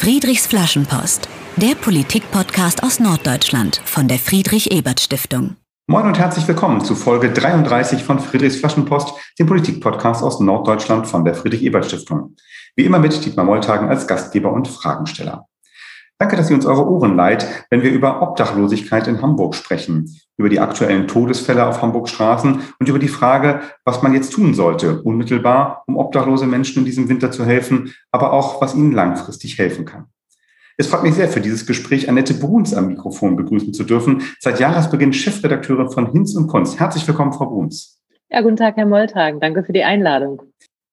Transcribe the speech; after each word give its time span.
Friedrichs 0.00 0.46
Flaschenpost, 0.46 1.28
der 1.56 1.74
Politik-Podcast 1.74 2.84
aus 2.84 3.00
Norddeutschland 3.00 3.82
von 3.84 4.06
der 4.06 4.20
Friedrich-Ebert-Stiftung. 4.20 5.56
Moin 5.88 6.06
und 6.06 6.16
herzlich 6.16 6.46
willkommen 6.46 6.84
zu 6.84 6.94
Folge 6.94 7.32
33 7.32 8.04
von 8.04 8.20
Friedrichs 8.20 8.58
Flaschenpost, 8.60 9.12
dem 9.40 9.48
Politik-Podcast 9.48 10.22
aus 10.22 10.38
Norddeutschland 10.38 11.08
von 11.08 11.24
der 11.24 11.34
Friedrich-Ebert-Stiftung. 11.34 12.36
Wie 12.76 12.84
immer 12.84 13.00
mit 13.00 13.24
Dietmar 13.24 13.44
Molltagen 13.44 13.88
als 13.88 14.06
Gastgeber 14.06 14.52
und 14.52 14.68
Fragensteller. 14.68 15.48
Danke, 16.20 16.34
dass 16.34 16.50
ihr 16.50 16.56
uns 16.56 16.66
eure 16.66 16.88
Ohren 16.88 17.14
leiht, 17.14 17.46
wenn 17.70 17.82
wir 17.82 17.92
über 17.92 18.22
Obdachlosigkeit 18.22 19.06
in 19.06 19.22
Hamburg 19.22 19.54
sprechen, 19.54 20.18
über 20.36 20.48
die 20.48 20.58
aktuellen 20.58 21.06
Todesfälle 21.06 21.64
auf 21.64 21.80
Hamburgs 21.80 22.10
Straßen 22.10 22.60
und 22.80 22.88
über 22.88 22.98
die 22.98 23.06
Frage, 23.06 23.60
was 23.84 24.02
man 24.02 24.14
jetzt 24.14 24.32
tun 24.32 24.52
sollte, 24.52 25.00
unmittelbar, 25.02 25.84
um 25.86 25.96
obdachlose 25.96 26.46
Menschen 26.46 26.80
in 26.80 26.84
diesem 26.84 27.08
Winter 27.08 27.30
zu 27.30 27.44
helfen, 27.44 27.94
aber 28.10 28.32
auch, 28.32 28.60
was 28.60 28.74
ihnen 28.74 28.90
langfristig 28.90 29.58
helfen 29.58 29.84
kann. 29.84 30.06
Es 30.76 30.88
freut 30.88 31.04
mich 31.04 31.14
sehr, 31.14 31.28
für 31.28 31.40
dieses 31.40 31.66
Gespräch 31.66 32.08
Annette 32.08 32.34
Bruns 32.34 32.74
am 32.74 32.88
Mikrofon 32.88 33.36
begrüßen 33.36 33.72
zu 33.72 33.84
dürfen. 33.84 34.22
Seit 34.40 34.58
Jahresbeginn 34.58 35.12
Chefredakteurin 35.12 35.90
von 35.90 36.10
Hinz 36.10 36.34
und 36.34 36.48
Kunst. 36.48 36.80
Herzlich 36.80 37.06
willkommen, 37.06 37.32
Frau 37.32 37.46
Bruns. 37.46 38.00
Ja, 38.28 38.40
guten 38.42 38.56
Tag, 38.56 38.76
Herr 38.76 38.86
Molltagen. 38.86 39.38
Danke 39.38 39.62
für 39.62 39.72
die 39.72 39.84
Einladung. 39.84 40.42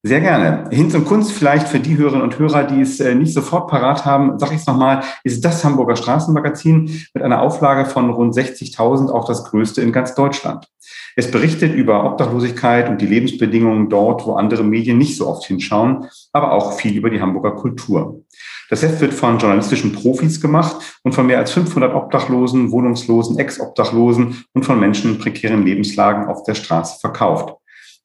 Sehr 0.07 0.21
gerne. 0.21 0.69
Hinz 0.69 0.93
und 0.93 1.05
Kunst 1.05 1.31
vielleicht 1.31 1.67
für 1.67 1.79
die 1.79 1.97
Hörerinnen 1.97 2.21
und 2.21 2.37
Hörer, 2.37 2.65
die 2.65 2.79
es 2.79 2.99
äh, 2.99 3.15
nicht 3.15 3.33
sofort 3.33 3.67
parat 3.67 4.05
haben, 4.05 4.37
sage 4.37 4.53
ich 4.53 4.61
es 4.61 4.67
nochmal, 4.67 5.01
ist 5.23 5.43
das 5.43 5.65
Hamburger 5.65 5.95
Straßenmagazin 5.95 7.07
mit 7.15 7.23
einer 7.23 7.41
Auflage 7.41 7.89
von 7.89 8.11
rund 8.11 8.35
60.000 8.35 9.09
auch 9.09 9.25
das 9.25 9.45
größte 9.45 9.81
in 9.81 9.91
ganz 9.91 10.13
Deutschland. 10.13 10.67
Es 11.15 11.31
berichtet 11.31 11.73
über 11.73 12.05
Obdachlosigkeit 12.05 12.87
und 12.87 13.01
die 13.01 13.07
Lebensbedingungen 13.07 13.89
dort, 13.89 14.27
wo 14.27 14.33
andere 14.33 14.63
Medien 14.63 14.99
nicht 14.99 15.17
so 15.17 15.27
oft 15.27 15.43
hinschauen, 15.45 16.05
aber 16.31 16.51
auch 16.51 16.73
viel 16.73 16.95
über 16.95 17.09
die 17.09 17.19
Hamburger 17.19 17.53
Kultur. 17.53 18.21
Das 18.69 18.83
Heft 18.83 19.01
wird 19.01 19.11
von 19.11 19.39
journalistischen 19.39 19.91
Profis 19.91 20.39
gemacht 20.39 20.99
und 21.01 21.15
von 21.15 21.25
mehr 21.25 21.39
als 21.39 21.49
500 21.49 21.95
Obdachlosen, 21.95 22.71
Wohnungslosen, 22.71 23.39
Ex-Obdachlosen 23.39 24.45
und 24.53 24.65
von 24.65 24.79
Menschen 24.79 25.13
in 25.13 25.17
prekären 25.17 25.65
Lebenslagen 25.65 26.27
auf 26.27 26.43
der 26.43 26.53
Straße 26.53 26.99
verkauft. 26.99 27.55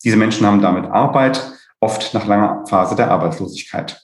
Diese 0.03 0.17
Menschen 0.17 0.47
haben 0.47 0.63
damit 0.63 0.87
Arbeit, 0.87 1.60
oft 1.81 2.15
nach 2.15 2.27
langer 2.27 2.65
Phase 2.69 2.95
der 2.95 3.11
Arbeitslosigkeit. 3.11 4.01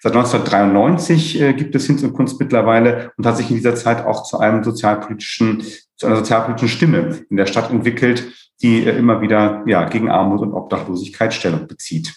Seit 0.00 0.14
1993 0.14 1.40
äh, 1.40 1.52
gibt 1.54 1.74
es 1.74 1.86
Hinz 1.86 2.02
und 2.02 2.12
Kunst 2.12 2.38
mittlerweile 2.38 3.12
und 3.16 3.26
hat 3.26 3.36
sich 3.36 3.50
in 3.50 3.56
dieser 3.56 3.74
Zeit 3.74 4.06
auch 4.06 4.22
zu 4.22 4.38
einem 4.38 4.62
sozialpolitischen, 4.62 5.64
zu 5.96 6.06
einer 6.06 6.16
sozialpolitischen 6.16 6.68
Stimme 6.68 7.20
in 7.28 7.36
der 7.36 7.46
Stadt 7.46 7.70
entwickelt, 7.70 8.32
die 8.62 8.84
äh, 8.84 8.96
immer 8.96 9.20
wieder 9.20 9.64
ja, 9.66 9.88
gegen 9.88 10.08
Armut 10.08 10.40
und 10.40 10.52
Obdachlosigkeit 10.52 11.34
Stellung 11.34 11.66
bezieht. 11.66 12.14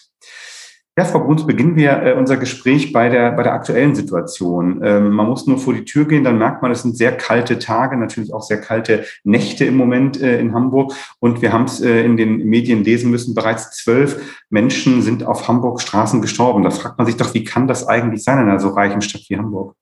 Ja, 0.98 1.06
Frau 1.06 1.20
Bruns, 1.20 1.46
beginnen 1.46 1.74
wir 1.74 2.02
äh, 2.02 2.12
unser 2.12 2.36
Gespräch 2.36 2.92
bei 2.92 3.08
der, 3.08 3.32
bei 3.32 3.42
der 3.42 3.54
aktuellen 3.54 3.94
Situation. 3.94 4.82
Ähm, 4.84 5.10
man 5.12 5.26
muss 5.26 5.46
nur 5.46 5.56
vor 5.56 5.72
die 5.72 5.86
Tür 5.86 6.06
gehen, 6.06 6.22
dann 6.22 6.36
merkt 6.36 6.60
man, 6.60 6.70
es 6.70 6.82
sind 6.82 6.98
sehr 6.98 7.16
kalte 7.16 7.58
Tage, 7.58 7.96
natürlich 7.96 8.34
auch 8.34 8.42
sehr 8.42 8.60
kalte 8.60 9.06
Nächte 9.24 9.64
im 9.64 9.78
Moment 9.78 10.20
äh, 10.20 10.38
in 10.38 10.52
Hamburg. 10.52 10.92
Und 11.18 11.40
wir 11.40 11.50
haben 11.54 11.64
es 11.64 11.80
äh, 11.80 12.04
in 12.04 12.18
den 12.18 12.44
Medien 12.44 12.84
lesen 12.84 13.10
müssen, 13.10 13.34
bereits 13.34 13.70
zwölf 13.70 14.44
Menschen 14.50 15.00
sind 15.00 15.24
auf 15.24 15.48
Hamburgs 15.48 15.82
Straßen 15.84 16.20
gestorben. 16.20 16.62
Da 16.62 16.68
fragt 16.68 16.98
man 16.98 17.06
sich 17.06 17.16
doch, 17.16 17.32
wie 17.32 17.44
kann 17.44 17.66
das 17.66 17.88
eigentlich 17.88 18.22
sein 18.22 18.36
in 18.42 18.50
einer 18.50 18.60
so 18.60 18.68
reichen 18.68 19.00
Stadt 19.00 19.22
wie 19.28 19.38
Hamburg? 19.38 19.74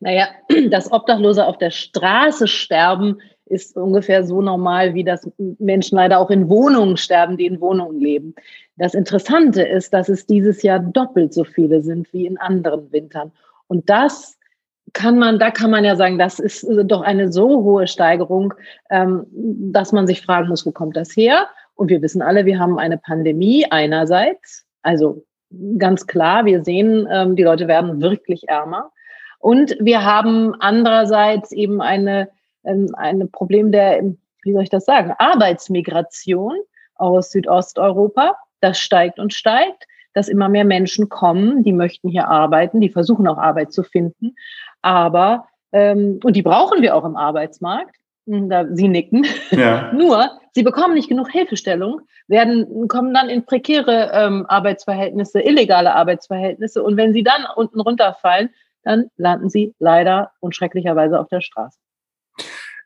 Naja, 0.00 0.30
dass 0.70 0.90
Obdachlose 0.90 1.46
auf 1.46 1.58
der 1.58 1.70
Straße 1.70 2.48
sterben, 2.48 3.18
ist 3.46 3.76
ungefähr 3.76 4.24
so 4.24 4.40
normal, 4.40 4.94
wie 4.94 5.04
das 5.04 5.30
Menschen 5.58 5.96
leider 5.96 6.18
auch 6.18 6.30
in 6.30 6.48
Wohnungen 6.48 6.96
sterben, 6.96 7.36
die 7.36 7.46
in 7.46 7.60
Wohnungen 7.60 8.00
leben. 8.00 8.34
Das 8.76 8.94
Interessante 8.94 9.62
ist, 9.62 9.92
dass 9.92 10.08
es 10.08 10.26
dieses 10.26 10.62
Jahr 10.62 10.78
doppelt 10.78 11.34
so 11.34 11.44
viele 11.44 11.82
sind 11.82 12.12
wie 12.12 12.26
in 12.26 12.38
anderen 12.38 12.90
Wintern. 12.92 13.32
Und 13.66 13.90
das 13.90 14.38
kann 14.92 15.18
man, 15.18 15.38
da 15.38 15.50
kann 15.50 15.70
man 15.70 15.84
ja 15.84 15.96
sagen, 15.96 16.18
das 16.18 16.38
ist 16.38 16.66
doch 16.84 17.02
eine 17.02 17.32
so 17.32 17.62
hohe 17.62 17.86
Steigerung, 17.86 18.54
ähm, 18.90 19.26
dass 19.30 19.92
man 19.92 20.06
sich 20.06 20.22
fragen 20.22 20.48
muss, 20.48 20.66
wo 20.66 20.70
kommt 20.70 20.96
das 20.96 21.16
her? 21.16 21.46
Und 21.74 21.88
wir 21.88 22.02
wissen 22.02 22.22
alle, 22.22 22.44
wir 22.44 22.58
haben 22.58 22.78
eine 22.78 22.98
Pandemie 22.98 23.66
einerseits, 23.70 24.66
also 24.82 25.24
ganz 25.78 26.06
klar, 26.06 26.44
wir 26.44 26.64
sehen, 26.64 27.06
ähm, 27.10 27.36
die 27.36 27.42
Leute 27.42 27.68
werden 27.68 28.00
wirklich 28.00 28.48
ärmer. 28.48 28.90
Und 29.38 29.76
wir 29.80 30.04
haben 30.04 30.54
andererseits 30.60 31.52
eben 31.52 31.80
eine, 31.80 32.28
ähm, 32.64 32.94
ein 32.96 33.30
Problem 33.30 33.72
der, 33.72 34.02
wie 34.42 34.52
soll 34.52 34.62
ich 34.62 34.70
das 34.70 34.84
sagen, 34.84 35.12
Arbeitsmigration 35.18 36.56
aus 36.94 37.30
Südosteuropa 37.30 38.36
das 38.62 38.78
steigt 38.78 39.18
und 39.18 39.34
steigt, 39.34 39.86
dass 40.14 40.28
immer 40.28 40.48
mehr 40.48 40.64
Menschen 40.64 41.08
kommen, 41.08 41.62
die 41.62 41.72
möchten 41.72 42.08
hier 42.08 42.28
arbeiten, 42.28 42.80
die 42.80 42.90
versuchen 42.90 43.26
auch 43.26 43.38
Arbeit 43.38 43.72
zu 43.72 43.82
finden, 43.82 44.34
aber 44.82 45.46
ähm, 45.72 46.20
und 46.22 46.36
die 46.36 46.42
brauchen 46.42 46.82
wir 46.82 46.94
auch 46.94 47.04
im 47.04 47.16
Arbeitsmarkt. 47.16 47.96
Hm, 48.26 48.48
da, 48.48 48.66
sie 48.70 48.88
nicken. 48.88 49.26
Ja. 49.50 49.92
Nur, 49.94 50.30
sie 50.52 50.62
bekommen 50.62 50.94
nicht 50.94 51.08
genug 51.08 51.30
Hilfestellung, 51.30 52.02
werden, 52.28 52.88
kommen 52.88 53.12
dann 53.12 53.28
in 53.28 53.44
prekäre 53.44 54.10
ähm, 54.12 54.46
Arbeitsverhältnisse, 54.48 55.40
illegale 55.40 55.94
Arbeitsverhältnisse. 55.94 56.82
Und 56.82 56.96
wenn 56.96 57.12
sie 57.12 57.24
dann 57.24 57.46
unten 57.56 57.80
runterfallen, 57.80 58.50
dann 58.84 59.10
landen 59.16 59.48
sie 59.48 59.74
leider 59.78 60.32
und 60.40 60.54
schrecklicherweise 60.54 61.18
auf 61.18 61.28
der 61.28 61.40
Straße. 61.40 61.78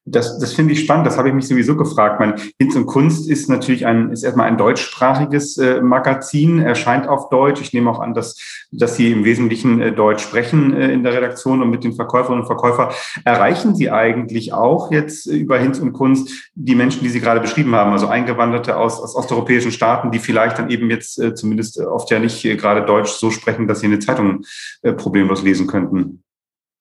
Das, 0.08 0.38
das 0.38 0.52
finde 0.52 0.72
ich 0.72 0.80
spannend. 0.80 1.04
Das 1.04 1.18
habe 1.18 1.28
ich 1.28 1.34
mich 1.34 1.48
sowieso 1.48 1.76
gefragt. 1.76 2.20
Mein 2.20 2.34
Hinz 2.60 2.76
und 2.76 2.86
Kunst 2.86 3.28
ist 3.28 3.50
natürlich 3.50 3.86
ein, 3.86 4.10
ist 4.10 4.22
erstmal 4.22 4.46
ein 4.46 4.56
deutschsprachiges 4.56 5.58
äh, 5.58 5.80
Magazin, 5.80 6.60
erscheint 6.60 7.08
auf 7.08 7.28
Deutsch. 7.28 7.60
Ich 7.60 7.72
nehme 7.72 7.90
auch 7.90 7.98
an, 7.98 8.14
dass, 8.14 8.38
dass 8.70 8.94
Sie 8.94 9.10
im 9.10 9.24
Wesentlichen 9.24 9.80
äh, 9.80 9.92
Deutsch 9.92 10.22
sprechen 10.22 10.74
äh, 10.74 10.92
in 10.92 11.02
der 11.02 11.12
Redaktion 11.12 11.60
und 11.60 11.70
mit 11.70 11.82
den 11.82 11.92
Verkäuferinnen 11.92 12.42
und 12.42 12.46
Verkäufern. 12.46 12.90
Erreichen 13.24 13.74
Sie 13.74 13.90
eigentlich 13.90 14.52
auch 14.52 14.92
jetzt 14.92 15.26
äh, 15.26 15.34
über 15.34 15.58
Hinz 15.58 15.80
und 15.80 15.92
Kunst 15.92 16.52
die 16.54 16.76
Menschen, 16.76 17.02
die 17.02 17.08
Sie 17.08 17.20
gerade 17.20 17.40
beschrieben 17.40 17.74
haben, 17.74 17.90
also 17.90 18.06
Eingewanderte 18.06 18.76
aus, 18.76 19.00
aus 19.00 19.16
osteuropäischen 19.16 19.72
Staaten, 19.72 20.12
die 20.12 20.20
vielleicht 20.20 20.60
dann 20.60 20.70
eben 20.70 20.88
jetzt 20.88 21.18
äh, 21.18 21.34
zumindest 21.34 21.80
oft 21.80 22.12
ja 22.12 22.20
nicht 22.20 22.44
äh, 22.44 22.54
gerade 22.54 22.86
Deutsch 22.86 23.10
so 23.10 23.32
sprechen, 23.32 23.66
dass 23.66 23.80
sie 23.80 23.86
eine 23.86 23.98
Zeitung 23.98 24.44
äh, 24.82 24.92
problemlos 24.92 25.42
lesen 25.42 25.66
könnten? 25.66 26.22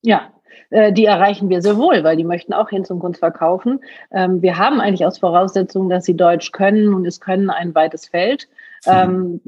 Ja, 0.04 0.35
äh, 0.70 0.92
die 0.92 1.06
erreichen 1.06 1.50
wir 1.50 1.62
sehr 1.62 1.78
wohl, 1.78 2.04
weil 2.04 2.18
die 2.18 2.24
möchten 2.24 2.54
auch 2.54 2.70
hin 2.70 2.86
zum 2.86 3.00
Kunst 3.00 3.20
verkaufen. 3.20 3.80
Ähm, 4.12 4.42
wir 4.42 4.58
haben 4.58 4.80
eigentlich 4.80 5.06
als 5.06 5.20
Voraussetzung, 5.20 5.90
dass 5.90 6.06
sie 6.06 6.16
Deutsch 6.16 6.52
können 6.52 6.94
und 6.94 7.06
es 7.06 7.20
können 7.20 7.50
ein 7.50 7.74
weites 7.76 8.08
Feld. 8.08 8.48
Ähm, 8.88 9.42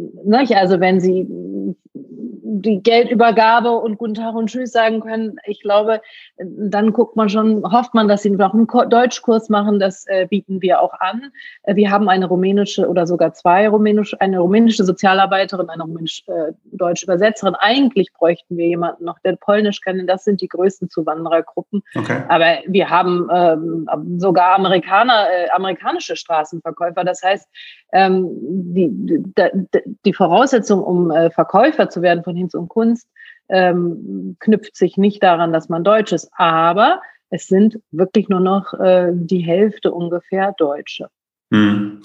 also 0.55 0.79
wenn 0.79 0.99
sie 0.99 1.27
die 2.49 2.81
Geldübergabe 2.81 3.71
und 3.71 3.97
Guten 3.97 4.13
Tag 4.13 4.33
und 4.35 4.47
Tschüss 4.47 4.71
sagen 4.71 5.01
können, 5.01 5.37
ich 5.45 5.61
glaube, 5.61 6.01
dann 6.37 6.93
guckt 6.93 7.17
man 7.17 7.27
schon, 7.27 7.63
hofft 7.69 7.93
man, 7.93 8.07
dass 8.07 8.21
sie 8.21 8.29
noch 8.29 8.53
einen 8.53 8.67
Deutschkurs 8.89 9.49
machen. 9.49 9.79
Das 9.79 10.05
äh, 10.07 10.27
bieten 10.27 10.61
wir 10.61 10.81
auch 10.81 10.93
an. 10.99 11.31
Äh, 11.63 11.75
wir 11.75 11.91
haben 11.91 12.07
eine 12.07 12.27
rumänische 12.27 12.87
oder 12.87 13.05
sogar 13.05 13.33
zwei 13.33 13.67
rumänische, 13.67 14.19
eine 14.21 14.39
rumänische 14.39 14.85
Sozialarbeiterin, 14.85 15.69
eine 15.69 15.83
rumänisch-deutsche 15.83 17.03
äh, 17.03 17.05
Übersetzerin. 17.05 17.55
Eigentlich 17.55 18.13
bräuchten 18.13 18.55
wir 18.55 18.67
jemanden 18.67 19.03
noch, 19.03 19.19
der 19.19 19.35
Polnisch 19.35 19.81
kann. 19.81 20.07
Das 20.07 20.23
sind 20.23 20.39
die 20.39 20.47
größten 20.47 20.89
Zuwanderergruppen. 20.89 21.83
Okay. 21.95 22.23
Aber 22.29 22.59
wir 22.67 22.89
haben 22.89 23.27
ähm, 23.33 24.19
sogar 24.19 24.55
Amerikaner, 24.55 25.27
äh, 25.29 25.49
amerikanische 25.49 26.15
Straßenverkäufer. 26.15 27.03
Das 27.03 27.21
heißt, 27.23 27.49
ähm, 27.91 28.29
die, 28.73 28.89
die, 28.91 29.23
die 30.05 30.13
Voraussetzung, 30.13 30.83
um 30.83 31.11
äh, 31.11 31.29
Verkäufer 31.29 31.89
zu 31.89 32.01
werden 32.01 32.23
von 32.23 32.36
Hinz 32.37 32.53
und 32.53 32.69
Kunst, 32.69 33.07
ähm, 33.49 34.37
knüpft 34.39 34.75
sich 34.75 34.97
nicht 34.97 35.23
daran, 35.23 35.53
dass 35.53 35.69
man 35.69 35.83
Deutsch 35.83 36.11
ist, 36.11 36.29
aber 36.33 37.01
es 37.29 37.47
sind 37.47 37.79
wirklich 37.91 38.29
nur 38.29 38.39
noch 38.39 38.73
äh, 38.73 39.11
die 39.13 39.39
Hälfte 39.39 39.91
ungefähr 39.91 40.53
Deutsche. 40.57 41.09
Hm. 41.51 42.01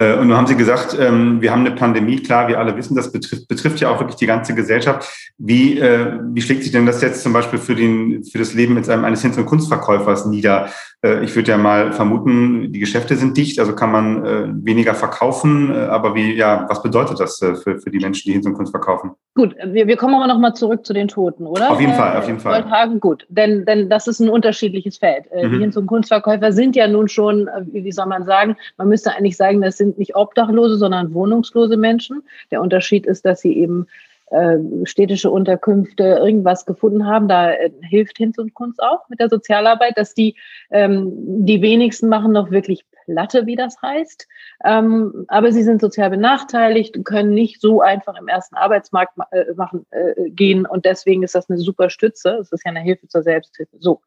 Äh, 0.00 0.14
und 0.14 0.28
nun 0.28 0.36
haben 0.36 0.46
Sie 0.46 0.56
gesagt, 0.56 0.96
ähm, 0.98 1.40
wir 1.40 1.52
haben 1.52 1.64
eine 1.64 1.74
Pandemie, 1.74 2.22
klar, 2.22 2.48
wir 2.48 2.58
alle 2.58 2.76
wissen, 2.76 2.96
das 2.96 3.12
betrifft, 3.12 3.48
betrifft 3.48 3.80
ja 3.80 3.90
auch 3.90 4.00
wirklich 4.00 4.16
die 4.16 4.26
ganze 4.26 4.54
Gesellschaft. 4.54 5.32
Wie, 5.38 5.78
äh, 5.78 6.18
wie 6.32 6.40
schlägt 6.40 6.62
sich 6.62 6.72
denn 6.72 6.86
das 6.86 7.02
jetzt 7.02 7.22
zum 7.22 7.32
Beispiel 7.32 7.58
für, 7.58 7.74
den, 7.74 8.24
für 8.24 8.38
das 8.38 8.54
Leben 8.54 8.76
eines 8.76 9.22
Hinz- 9.22 9.36
und 9.36 9.46
Kunstverkäufers 9.46 10.26
nieder? 10.26 10.70
Äh, 11.02 11.24
ich 11.24 11.34
würde 11.34 11.50
ja 11.50 11.58
mal 11.58 11.92
vermuten, 11.92 12.72
die 12.72 12.78
Geschäfte 12.78 13.16
sind 13.16 13.36
dicht, 13.36 13.58
also 13.58 13.74
kann 13.74 13.90
man 13.90 14.24
äh, 14.24 14.46
weniger 14.64 14.94
verkaufen. 14.94 15.74
Äh, 15.74 15.78
aber 15.78 16.14
wie, 16.14 16.34
ja, 16.34 16.66
was 16.68 16.82
bedeutet 16.82 17.20
das 17.20 17.38
für, 17.38 17.56
für 17.56 17.90
die 17.90 17.98
Menschen, 17.98 18.24
die 18.26 18.32
Hinz 18.32 18.46
und 18.46 18.54
Kunst 18.54 18.72
verkaufen? 18.72 19.12
Gut, 19.34 19.54
wir, 19.64 19.86
wir 19.86 19.96
kommen 19.96 20.14
aber 20.14 20.26
nochmal 20.26 20.54
zurück 20.54 20.84
zu 20.84 20.92
den 20.92 21.08
Toten, 21.08 21.46
oder? 21.46 21.70
Auf 21.70 21.80
jeden 21.80 21.94
Fall, 21.94 22.16
auf 22.16 22.26
jeden 22.26 22.40
Fall. 22.40 22.68
Hagen, 22.70 23.00
gut, 23.00 23.26
denn, 23.28 23.64
denn 23.64 23.88
das 23.88 24.06
ist 24.06 24.20
ein 24.20 24.28
unterschiedliches 24.28 24.98
Feld. 24.98 25.24
Mhm. 25.34 25.52
Die 25.52 25.58
Hinz- 25.58 25.76
und 25.76 25.86
Kunstverkäufer 25.86 26.52
sind 26.52 26.76
ja 26.76 26.86
nun 26.88 27.08
schon, 27.08 27.48
wie 27.66 27.92
soll 27.92 28.06
man 28.06 28.24
sagen, 28.24 28.56
man 28.76 28.88
müsste 28.88 29.14
eigentlich 29.14 29.36
sagen, 29.36 29.60
das 29.60 29.76
sind 29.76 29.98
nicht 29.98 30.16
Obdachlose, 30.16 30.76
sondern 30.76 31.14
wohnungslose 31.14 31.76
Menschen. 31.76 32.22
Der 32.50 32.60
Unterschied 32.60 33.06
ist, 33.06 33.24
dass 33.24 33.40
sie 33.40 33.56
eben 33.56 33.86
äh, 34.30 34.58
städtische 34.84 35.30
Unterkünfte 35.30 36.04
irgendwas 36.04 36.66
gefunden 36.66 37.06
haben. 37.06 37.28
Da 37.28 37.52
äh, 37.52 37.70
hilft 37.82 38.18
Hinz 38.18 38.38
und 38.38 38.54
Kunst 38.54 38.82
auch 38.82 39.08
mit 39.08 39.20
der 39.20 39.28
Sozialarbeit, 39.28 39.96
dass 39.96 40.14
die 40.14 40.36
ähm, 40.70 41.12
die 41.44 41.62
wenigsten 41.62 42.08
machen 42.08 42.32
noch 42.32 42.50
wirklich 42.50 42.84
Platte, 43.04 43.46
wie 43.46 43.56
das 43.56 43.80
heißt. 43.82 44.28
Ähm, 44.64 45.24
aber 45.28 45.52
sie 45.52 45.62
sind 45.62 45.80
sozial 45.80 46.10
benachteiligt, 46.10 47.04
können 47.04 47.34
nicht 47.34 47.60
so 47.60 47.80
einfach 47.80 48.16
im 48.18 48.28
ersten 48.28 48.56
Arbeitsmarkt 48.56 49.14
äh, 49.32 49.52
machen, 49.56 49.86
äh, 49.90 50.30
gehen 50.30 50.66
und 50.66 50.84
deswegen 50.84 51.22
ist 51.22 51.34
das 51.34 51.50
eine 51.50 51.58
super 51.58 51.90
Stütze. 51.90 52.38
Es 52.40 52.52
ist 52.52 52.64
ja 52.64 52.70
eine 52.70 52.80
Hilfe 52.80 53.08
zur 53.08 53.22
Selbsthilfe. 53.22 53.76
So, 53.78 54.00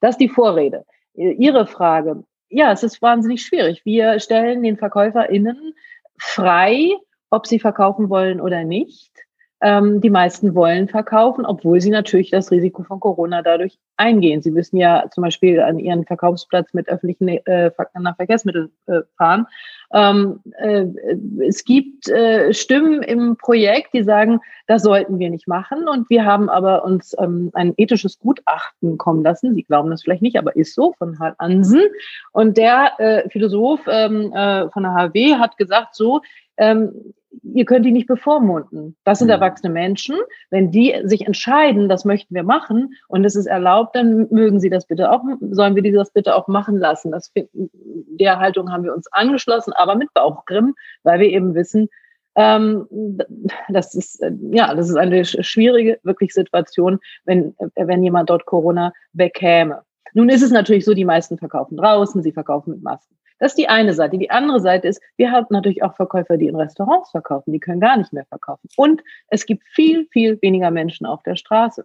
das 0.00 0.12
ist 0.12 0.20
die 0.20 0.28
Vorrede. 0.28 0.84
Ihre 1.14 1.66
Frage. 1.66 2.24
Ja, 2.48 2.72
es 2.72 2.82
ist 2.82 3.00
wahnsinnig 3.02 3.42
schwierig. 3.42 3.84
Wir 3.84 4.20
stellen 4.20 4.62
den 4.62 4.76
VerkäuferInnen 4.76 5.74
frei, 6.18 6.92
ob 7.30 7.46
sie 7.46 7.58
verkaufen 7.58 8.08
wollen 8.08 8.40
oder 8.40 8.64
nicht. 8.64 9.25
Ähm, 9.62 10.02
die 10.02 10.10
meisten 10.10 10.54
wollen 10.54 10.86
verkaufen, 10.86 11.46
obwohl 11.46 11.80
sie 11.80 11.88
natürlich 11.88 12.30
das 12.30 12.50
Risiko 12.50 12.82
von 12.82 13.00
Corona 13.00 13.40
dadurch 13.40 13.78
eingehen. 13.96 14.42
Sie 14.42 14.50
müssen 14.50 14.76
ja 14.76 15.06
zum 15.10 15.22
Beispiel 15.22 15.60
an 15.60 15.78
ihren 15.78 16.04
Verkaufsplatz 16.04 16.74
mit 16.74 16.88
öffentlichen 16.90 17.28
äh, 17.28 17.70
Verkehrsmitteln 17.70 18.70
äh, 18.86 19.00
fahren. 19.16 19.46
Ähm, 19.94 20.40
äh, 20.58 20.84
es 21.46 21.64
gibt 21.64 22.06
äh, 22.10 22.52
Stimmen 22.52 23.02
im 23.02 23.36
Projekt, 23.38 23.94
die 23.94 24.02
sagen, 24.02 24.40
das 24.66 24.82
sollten 24.82 25.18
wir 25.18 25.30
nicht 25.30 25.48
machen. 25.48 25.88
Und 25.88 26.10
wir 26.10 26.26
haben 26.26 26.50
aber 26.50 26.84
uns 26.84 27.14
ähm, 27.18 27.50
ein 27.54 27.72
ethisches 27.78 28.18
Gutachten 28.18 28.98
kommen 28.98 29.22
lassen. 29.22 29.54
Sie 29.54 29.62
glauben 29.62 29.90
das 29.90 30.02
vielleicht 30.02 30.22
nicht, 30.22 30.36
aber 30.36 30.54
ist 30.54 30.74
so, 30.74 30.92
von 30.98 31.18
Harl 31.18 31.34
Ansen. 31.38 31.82
Und 32.32 32.58
der 32.58 32.92
äh, 32.98 33.28
Philosoph 33.30 33.80
ähm, 33.88 34.34
äh, 34.34 34.68
von 34.68 34.82
der 34.82 34.92
HW 34.92 35.36
hat 35.36 35.56
gesagt, 35.56 35.94
so, 35.94 36.20
ähm, 36.58 37.14
ihr 37.42 37.64
könnt 37.64 37.84
die 37.84 37.92
nicht 37.92 38.06
bevormunden. 38.06 38.96
Das 39.04 39.18
sind 39.18 39.28
mhm. 39.28 39.32
erwachsene 39.32 39.72
Menschen. 39.72 40.16
Wenn 40.50 40.70
die 40.70 40.94
sich 41.04 41.26
entscheiden, 41.26 41.88
das 41.88 42.04
möchten 42.04 42.34
wir 42.34 42.42
machen 42.42 42.94
und 43.08 43.24
es 43.24 43.36
ist 43.36 43.46
erlaubt, 43.46 43.96
dann 43.96 44.28
mögen 44.30 44.60
sie 44.60 44.70
das 44.70 44.86
bitte 44.86 45.10
auch, 45.10 45.22
sollen 45.50 45.74
wir 45.74 45.82
die 45.82 45.92
das 45.92 46.12
bitte 46.12 46.34
auch 46.34 46.48
machen 46.48 46.78
lassen. 46.78 47.12
Das, 47.12 47.32
der 47.34 48.38
Haltung 48.38 48.72
haben 48.72 48.84
wir 48.84 48.94
uns 48.94 49.06
angeschlossen, 49.12 49.72
aber 49.74 49.94
mit 49.94 50.12
Bauchgrimm, 50.14 50.74
weil 51.02 51.20
wir 51.20 51.28
eben 51.28 51.54
wissen, 51.54 51.88
ähm, 52.36 52.86
das 53.68 53.94
ist, 53.94 54.22
ja, 54.50 54.74
das 54.74 54.90
ist 54.90 54.96
eine 54.96 55.24
schwierige, 55.24 55.98
wirklich 56.02 56.34
Situation, 56.34 56.98
wenn, 57.24 57.54
wenn 57.74 58.04
jemand 58.04 58.30
dort 58.30 58.44
Corona 58.44 58.92
bekäme. 59.12 59.82
Nun 60.12 60.28
ist 60.28 60.42
es 60.42 60.50
natürlich 60.50 60.84
so, 60.84 60.94
die 60.94 61.04
meisten 61.04 61.38
verkaufen 61.38 61.76
draußen, 61.76 62.22
sie 62.22 62.32
verkaufen 62.32 62.72
mit 62.72 62.82
Masken. 62.82 63.16
Das 63.38 63.52
ist 63.52 63.58
die 63.58 63.68
eine 63.68 63.94
Seite. 63.94 64.18
Die 64.18 64.30
andere 64.30 64.60
Seite 64.60 64.88
ist, 64.88 65.00
wir 65.16 65.30
haben 65.30 65.46
natürlich 65.50 65.82
auch 65.82 65.94
Verkäufer, 65.94 66.36
die 66.36 66.46
in 66.48 66.56
Restaurants 66.56 67.10
verkaufen, 67.10 67.52
die 67.52 67.60
können 67.60 67.80
gar 67.80 67.96
nicht 67.96 68.12
mehr 68.12 68.24
verkaufen. 68.26 68.68
Und 68.76 69.02
es 69.28 69.46
gibt 69.46 69.64
viel, 69.64 70.06
viel 70.10 70.38
weniger 70.42 70.70
Menschen 70.70 71.06
auf 71.06 71.22
der 71.22 71.36
Straße. 71.36 71.84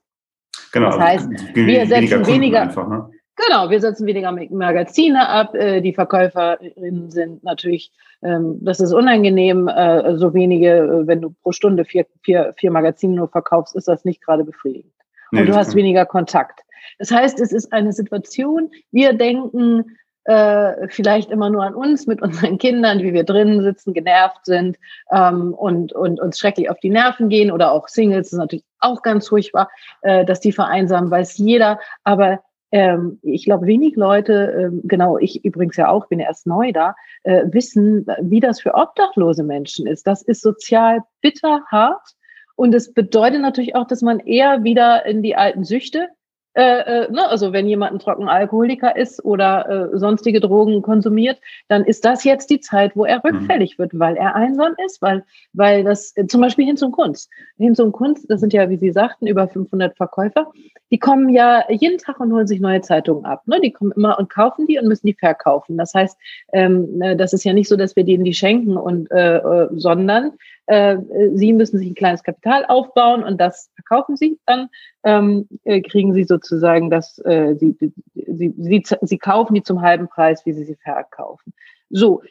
Genau. 0.72 0.88
Das 0.88 1.00
heißt, 1.00 1.30
wir 1.54 1.86
setzen 1.86 2.26
weniger, 2.26 2.62
einfach, 2.62 2.88
ne? 2.88 3.10
Genau, 3.36 3.70
wir 3.70 3.80
setzen 3.80 4.06
weniger 4.08 4.32
Magazine 4.32 5.28
ab. 5.28 5.56
Äh, 5.56 5.82
die 5.82 5.94
Verkäuferinnen 5.94 7.10
sind 7.10 7.44
natürlich, 7.44 7.92
ähm, 8.22 8.60
das 8.62 8.80
ist 8.80 8.94
unangenehm, 8.94 9.68
äh, 9.68 10.18
so 10.18 10.34
wenige, 10.34 10.78
äh, 10.78 11.08
wenn 11.08 11.22
du 11.22 11.34
pro 11.42 11.52
Stunde 11.52 11.86
vier, 11.86 12.06
vier, 12.24 12.54
vier 12.58 12.72
Magazine 12.72 13.16
nur 13.16 13.30
verkaufst, 13.30 13.76
ist 13.76 13.88
das 13.88 14.06
nicht 14.06 14.22
gerade 14.22 14.44
befriedigend. 14.44 14.94
Und 15.32 15.48
du 15.48 15.56
hast 15.56 15.76
weniger 15.76 16.06
Kontakt. 16.06 16.60
Das 17.00 17.10
heißt, 17.10 17.40
es 17.40 17.54
ist 17.54 17.72
eine 17.72 17.94
Situation, 17.94 18.70
wir 18.92 19.14
denken, 19.14 19.98
äh, 20.26 20.88
vielleicht 20.90 21.32
immer 21.32 21.50
nur 21.50 21.64
an 21.64 21.76
uns 21.76 22.08
mit 22.08 22.22
unseren 22.22 22.58
Kindern, 22.58 23.00
wie 23.00 23.14
wir 23.14 23.24
drinnen 23.24 23.64
sitzen, 23.64 23.94
genervt 23.94 24.46
sind 24.46 24.78
ähm, 25.12 25.54
und, 25.54 25.94
und 25.94 26.20
uns 26.20 26.38
schrecklich 26.38 26.70
auf 26.70 26.80
die 26.80 26.90
Nerven 26.90 27.30
gehen 27.30 27.52
oder 27.52 27.72
auch 27.72 27.88
Singles 27.88 28.32
ist 28.32 28.38
natürlich 28.38 28.66
auch 28.80 29.02
ganz 29.02 29.28
furchtbar, 29.28 29.70
äh, 30.02 30.26
dass 30.26 30.40
die 30.40 30.52
vereinsamen, 30.52 31.10
weiß 31.10 31.38
jeder. 31.38 31.80
Aber 32.04 32.40
ähm, 32.72 33.20
ich 33.22 33.46
glaube, 33.46 33.66
wenig 33.66 33.96
Leute, 33.96 34.72
äh, 34.74 34.80
genau, 34.84 35.18
ich 35.18 35.44
übrigens 35.44 35.78
ja 35.78 35.90
auch, 35.90 36.08
bin 36.08 36.20
erst 36.20 36.48
neu 36.48 36.72
da, 36.72 36.96
äh, 37.24 37.44
wissen, 37.52 38.06
wie 38.22 38.40
das 38.40 38.62
für 38.62 38.76
obdachlose 38.76 39.44
Menschen 39.44 39.88
ist. 39.88 40.08
Das 40.08 40.22
ist 40.22 40.42
sozial 40.42 41.02
bitter 41.22 41.64
hart. 41.70 42.16
Und 42.56 42.76
es 42.76 42.94
bedeutet 42.94 43.42
natürlich 43.42 43.76
auch, 43.76 43.88
dass 43.88 44.02
man 44.02 44.20
eher 44.20 44.64
wieder 44.64 45.06
in 45.06 45.24
die 45.24 45.36
alten 45.36 45.64
Süchte 45.64 46.10
äh, 46.54 47.04
äh, 47.04 47.12
ne, 47.12 47.30
also 47.30 47.54
wenn 47.54 47.68
jemand 47.68 47.94
ein 47.94 48.00
Trockenalkoholiker 48.00 48.96
ist 48.98 49.24
oder 49.24 49.94
äh, 49.94 49.98
sonstige 49.98 50.42
Drogen 50.42 50.82
konsumiert, 50.82 51.40
dann 51.70 51.86
ist 51.86 52.04
das 52.04 52.26
jetzt 52.26 52.50
die 52.50 52.60
Zeit, 52.60 52.96
wo 52.96 53.06
er 53.06 53.18
mhm. 53.18 53.38
rückfällig 53.38 53.80
wird, 53.80 53.98
weil 53.98 54.18
er 54.18 54.36
einsam 54.36 54.74
ist, 54.86 55.02
weil, 55.02 55.24
weil 55.54 55.86
das 55.86 56.16
äh, 56.18 56.28
zum 56.28 56.42
Beispiel 56.42 56.66
hin 56.66 56.76
zum 56.76 56.92
Kunst. 56.92 57.30
Hin 57.58 57.74
zum 57.74 57.94
Kunst, 57.94 58.30
das 58.30 58.42
sind 58.42 58.52
ja, 58.52 58.70
wie 58.70 58.76
Sie 58.76 58.92
sagten, 58.92 59.28
über 59.28 59.48
500 59.48 59.96
Verkäufer, 59.96 60.52
die 60.92 61.00
kommen 61.00 61.30
ja 61.30 61.64
jeden 61.70 61.98
Tag 62.00 62.20
und 62.20 62.34
holen 62.34 62.48
sich 62.48 62.60
neue 62.60 62.82
Zeitungen 62.82 63.24
ab. 63.24 63.44
Ne? 63.48 63.62
Die 63.64 63.72
kommen 63.72 63.94
immer 63.96 64.20
und 64.20 64.30
kaufen 64.30 64.68
die 64.68 64.78
und 64.78 64.90
müssen 64.90 65.08
die 65.08 65.14
verkaufen. 65.14 65.78
Das 65.78 65.94
heißt, 65.94 66.18
ähm, 66.52 67.02
äh, 67.02 67.16
das 67.16 67.32
ist 67.32 67.46
ja 67.46 67.54
nicht 67.54 67.70
so, 67.70 67.78
dass 67.78 67.96
wir 67.96 68.04
denen 68.04 68.26
die 68.26 68.34
schenken 68.34 68.76
und 68.76 69.10
äh, 69.12 69.42
sondern 69.72 70.34
äh, 70.72 70.98
sie 71.34 71.52
müssen 71.52 71.80
sich 71.80 71.90
ein 71.90 71.96
kleines 71.96 72.24
Kapital 72.24 72.66
aufbauen 72.66 73.24
und 73.24 73.40
das 73.42 73.70
verkaufen 73.76 74.16
sie 74.16 74.40
dann, 74.46 74.70
ähm, 75.04 75.50
äh, 75.66 75.82
kriegen 75.82 76.14
sie 76.14 76.24
sozusagen 76.24 76.90
das, 76.90 77.20
äh, 77.26 77.56
sie, 77.56 77.76
sie, 78.14 78.54
sie, 78.58 78.84
sie 79.02 79.18
kaufen 79.18 79.54
die 79.54 79.64
zum 79.64 79.82
halben 79.82 80.08
Preis, 80.08 80.46
wie 80.46 80.54
sie 80.54 80.64
sie 80.64 80.78
verkaufen. 80.78 81.54
So, 81.90 82.22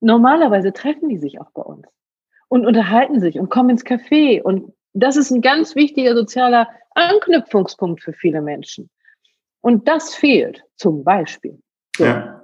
normalerweise 0.00 0.72
treffen 0.72 1.08
die 1.08 1.18
sich 1.18 1.40
auch 1.40 1.50
bei 1.50 1.62
uns 1.62 1.88
und 2.48 2.66
unterhalten 2.66 3.18
sich 3.18 3.38
und 3.40 3.50
kommen 3.50 3.70
ins 3.70 3.84
Café 3.84 4.42
und 4.42 4.72
das 4.92 5.16
ist 5.16 5.32
ein 5.32 5.40
ganz 5.40 5.74
wichtiger 5.74 6.14
sozialer 6.14 6.68
Anknüpfungspunkt 6.94 8.02
für 8.02 8.12
viele 8.12 8.42
Menschen. 8.42 8.90
Und 9.60 9.88
das 9.88 10.14
fehlt 10.14 10.64
zum 10.76 11.02
Beispiel. 11.02 11.60
So. 11.96 12.04
Ja. 12.04 12.40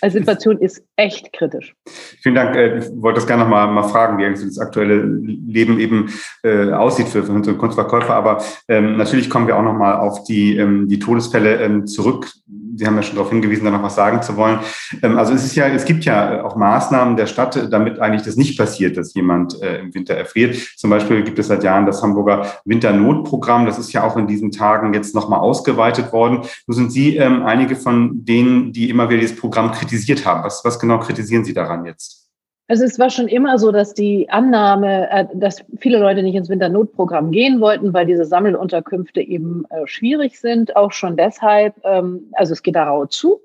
Also 0.00 0.18
Situation 0.18 0.58
ist 0.58 0.82
echt 0.96 1.32
kritisch. 1.32 1.74
Vielen 2.22 2.34
Dank. 2.34 2.56
Äh, 2.56 2.78
ich 2.78 2.86
wollte 2.96 3.16
das 3.16 3.26
gerne 3.26 3.44
noch 3.44 3.50
mal, 3.50 3.66
mal 3.66 3.82
fragen, 3.84 4.18
wie 4.18 4.24
eigentlich 4.24 4.46
das 4.46 4.58
aktuelle 4.58 5.02
Leben 5.02 5.78
eben 5.80 6.10
äh, 6.42 6.72
aussieht 6.72 7.08
für, 7.08 7.22
für 7.24 7.32
unsere 7.32 7.56
Kunstverkäufer. 7.56 8.14
Aber 8.14 8.42
ähm, 8.68 8.96
natürlich 8.96 9.30
kommen 9.30 9.46
wir 9.46 9.56
auch 9.56 9.62
noch 9.62 9.74
mal 9.74 9.98
auf 9.98 10.24
die, 10.24 10.56
ähm, 10.56 10.88
die 10.88 10.98
Todesfälle 10.98 11.56
ähm, 11.56 11.86
zurück. 11.86 12.30
Sie 12.76 12.86
haben 12.86 12.94
ja 12.94 13.02
schon 13.02 13.16
darauf 13.16 13.30
hingewiesen, 13.30 13.64
da 13.64 13.72
noch 13.72 13.82
was 13.82 13.96
sagen 13.96 14.22
zu 14.22 14.36
wollen. 14.36 14.60
Ähm, 15.02 15.18
also 15.18 15.34
es 15.34 15.44
ist 15.44 15.56
ja, 15.56 15.66
es 15.66 15.84
gibt 15.84 16.04
ja 16.04 16.44
auch 16.44 16.56
Maßnahmen 16.56 17.16
der 17.16 17.26
Stadt, 17.26 17.72
damit 17.72 17.98
eigentlich 17.98 18.22
das 18.22 18.36
nicht 18.36 18.56
passiert, 18.56 18.96
dass 18.96 19.14
jemand 19.14 19.60
äh, 19.62 19.80
im 19.80 19.94
Winter 19.94 20.14
erfriert. 20.14 20.56
Zum 20.76 20.90
Beispiel 20.90 21.22
gibt 21.22 21.38
es 21.38 21.48
seit 21.48 21.64
Jahren 21.64 21.86
das 21.86 22.02
Hamburger 22.02 22.46
Winternotprogramm. 22.64 23.66
Das 23.66 23.78
ist 23.78 23.92
ja 23.92 24.04
auch 24.04 24.16
in 24.16 24.26
diesen 24.26 24.52
Tagen 24.52 24.94
jetzt 24.94 25.14
noch 25.14 25.28
mal 25.28 25.38
ausgeweitet 25.38 26.12
worden. 26.12 26.42
Nun 26.66 26.74
sind 26.76 26.92
Sie 26.92 27.16
ähm, 27.16 27.42
einige 27.42 27.74
von 27.76 28.24
denen, 28.24 28.72
die 28.72 28.90
immer 28.90 29.08
wieder 29.08 29.20
dieses 29.20 29.36
Programm 29.36 29.72
kritisiert 29.88 30.26
haben. 30.26 30.44
Was, 30.44 30.64
was 30.64 30.78
genau 30.78 30.98
kritisieren 30.98 31.44
Sie 31.44 31.54
daran 31.54 31.84
jetzt? 31.84 32.28
Also 32.70 32.84
es 32.84 32.98
war 32.98 33.08
schon 33.08 33.28
immer 33.28 33.58
so, 33.58 33.72
dass 33.72 33.94
die 33.94 34.28
Annahme, 34.28 35.10
äh, 35.10 35.26
dass 35.34 35.64
viele 35.78 35.98
Leute 35.98 36.22
nicht 36.22 36.34
ins 36.34 36.50
Winternotprogramm 36.50 37.30
gehen 37.30 37.60
wollten, 37.60 37.94
weil 37.94 38.04
diese 38.04 38.26
Sammelunterkünfte 38.26 39.22
eben 39.22 39.64
äh, 39.70 39.86
schwierig 39.86 40.38
sind. 40.38 40.76
Auch 40.76 40.92
schon 40.92 41.16
deshalb, 41.16 41.74
ähm, 41.84 42.30
also 42.32 42.52
es 42.52 42.62
geht 42.62 42.76
da 42.76 42.84
rau 42.84 43.06
zu 43.06 43.40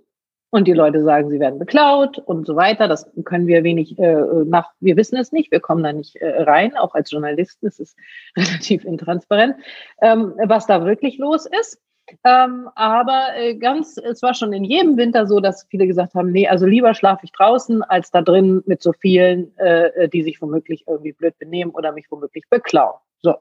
und 0.49 0.67
die 0.67 0.73
Leute 0.73 1.03
sagen, 1.03 1.29
sie 1.29 1.39
werden 1.39 1.57
beklaut 1.57 2.19
und 2.19 2.45
so 2.45 2.57
weiter. 2.57 2.89
Das 2.89 3.09
können 3.23 3.47
wir 3.47 3.63
wenig 3.63 3.97
äh, 3.97 4.13
nach, 4.45 4.71
wir 4.81 4.97
wissen 4.97 5.15
es 5.15 5.31
nicht, 5.31 5.51
wir 5.51 5.61
kommen 5.61 5.83
da 5.83 5.93
nicht 5.93 6.17
rein, 6.21 6.75
auch 6.75 6.93
als 6.93 7.09
Journalisten, 7.09 7.67
es 7.67 7.79
ist 7.79 7.97
relativ 8.37 8.83
intransparent, 8.83 9.55
ähm, 10.01 10.33
was 10.45 10.67
da 10.67 10.83
wirklich 10.83 11.17
los 11.17 11.45
ist. 11.45 11.79
Ähm, 12.23 12.69
aber 12.75 13.35
äh, 13.35 13.55
ganz, 13.55 13.97
es 13.97 14.21
war 14.21 14.33
schon 14.33 14.53
in 14.53 14.63
jedem 14.63 14.97
Winter 14.97 15.25
so, 15.25 15.39
dass 15.39 15.65
viele 15.69 15.87
gesagt 15.87 16.15
haben, 16.15 16.31
nee, 16.31 16.47
also 16.47 16.65
lieber 16.65 16.93
schlafe 16.93 17.25
ich 17.25 17.31
draußen 17.31 17.81
als 17.83 18.11
da 18.11 18.21
drin 18.21 18.61
mit 18.65 18.81
so 18.81 18.93
vielen, 18.93 19.57
äh, 19.57 20.09
die 20.09 20.23
sich 20.23 20.41
womöglich 20.41 20.85
irgendwie 20.87 21.13
blöd 21.13 21.37
benehmen 21.39 21.71
oder 21.71 21.91
mich 21.91 22.11
womöglich 22.11 22.43
beklauen. 22.49 22.99
So. 23.21 23.35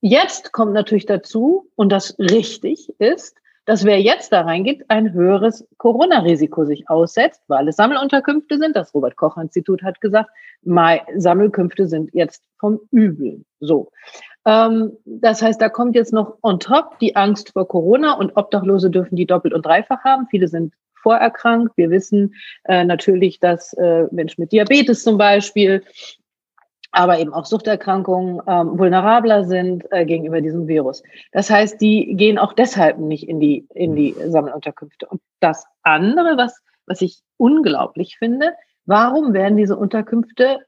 Jetzt 0.00 0.52
kommt 0.52 0.72
natürlich 0.72 1.06
dazu, 1.06 1.68
und 1.74 1.90
das 1.90 2.16
richtig 2.18 2.94
ist, 2.98 3.36
dass 3.66 3.84
wer 3.84 4.00
jetzt 4.00 4.32
da 4.32 4.40
reingeht, 4.40 4.84
ein 4.88 5.12
höheres 5.12 5.66
Corona-Risiko 5.76 6.64
sich 6.64 6.88
aussetzt, 6.88 7.42
weil 7.46 7.68
es 7.68 7.76
Sammelunterkünfte 7.76 8.58
sind. 8.58 8.74
Das 8.74 8.94
Robert-Koch-Institut 8.94 9.82
hat 9.82 10.00
gesagt, 10.00 10.30
Sammelkünfte 11.16 11.86
sind 11.86 12.10
jetzt 12.12 12.42
vom 12.58 12.80
Übel. 12.90 13.44
So. 13.60 13.92
Ähm, 14.46 14.96
das 15.04 15.42
heißt, 15.42 15.60
da 15.60 15.68
kommt 15.68 15.94
jetzt 15.94 16.12
noch 16.12 16.38
on 16.42 16.60
top 16.60 16.98
die 16.98 17.16
Angst 17.16 17.52
vor 17.52 17.68
Corona 17.68 18.14
und 18.14 18.36
Obdachlose 18.36 18.90
dürfen 18.90 19.16
die 19.16 19.26
doppelt 19.26 19.54
und 19.54 19.66
dreifach 19.66 20.02
haben. 20.04 20.26
Viele 20.30 20.48
sind 20.48 20.74
vorerkrankt. 21.02 21.76
Wir 21.76 21.90
wissen 21.90 22.34
äh, 22.64 22.84
natürlich, 22.84 23.40
dass 23.40 23.72
äh, 23.74 24.06
Menschen 24.10 24.42
mit 24.42 24.52
Diabetes 24.52 25.02
zum 25.02 25.18
Beispiel, 25.18 25.82
aber 26.92 27.18
eben 27.18 27.32
auch 27.32 27.46
Suchterkrankungen 27.46 28.40
ähm, 28.46 28.78
vulnerabler 28.78 29.44
sind 29.44 29.84
äh, 29.92 30.04
gegenüber 30.04 30.40
diesem 30.40 30.66
Virus. 30.66 31.02
Das 31.32 31.48
heißt, 31.48 31.80
die 31.80 32.14
gehen 32.16 32.38
auch 32.38 32.52
deshalb 32.52 32.98
nicht 32.98 33.28
in 33.28 33.40
die, 33.40 33.66
in 33.74 33.94
die 33.94 34.14
Sammelunterkünfte. 34.26 35.06
Und 35.06 35.20
das 35.40 35.64
andere, 35.82 36.36
was, 36.36 36.60
was 36.86 37.00
ich 37.00 37.20
unglaublich 37.36 38.16
finde, 38.18 38.54
warum 38.86 39.32
werden 39.32 39.56
diese 39.56 39.76
Unterkünfte 39.76 40.58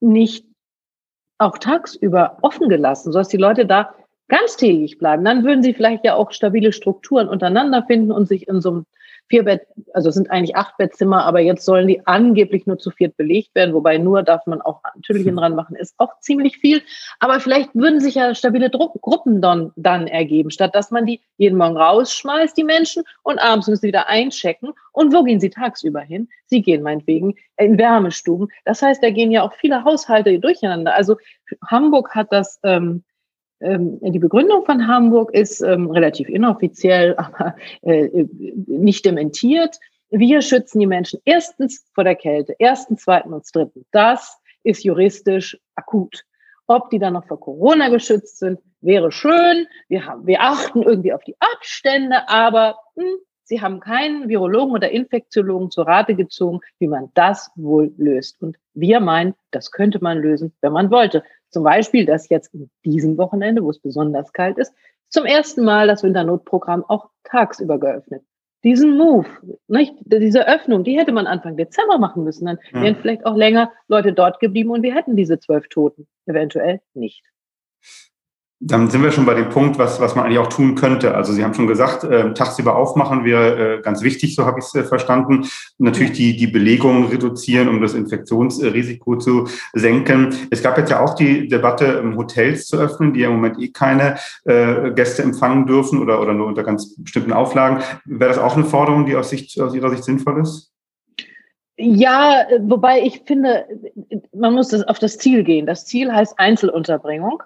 nicht 0.00 0.46
auch 1.38 1.58
tagsüber 1.58 2.38
offen 2.42 2.68
gelassen, 2.68 3.12
sodass 3.12 3.28
die 3.28 3.36
Leute 3.36 3.66
da 3.66 3.94
ganztägig 4.28 4.98
bleiben. 4.98 5.24
Dann 5.24 5.44
würden 5.44 5.62
sie 5.62 5.74
vielleicht 5.74 6.04
ja 6.04 6.14
auch 6.14 6.32
stabile 6.32 6.72
Strukturen 6.72 7.28
untereinander 7.28 7.84
finden 7.86 8.12
und 8.12 8.28
sich 8.28 8.48
in 8.48 8.60
so 8.60 8.70
einem 8.70 8.86
Vierbett, 9.28 9.62
also 9.94 10.10
es 10.10 10.14
sind 10.14 10.30
eigentlich 10.30 10.54
acht 10.54 10.76
Bettzimmer, 10.76 11.24
aber 11.24 11.40
jetzt 11.40 11.64
sollen 11.64 11.88
die 11.88 12.06
angeblich 12.06 12.66
nur 12.66 12.78
zu 12.78 12.90
viert 12.90 13.16
belegt 13.16 13.54
werden, 13.54 13.74
wobei 13.74 13.96
nur 13.96 14.22
darf 14.22 14.46
man 14.46 14.60
auch 14.60 14.80
Tüdelchen 15.02 15.36
dran 15.36 15.54
machen, 15.56 15.76
ist 15.76 15.94
auch 15.98 16.20
ziemlich 16.20 16.58
viel. 16.58 16.82
Aber 17.20 17.40
vielleicht 17.40 17.74
würden 17.74 18.00
sich 18.00 18.16
ja 18.16 18.34
stabile 18.34 18.70
Druck 18.70 19.00
Gruppen 19.00 19.40
dann, 19.40 19.72
dann 19.76 20.06
ergeben, 20.06 20.50
statt 20.50 20.74
dass 20.74 20.90
man 20.90 21.06
die 21.06 21.20
jeden 21.38 21.58
Morgen 21.58 21.76
rausschmeißt, 21.76 22.56
die 22.56 22.64
Menschen, 22.64 23.02
und 23.22 23.38
abends 23.38 23.66
müssen 23.66 23.80
sie 23.80 23.88
wieder 23.88 24.08
einchecken. 24.08 24.72
Und 24.92 25.12
wo 25.12 25.22
gehen 25.22 25.40
sie 25.40 25.50
tagsüber 25.50 26.00
hin? 26.00 26.28
Sie 26.46 26.62
gehen 26.62 26.82
meinetwegen 26.82 27.34
in 27.56 27.78
Wärmestuben. 27.78 28.48
Das 28.64 28.82
heißt, 28.82 29.02
da 29.02 29.10
gehen 29.10 29.30
ja 29.30 29.42
auch 29.42 29.54
viele 29.54 29.84
Haushalte 29.84 30.38
durcheinander. 30.38 30.94
Also 30.94 31.16
Hamburg 31.66 32.14
hat 32.14 32.28
das 32.30 32.60
ähm, 32.62 33.04
die 33.66 34.18
Begründung 34.18 34.64
von 34.64 34.86
Hamburg 34.86 35.32
ist 35.32 35.60
ähm, 35.60 35.90
relativ 35.90 36.28
inoffiziell, 36.28 37.14
aber 37.16 37.56
äh, 37.82 38.26
nicht 38.66 39.04
dementiert. 39.04 39.78
Wir 40.10 40.42
schützen 40.42 40.80
die 40.80 40.86
Menschen 40.86 41.20
erstens 41.24 41.84
vor 41.94 42.04
der 42.04 42.14
Kälte, 42.14 42.54
erstens, 42.58 43.02
zweitens 43.02 43.32
und 43.32 43.54
dritten. 43.54 43.86
Das 43.90 44.38
ist 44.62 44.84
juristisch 44.84 45.58
akut. 45.74 46.24
Ob 46.66 46.90
die 46.90 46.98
dann 46.98 47.14
noch 47.14 47.26
vor 47.26 47.40
Corona 47.40 47.88
geschützt 47.88 48.38
sind, 48.38 48.60
wäre 48.80 49.12
schön. 49.12 49.66
Wir, 49.88 50.06
haben, 50.06 50.26
wir 50.26 50.40
achten 50.40 50.82
irgendwie 50.82 51.12
auf 51.12 51.22
die 51.24 51.36
Abstände, 51.38 52.28
aber 52.28 52.76
hm, 52.96 53.16
sie 53.42 53.60
haben 53.60 53.80
keinen 53.80 54.28
Virologen 54.28 54.74
oder 54.74 54.90
Infektiologen 54.90 55.70
zur 55.70 55.86
Rate 55.86 56.14
gezogen, 56.14 56.60
wie 56.78 56.88
man 56.88 57.10
das 57.14 57.50
wohl 57.56 57.92
löst. 57.96 58.40
Und 58.40 58.56
wir 58.72 59.00
meinen, 59.00 59.34
das 59.50 59.70
könnte 59.70 59.98
man 60.02 60.18
lösen, 60.18 60.54
wenn 60.60 60.72
man 60.72 60.90
wollte. 60.90 61.22
Zum 61.54 61.62
Beispiel, 61.62 62.04
dass 62.04 62.28
jetzt 62.28 62.52
in 62.52 62.68
diesem 62.84 63.16
Wochenende, 63.16 63.62
wo 63.62 63.70
es 63.70 63.78
besonders 63.78 64.32
kalt 64.32 64.58
ist, 64.58 64.74
zum 65.08 65.24
ersten 65.24 65.64
Mal 65.64 65.86
das 65.86 66.02
Winternotprogramm 66.02 66.84
auch 66.84 67.10
tagsüber 67.22 67.78
geöffnet. 67.78 68.24
Diesen 68.64 68.98
Move, 68.98 69.28
nicht? 69.68 69.94
diese 70.00 70.48
Öffnung, 70.48 70.82
die 70.82 70.98
hätte 70.98 71.12
man 71.12 71.28
Anfang 71.28 71.56
Dezember 71.56 71.98
machen 71.98 72.24
müssen. 72.24 72.46
Dann 72.46 72.58
wären 72.72 72.96
vielleicht 72.96 73.24
auch 73.24 73.36
länger 73.36 73.70
Leute 73.86 74.12
dort 74.12 74.40
geblieben 74.40 74.70
und 74.70 74.82
wir 74.82 74.96
hätten 74.96 75.14
diese 75.14 75.38
zwölf 75.38 75.68
Toten. 75.68 76.08
Eventuell 76.26 76.80
nicht 76.92 77.22
dann 78.60 78.88
sind 78.88 79.02
wir 79.02 79.10
schon 79.10 79.26
bei 79.26 79.34
dem 79.34 79.50
Punkt, 79.50 79.78
was, 79.78 80.00
was 80.00 80.14
man 80.14 80.24
eigentlich 80.24 80.38
auch 80.38 80.48
tun 80.48 80.74
könnte. 80.74 81.14
Also 81.14 81.32
Sie 81.32 81.44
haben 81.44 81.54
schon 81.54 81.66
gesagt, 81.66 82.04
äh, 82.04 82.32
tagsüber 82.34 82.76
aufmachen 82.76 83.24
wäre 83.24 83.78
äh, 83.78 83.82
ganz 83.82 84.02
wichtig, 84.02 84.34
so 84.34 84.46
habe 84.46 84.60
ich 84.60 84.66
es 84.66 84.74
äh, 84.74 84.84
verstanden. 84.84 85.46
Natürlich 85.78 86.12
die, 86.12 86.36
die 86.36 86.46
Belegung 86.46 87.08
reduzieren, 87.08 87.68
um 87.68 87.82
das 87.82 87.94
Infektionsrisiko 87.94 89.16
zu 89.16 89.48
senken. 89.74 90.34
Es 90.50 90.62
gab 90.62 90.78
jetzt 90.78 90.90
ja 90.90 91.04
auch 91.04 91.14
die 91.14 91.48
Debatte, 91.48 92.02
Hotels 92.16 92.66
zu 92.66 92.78
öffnen, 92.78 93.12
die 93.12 93.20
ja 93.20 93.28
im 93.28 93.34
Moment 93.34 93.60
eh 93.60 93.68
keine 93.68 94.18
äh, 94.44 94.92
Gäste 94.92 95.22
empfangen 95.22 95.66
dürfen 95.66 96.00
oder, 96.00 96.20
oder 96.20 96.32
nur 96.32 96.46
unter 96.46 96.62
ganz 96.62 96.94
bestimmten 96.96 97.32
Auflagen. 97.32 97.82
Wäre 98.04 98.30
das 98.30 98.38
auch 98.38 98.56
eine 98.56 98.64
Forderung, 98.64 99.04
die 99.04 99.16
aus, 99.16 99.30
Sicht, 99.30 99.60
aus 99.60 99.74
Ihrer 99.74 99.90
Sicht 99.90 100.04
sinnvoll 100.04 100.40
ist? 100.40 100.70
Ja, 101.76 102.46
wobei 102.60 103.02
ich 103.02 103.22
finde, 103.26 103.66
man 104.32 104.54
muss 104.54 104.68
das 104.68 104.84
auf 104.84 105.00
das 105.00 105.18
Ziel 105.18 105.42
gehen. 105.42 105.66
Das 105.66 105.86
Ziel 105.86 106.12
heißt 106.12 106.38
Einzelunterbringung. 106.38 107.42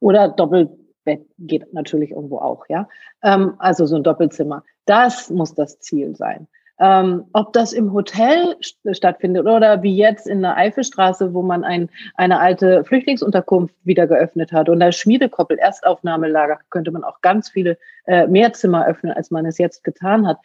Oder 0.00 0.28
Doppelbett 0.28 1.26
geht 1.38 1.72
natürlich 1.72 2.10
irgendwo 2.10 2.38
auch, 2.38 2.66
ja. 2.68 2.88
Ähm, 3.22 3.54
also 3.58 3.86
so 3.86 3.96
ein 3.96 4.02
Doppelzimmer. 4.02 4.64
Das 4.84 5.30
muss 5.30 5.54
das 5.54 5.78
Ziel 5.80 6.16
sein. 6.16 6.48
Ähm, 6.78 7.24
ob 7.32 7.54
das 7.54 7.72
im 7.72 7.94
Hotel 7.94 8.54
stattfindet 8.92 9.46
oder 9.46 9.82
wie 9.82 9.96
jetzt 9.96 10.26
in 10.26 10.42
der 10.42 10.58
Eifelstraße, 10.58 11.32
wo 11.32 11.40
man 11.40 11.64
ein, 11.64 11.88
eine 12.16 12.38
alte 12.38 12.84
Flüchtlingsunterkunft 12.84 13.74
wieder 13.84 14.06
geöffnet 14.06 14.52
hat 14.52 14.68
und 14.68 14.82
als 14.82 14.96
Schmiedekoppel 14.96 15.58
Erstaufnahmelager 15.58 16.58
könnte 16.68 16.90
man 16.90 17.02
auch 17.02 17.22
ganz 17.22 17.48
viele 17.48 17.78
äh, 18.04 18.26
mehr 18.26 18.52
Zimmer 18.52 18.86
öffnen, 18.86 19.12
als 19.12 19.30
man 19.30 19.46
es 19.46 19.56
jetzt 19.56 19.84
getan 19.84 20.26
hat 20.26 20.36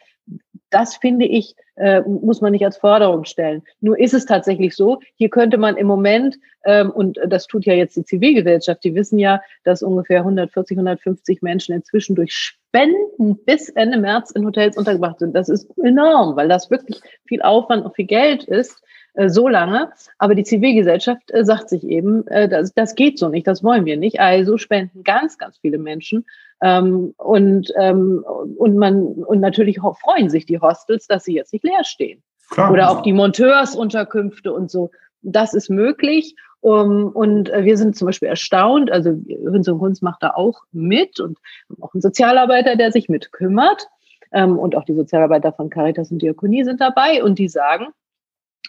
das 0.72 0.96
finde 0.96 1.26
ich, 1.26 1.54
äh, 1.76 2.00
muss 2.02 2.40
man 2.40 2.52
nicht 2.52 2.64
als 2.64 2.76
Forderung 2.76 3.24
stellen. 3.24 3.62
Nur 3.80 3.98
ist 3.98 4.14
es 4.14 4.26
tatsächlich 4.26 4.74
so, 4.74 5.00
hier 5.16 5.28
könnte 5.28 5.58
man 5.58 5.76
im 5.76 5.86
Moment, 5.86 6.38
ähm, 6.64 6.90
und 6.90 7.18
das 7.26 7.46
tut 7.46 7.64
ja 7.64 7.74
jetzt 7.74 7.96
die 7.96 8.04
Zivilgesellschaft, 8.04 8.82
die 8.84 8.94
wissen 8.94 9.18
ja, 9.18 9.40
dass 9.64 9.82
ungefähr 9.82 10.18
140, 10.18 10.76
150 10.76 11.42
Menschen 11.42 11.74
inzwischen 11.74 12.16
durch 12.16 12.34
Spenden 12.34 13.36
bis 13.44 13.68
Ende 13.68 13.98
März 13.98 14.30
in 14.30 14.44
Hotels 14.46 14.76
untergebracht 14.76 15.18
sind. 15.18 15.34
Das 15.34 15.48
ist 15.48 15.70
enorm, 15.78 16.36
weil 16.36 16.48
das 16.48 16.70
wirklich 16.70 17.00
viel 17.26 17.42
Aufwand 17.42 17.84
und 17.84 17.94
viel 17.94 18.06
Geld 18.06 18.44
ist 18.44 18.82
äh, 19.14 19.28
so 19.28 19.48
lange. 19.48 19.90
Aber 20.18 20.34
die 20.34 20.44
Zivilgesellschaft 20.44 21.30
äh, 21.32 21.44
sagt 21.44 21.68
sich 21.68 21.84
eben, 21.84 22.26
äh, 22.28 22.48
das, 22.48 22.72
das 22.72 22.94
geht 22.94 23.18
so 23.18 23.28
nicht, 23.28 23.46
das 23.46 23.62
wollen 23.62 23.84
wir 23.84 23.96
nicht. 23.96 24.20
Also 24.20 24.56
spenden 24.56 25.04
ganz, 25.04 25.38
ganz 25.38 25.58
viele 25.58 25.78
Menschen 25.78 26.24
ähm, 26.62 27.12
und, 27.18 27.72
ähm, 27.76 28.24
und 28.56 28.76
man, 28.76 29.04
und 29.04 29.40
natürlich 29.40 29.80
freuen 29.80 30.30
sich 30.30 30.46
die 30.46 30.60
Hostels, 30.60 31.08
dass 31.08 31.24
sie 31.24 31.34
jetzt 31.34 31.52
nicht 31.52 31.64
leer 31.64 31.82
stehen. 31.84 32.22
Klar, 32.50 32.70
Oder 32.70 32.90
auch 32.90 33.02
die 33.02 33.12
Monteursunterkünfte 33.12 34.52
und 34.52 34.70
so. 34.70 34.90
Das 35.22 35.54
ist 35.54 35.68
möglich. 35.68 36.36
Um, 36.60 37.08
und 37.08 37.50
äh, 37.50 37.64
wir 37.64 37.76
sind 37.76 37.96
zum 37.96 38.06
Beispiel 38.06 38.28
erstaunt, 38.28 38.92
also 38.92 39.10
Hinz 39.26 39.66
und 39.66 39.80
Kunst 39.80 40.00
macht 40.00 40.22
da 40.22 40.30
auch 40.34 40.60
mit 40.70 41.18
und 41.18 41.36
auch 41.80 41.92
ein 41.92 42.00
Sozialarbeiter, 42.00 42.76
der 42.76 42.92
sich 42.92 43.08
mit 43.08 43.32
kümmert. 43.32 43.88
Ähm, 44.32 44.56
und 44.56 44.76
auch 44.76 44.84
die 44.84 44.94
Sozialarbeiter 44.94 45.52
von 45.52 45.70
Caritas 45.70 46.12
und 46.12 46.22
Diakonie 46.22 46.62
sind 46.62 46.80
dabei 46.80 47.24
und 47.24 47.40
die 47.40 47.48
sagen, 47.48 47.88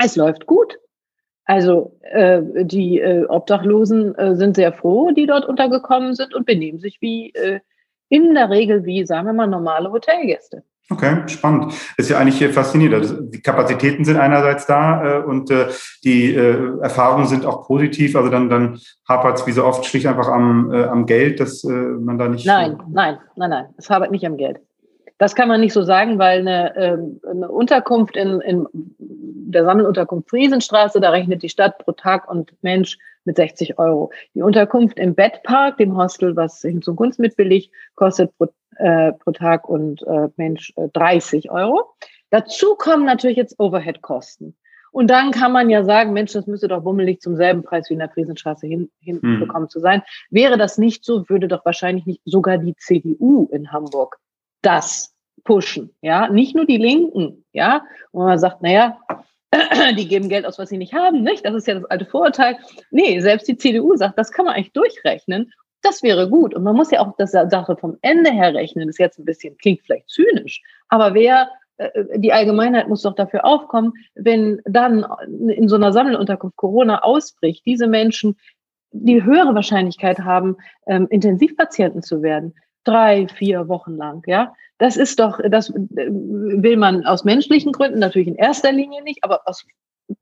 es 0.03 0.15
läuft 0.15 0.47
gut. 0.47 0.79
Also 1.45 1.95
äh, 2.01 2.41
die 2.65 2.99
äh, 2.99 3.25
Obdachlosen 3.25 4.15
äh, 4.15 4.35
sind 4.35 4.55
sehr 4.55 4.73
froh, 4.73 5.11
die 5.11 5.27
dort 5.27 5.45
untergekommen 5.45 6.15
sind 6.15 6.33
und 6.33 6.47
benehmen 6.47 6.79
sich 6.79 6.99
wie 6.99 7.31
äh, 7.35 7.59
in 8.13 8.35
der 8.35 8.51
Regel 8.51 8.85
wie, 8.85 9.07
sagen 9.07 9.25
wir 9.25 9.33
mal, 9.33 9.47
normale 9.47 9.91
Hotelgäste. 9.91 10.61
Okay, 10.91 11.27
spannend. 11.27 11.73
Ist 11.97 12.11
ja 12.11 12.19
eigentlich 12.19 12.47
faszinierend. 12.53 12.95
Also 12.95 13.21
die 13.21 13.41
Kapazitäten 13.41 14.05
sind 14.05 14.17
einerseits 14.17 14.67
da 14.67 15.21
äh, 15.21 15.23
und 15.23 15.49
äh, 15.49 15.65
die 16.03 16.35
äh, 16.35 16.79
Erfahrungen 16.79 17.25
sind 17.25 17.43
auch 17.43 17.65
positiv. 17.65 18.15
Also 18.15 18.29
dann, 18.29 18.49
dann 18.49 18.79
hapert 19.09 19.39
es 19.39 19.47
wie 19.47 19.51
so 19.51 19.65
oft 19.65 19.83
schlicht 19.85 20.05
einfach 20.05 20.27
am, 20.27 20.71
äh, 20.71 20.83
am 20.83 21.07
Geld, 21.07 21.39
dass 21.39 21.63
äh, 21.63 21.71
man 21.71 22.19
da 22.19 22.27
nicht. 22.27 22.45
Nein, 22.45 22.77
nein, 22.91 23.17
nein, 23.35 23.49
nein. 23.49 23.65
Es 23.77 23.89
hapert 23.89 24.11
nicht 24.11 24.27
am 24.27 24.37
Geld. 24.37 24.59
Das 25.17 25.33
kann 25.33 25.47
man 25.47 25.59
nicht 25.59 25.73
so 25.73 25.81
sagen, 25.81 26.19
weil 26.19 26.41
eine, 26.41 26.75
ähm, 26.75 27.19
eine 27.27 27.49
Unterkunft 27.49 28.15
in, 28.15 28.41
in 28.41 28.67
der 28.99 29.65
Sammelunterkunft 29.65 30.29
Friesenstraße, 30.29 30.99
da 31.01 31.09
rechnet 31.09 31.41
die 31.41 31.49
Stadt 31.49 31.79
pro 31.79 31.93
Tag 31.93 32.29
und 32.29 32.53
Mensch 32.61 32.99
mit 33.25 33.37
60 33.37 33.79
Euro. 33.79 34.11
Die 34.33 34.41
Unterkunft 34.41 34.99
im 34.99 35.15
Bettpark, 35.15 35.77
dem 35.77 35.97
Hostel, 35.97 36.35
was 36.35 36.61
Hinz 36.61 36.87
und 36.87 36.95
Kunst 36.95 37.19
mitbilligt, 37.19 37.71
kostet 37.95 38.35
pro, 38.37 38.47
äh, 38.77 39.13
pro 39.13 39.31
Tag 39.31 39.67
und 39.67 40.01
äh, 40.03 40.29
Mensch 40.35 40.73
äh, 40.75 40.89
30 40.93 41.51
Euro. 41.51 41.93
Dazu 42.29 42.75
kommen 42.75 43.05
natürlich 43.05 43.37
jetzt 43.37 43.59
Overhead-Kosten. 43.59 44.55
Und 44.91 45.09
dann 45.09 45.31
kann 45.31 45.51
man 45.51 45.71
ja 45.71 45.83
sagen, 45.83 46.13
Mensch, 46.13 46.33
das 46.33 46.45
müsste 46.45 46.67
doch 46.67 46.83
bummelig 46.83 47.19
zum 47.19 47.35
selben 47.35 47.63
Preis 47.63 47.89
wie 47.89 47.93
in 47.93 47.99
der 47.99 48.09
Friesenstraße 48.09 48.67
hin, 48.67 48.91
hinbekommen 48.99 49.63
hm. 49.63 49.69
zu 49.69 49.79
sein. 49.79 50.03
Wäre 50.29 50.57
das 50.57 50.77
nicht 50.77 51.03
so, 51.03 51.27
würde 51.29 51.47
doch 51.47 51.65
wahrscheinlich 51.65 52.05
nicht 52.05 52.21
sogar 52.25 52.59
die 52.59 52.75
CDU 52.75 53.49
in 53.51 53.71
Hamburg 53.71 54.19
das 54.61 55.13
pushen, 55.43 55.93
ja, 56.01 56.29
nicht 56.29 56.55
nur 56.55 56.65
die 56.65 56.77
Linken, 56.77 57.43
ja, 57.51 57.83
wo 58.11 58.23
man 58.23 58.39
sagt, 58.39 58.61
naja, 58.61 58.97
die 59.97 60.07
geben 60.07 60.29
Geld 60.29 60.45
aus, 60.45 60.57
was 60.57 60.69
sie 60.69 60.77
nicht 60.77 60.93
haben, 60.93 61.21
nicht? 61.21 61.45
Das 61.45 61.53
ist 61.53 61.67
ja 61.67 61.75
das 61.75 61.85
alte 61.85 62.05
Vorurteil. 62.05 62.57
Nee, 62.91 63.19
selbst 63.19 63.47
die 63.47 63.57
CDU 63.57 63.95
sagt, 63.95 64.17
das 64.17 64.31
kann 64.31 64.45
man 64.45 64.55
eigentlich 64.55 64.73
durchrechnen. 64.73 65.51
Das 65.81 66.01
wäre 66.01 66.29
gut. 66.29 66.53
Und 66.53 66.63
man 66.63 66.75
muss 66.75 66.91
ja 66.91 67.01
auch 67.01 67.13
das 67.17 67.31
Sache 67.31 67.75
vom 67.75 67.97
Ende 68.01 68.31
her 68.31 68.53
rechnen. 68.53 68.87
Das 68.87 68.95
ist 68.95 68.99
jetzt 68.99 69.19
ein 69.19 69.25
bisschen, 69.25 69.57
klingt 69.57 69.81
vielleicht 69.81 70.09
zynisch. 70.09 70.61
Aber 70.87 71.13
wer, 71.13 71.49
äh, 71.77 71.89
die 72.15 72.31
Allgemeinheit 72.31 72.87
muss 72.87 73.01
doch 73.01 73.15
dafür 73.15 73.45
aufkommen, 73.45 73.93
wenn 74.15 74.61
dann 74.65 75.05
in 75.49 75.67
so 75.67 75.75
einer 75.75 75.91
Sammelunterkunft 75.91 76.55
Corona 76.55 77.03
ausbricht, 77.03 77.65
diese 77.65 77.87
Menschen 77.87 78.37
die 78.95 79.23
höhere 79.23 79.55
Wahrscheinlichkeit 79.55 80.19
haben, 80.19 80.57
ähm, 80.85 81.07
Intensivpatienten 81.09 82.03
zu 82.03 82.21
werden 82.21 82.53
drei, 82.83 83.27
vier 83.27 83.67
Wochen 83.67 83.95
lang, 83.95 84.23
ja. 84.27 84.53
Das 84.77 84.97
ist 84.97 85.19
doch, 85.19 85.39
das 85.49 85.69
äh, 85.69 86.09
will 86.09 86.77
man 86.77 87.05
aus 87.05 87.23
menschlichen 87.23 87.71
Gründen 87.71 87.99
natürlich 87.99 88.27
in 88.27 88.35
erster 88.35 88.71
Linie 88.71 89.03
nicht, 89.03 89.23
aber 89.23 89.41
aus, 89.45 89.65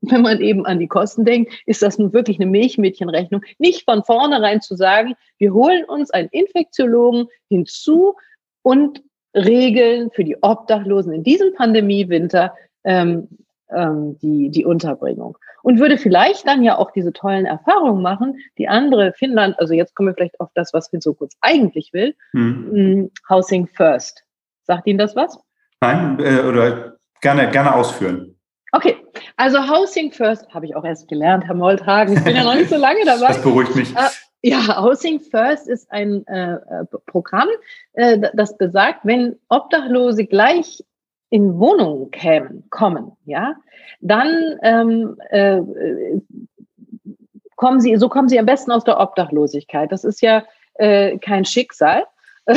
wenn 0.02 0.22
man 0.22 0.40
eben 0.40 0.66
an 0.66 0.78
die 0.78 0.88
Kosten 0.88 1.24
denkt, 1.24 1.52
ist 1.66 1.82
das 1.82 1.98
nun 1.98 2.12
wirklich 2.12 2.38
eine 2.38 2.50
Milchmädchenrechnung. 2.50 3.42
Nicht 3.58 3.84
von 3.84 4.04
vornherein 4.04 4.60
zu 4.60 4.76
sagen, 4.76 5.14
wir 5.38 5.52
holen 5.52 5.84
uns 5.84 6.10
einen 6.10 6.28
Infektiologen 6.28 7.26
hinzu 7.48 8.14
und 8.62 9.02
regeln 9.34 10.10
für 10.10 10.24
die 10.24 10.36
Obdachlosen 10.42 11.12
in 11.12 11.22
diesem 11.24 11.54
Pandemiewinter 11.54 12.54
ähm, 12.84 13.28
ähm, 13.74 14.18
die, 14.20 14.50
die 14.50 14.64
Unterbringung. 14.64 15.38
Und 15.62 15.78
würde 15.78 15.96
vielleicht 15.96 16.46
dann 16.46 16.62
ja 16.62 16.76
auch 16.76 16.90
diese 16.90 17.12
tollen 17.12 17.46
Erfahrungen 17.46 18.02
machen, 18.02 18.36
die 18.58 18.68
andere 18.68 19.12
Finnland, 19.12 19.58
also 19.58 19.74
jetzt 19.74 19.94
kommen 19.94 20.08
wir 20.08 20.14
vielleicht 20.14 20.40
auf 20.40 20.50
das, 20.54 20.72
was 20.72 20.88
Finn 20.88 21.00
so 21.00 21.14
kurz 21.14 21.36
eigentlich 21.40 21.92
will, 21.92 22.14
hm. 22.32 23.10
Housing 23.28 23.68
First. 23.68 24.24
Sagt 24.64 24.86
Ihnen 24.86 24.98
das 24.98 25.16
was? 25.16 25.38
Nein, 25.80 26.18
äh, 26.20 26.40
oder 26.40 26.96
gerne, 27.20 27.50
gerne 27.50 27.74
ausführen. 27.74 28.36
Okay, 28.74 28.96
Also 29.36 29.58
Housing 29.68 30.12
First 30.12 30.52
habe 30.54 30.64
ich 30.64 30.74
auch 30.74 30.84
erst 30.84 31.06
gelernt, 31.08 31.44
Herr 31.44 31.54
Molthagen. 31.54 32.16
Ich 32.16 32.24
bin 32.24 32.34
ja 32.34 32.42
noch 32.42 32.54
nicht 32.54 32.70
so 32.70 32.76
lange 32.76 33.00
dabei. 33.04 33.28
Das 33.28 33.42
beruhigt 33.42 33.76
mich. 33.76 33.94
Äh, 33.94 34.08
ja, 34.42 34.82
Housing 34.82 35.20
First 35.20 35.68
ist 35.68 35.90
ein 35.92 36.26
äh, 36.26 36.54
äh 36.54 36.84
Programm, 37.06 37.48
äh, 37.92 38.18
das 38.34 38.56
besagt, 38.56 39.00
wenn 39.04 39.38
Obdachlose 39.48 40.26
gleich 40.26 40.82
in 41.32 41.58
Wohnungen 41.58 42.10
kämen, 42.10 42.64
kommen, 42.68 43.12
ja, 43.24 43.54
dann 44.02 44.58
ähm, 44.62 45.16
äh, 45.30 45.62
kommen 47.56 47.80
sie, 47.80 47.96
so 47.96 48.10
kommen 48.10 48.28
sie 48.28 48.38
am 48.38 48.44
besten 48.44 48.70
aus 48.70 48.84
der 48.84 49.00
Obdachlosigkeit. 49.00 49.90
Das 49.90 50.04
ist 50.04 50.20
ja 50.20 50.44
äh, 50.74 51.16
kein 51.16 51.46
Schicksal, 51.46 52.04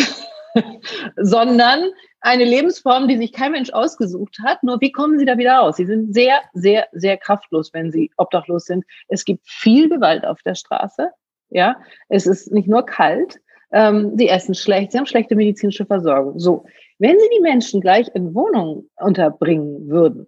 sondern 1.15 1.86
eine 2.20 2.44
Lebensform, 2.44 3.08
die 3.08 3.15
sich 3.15 3.32
kein 3.32 3.53
Mensch 3.53 3.72
ausgesucht 3.72 4.39
hat. 4.44 4.62
Nur 4.62 4.82
wie 4.82 4.91
kommen 4.91 5.20
sie 5.20 5.25
da 5.25 5.38
wieder 5.38 5.53
raus? 5.53 5.77
Sie 5.77 5.86
sind 5.86 6.13
sehr, 6.13 6.41
sehr, 6.51 6.89
sehr 6.91 7.15
kraftlos, 7.15 7.74
wenn 7.74 7.94
sie 7.94 8.12
obdachlos 8.17 8.65
sind. 8.65 8.84
Es 9.08 9.24
gibt 9.24 9.48
viel 9.48 9.88
Gewalt 9.88 10.25
auf 10.25 10.41
der 10.41 10.55
Straße. 10.55 11.12
Ja, 11.50 11.77
es 12.10 12.27
ist 12.27 12.51
nicht 12.51 12.67
nur 12.67 12.86
kalt. 12.86 13.39
Ähm, 13.72 14.17
sie 14.17 14.27
essen 14.27 14.53
schlecht, 14.53 14.91
sie 14.91 14.98
haben 14.98 15.05
schlechte 15.05 15.36
medizinische 15.36 15.86
Versorgung. 15.86 16.39
So, 16.39 16.65
wenn 17.00 17.20
Sie 17.20 17.30
die 17.36 17.42
Menschen 17.42 17.82
gleich 17.82 18.08
in 18.14 18.34
Wohnungen 18.34 18.90
unterbringen 18.98 19.90
würden, 19.90 20.28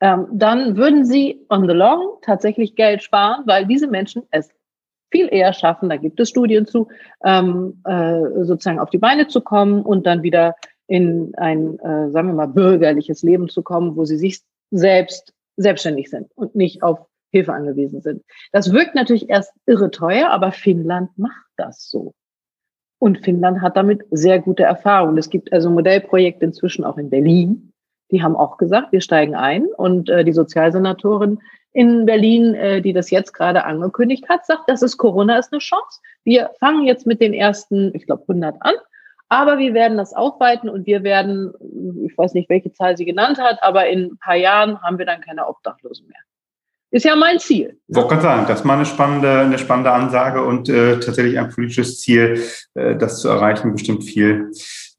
ähm, 0.00 0.26
dann 0.32 0.76
würden 0.76 1.04
Sie 1.04 1.44
on 1.48 1.68
the 1.68 1.74
long 1.74 2.18
tatsächlich 2.22 2.74
Geld 2.74 3.02
sparen, 3.02 3.42
weil 3.46 3.66
diese 3.66 3.86
Menschen 3.86 4.22
es 4.30 4.48
viel 5.10 5.28
eher 5.30 5.52
schaffen, 5.52 5.88
da 5.88 5.96
gibt 5.96 6.20
es 6.20 6.28
Studien 6.28 6.66
zu, 6.66 6.88
ähm, 7.24 7.82
äh, 7.84 8.44
sozusagen 8.44 8.78
auf 8.78 8.90
die 8.90 8.98
Beine 8.98 9.26
zu 9.26 9.40
kommen 9.40 9.82
und 9.82 10.06
dann 10.06 10.22
wieder 10.22 10.54
in 10.86 11.32
ein, 11.36 11.78
äh, 11.80 12.10
sagen 12.10 12.28
wir 12.28 12.34
mal, 12.34 12.46
bürgerliches 12.46 13.22
Leben 13.22 13.48
zu 13.48 13.62
kommen, 13.62 13.96
wo 13.96 14.04
sie 14.04 14.16
sich 14.16 14.40
selbst 14.70 15.34
selbstständig 15.56 16.10
sind 16.10 16.30
und 16.36 16.54
nicht 16.54 16.82
auf 16.82 17.06
Hilfe 17.32 17.52
angewiesen 17.52 18.00
sind. 18.00 18.24
Das 18.52 18.72
wirkt 18.72 18.94
natürlich 18.94 19.28
erst 19.28 19.52
irre 19.66 19.90
teuer, 19.90 20.30
aber 20.30 20.52
Finnland 20.52 21.10
macht 21.16 21.46
das 21.56 21.88
so. 21.88 22.14
Und 23.00 23.24
Finnland 23.24 23.62
hat 23.62 23.78
damit 23.78 24.02
sehr 24.10 24.38
gute 24.40 24.62
Erfahrungen. 24.62 25.16
Es 25.16 25.30
gibt 25.30 25.52
also 25.54 25.70
Modellprojekte 25.70 26.44
inzwischen 26.44 26.84
auch 26.84 26.98
in 26.98 27.08
Berlin. 27.08 27.72
Die 28.10 28.22
haben 28.22 28.36
auch 28.36 28.58
gesagt, 28.58 28.92
wir 28.92 29.00
steigen 29.00 29.34
ein. 29.34 29.64
Und 29.64 30.10
äh, 30.10 30.22
die 30.22 30.34
Sozialsenatorin 30.34 31.38
in 31.72 32.04
Berlin, 32.04 32.54
äh, 32.54 32.82
die 32.82 32.92
das 32.92 33.10
jetzt 33.10 33.32
gerade 33.32 33.64
angekündigt 33.64 34.28
hat, 34.28 34.44
sagt, 34.44 34.64
das 34.66 34.82
ist 34.82 34.98
Corona 34.98 35.38
ist 35.38 35.50
eine 35.50 35.60
Chance. 35.60 36.00
Wir 36.24 36.50
fangen 36.60 36.84
jetzt 36.84 37.06
mit 37.06 37.22
den 37.22 37.32
ersten, 37.32 37.90
ich 37.94 38.04
glaube, 38.04 38.24
100 38.28 38.56
an. 38.60 38.74
Aber 39.30 39.56
wir 39.56 39.72
werden 39.72 39.96
das 39.96 40.12
aufweiten 40.12 40.68
und 40.68 40.86
wir 40.86 41.02
werden, 41.02 41.54
ich 42.04 42.18
weiß 42.18 42.34
nicht, 42.34 42.50
welche 42.50 42.72
Zahl 42.72 42.98
sie 42.98 43.06
genannt 43.06 43.38
hat, 43.38 43.62
aber 43.62 43.88
in 43.88 44.10
ein 44.10 44.18
paar 44.18 44.36
Jahren 44.36 44.82
haben 44.82 44.98
wir 44.98 45.06
dann 45.06 45.22
keine 45.22 45.48
Obdachlosen 45.48 46.06
mehr. 46.06 46.18
Ist 46.92 47.04
ja 47.04 47.14
mein 47.14 47.38
Ziel. 47.38 47.78
Ich 47.86 47.94
wollte 47.94 48.08
gerade 48.08 48.22
sagen, 48.22 48.44
das 48.48 48.60
ist 48.60 48.64
mal 48.64 48.74
eine 48.74 48.84
spannende, 48.84 49.40
eine 49.40 49.58
spannende 49.58 49.92
Ansage 49.92 50.44
und 50.44 50.68
äh, 50.68 50.98
tatsächlich 50.98 51.38
ein 51.38 51.48
politisches 51.48 52.00
Ziel, 52.00 52.42
äh, 52.74 52.96
das 52.96 53.20
zu 53.20 53.28
erreichen, 53.28 53.72
bestimmt 53.72 54.02
viel, 54.02 54.50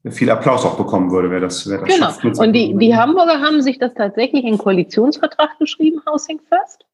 viel 0.08 0.30
Applaus 0.30 0.64
auch 0.64 0.78
bekommen 0.78 1.10
würde, 1.10 1.30
wer 1.30 1.40
das, 1.40 1.68
wer 1.68 1.78
das 1.78 1.88
Genau. 1.88 2.06
Schafft, 2.06 2.38
und 2.38 2.52
die, 2.54 2.74
die 2.78 2.96
Hamburger 2.96 3.40
haben 3.40 3.60
sich 3.60 3.78
das 3.78 3.92
tatsächlich 3.92 4.44
in 4.44 4.56
Koalitionsvertrag 4.56 5.58
geschrieben, 5.58 6.00
Housing 6.10 6.40
First. 6.48 6.86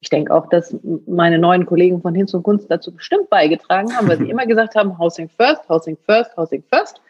Ich 0.00 0.08
denke 0.08 0.32
auch, 0.32 0.48
dass 0.48 0.74
meine 1.06 1.38
neuen 1.38 1.66
Kollegen 1.66 2.00
von 2.00 2.14
Hinz 2.14 2.32
und 2.32 2.42
Kunst 2.42 2.70
dazu 2.70 2.94
bestimmt 2.94 3.28
beigetragen 3.28 3.94
haben, 3.94 4.08
weil 4.08 4.18
sie 4.18 4.30
immer 4.30 4.46
gesagt 4.46 4.76
haben, 4.76 4.98
Housing 4.98 5.28
First, 5.28 5.68
Housing 5.68 5.98
First, 6.06 6.34
Housing 6.38 6.62
First. 6.70 7.02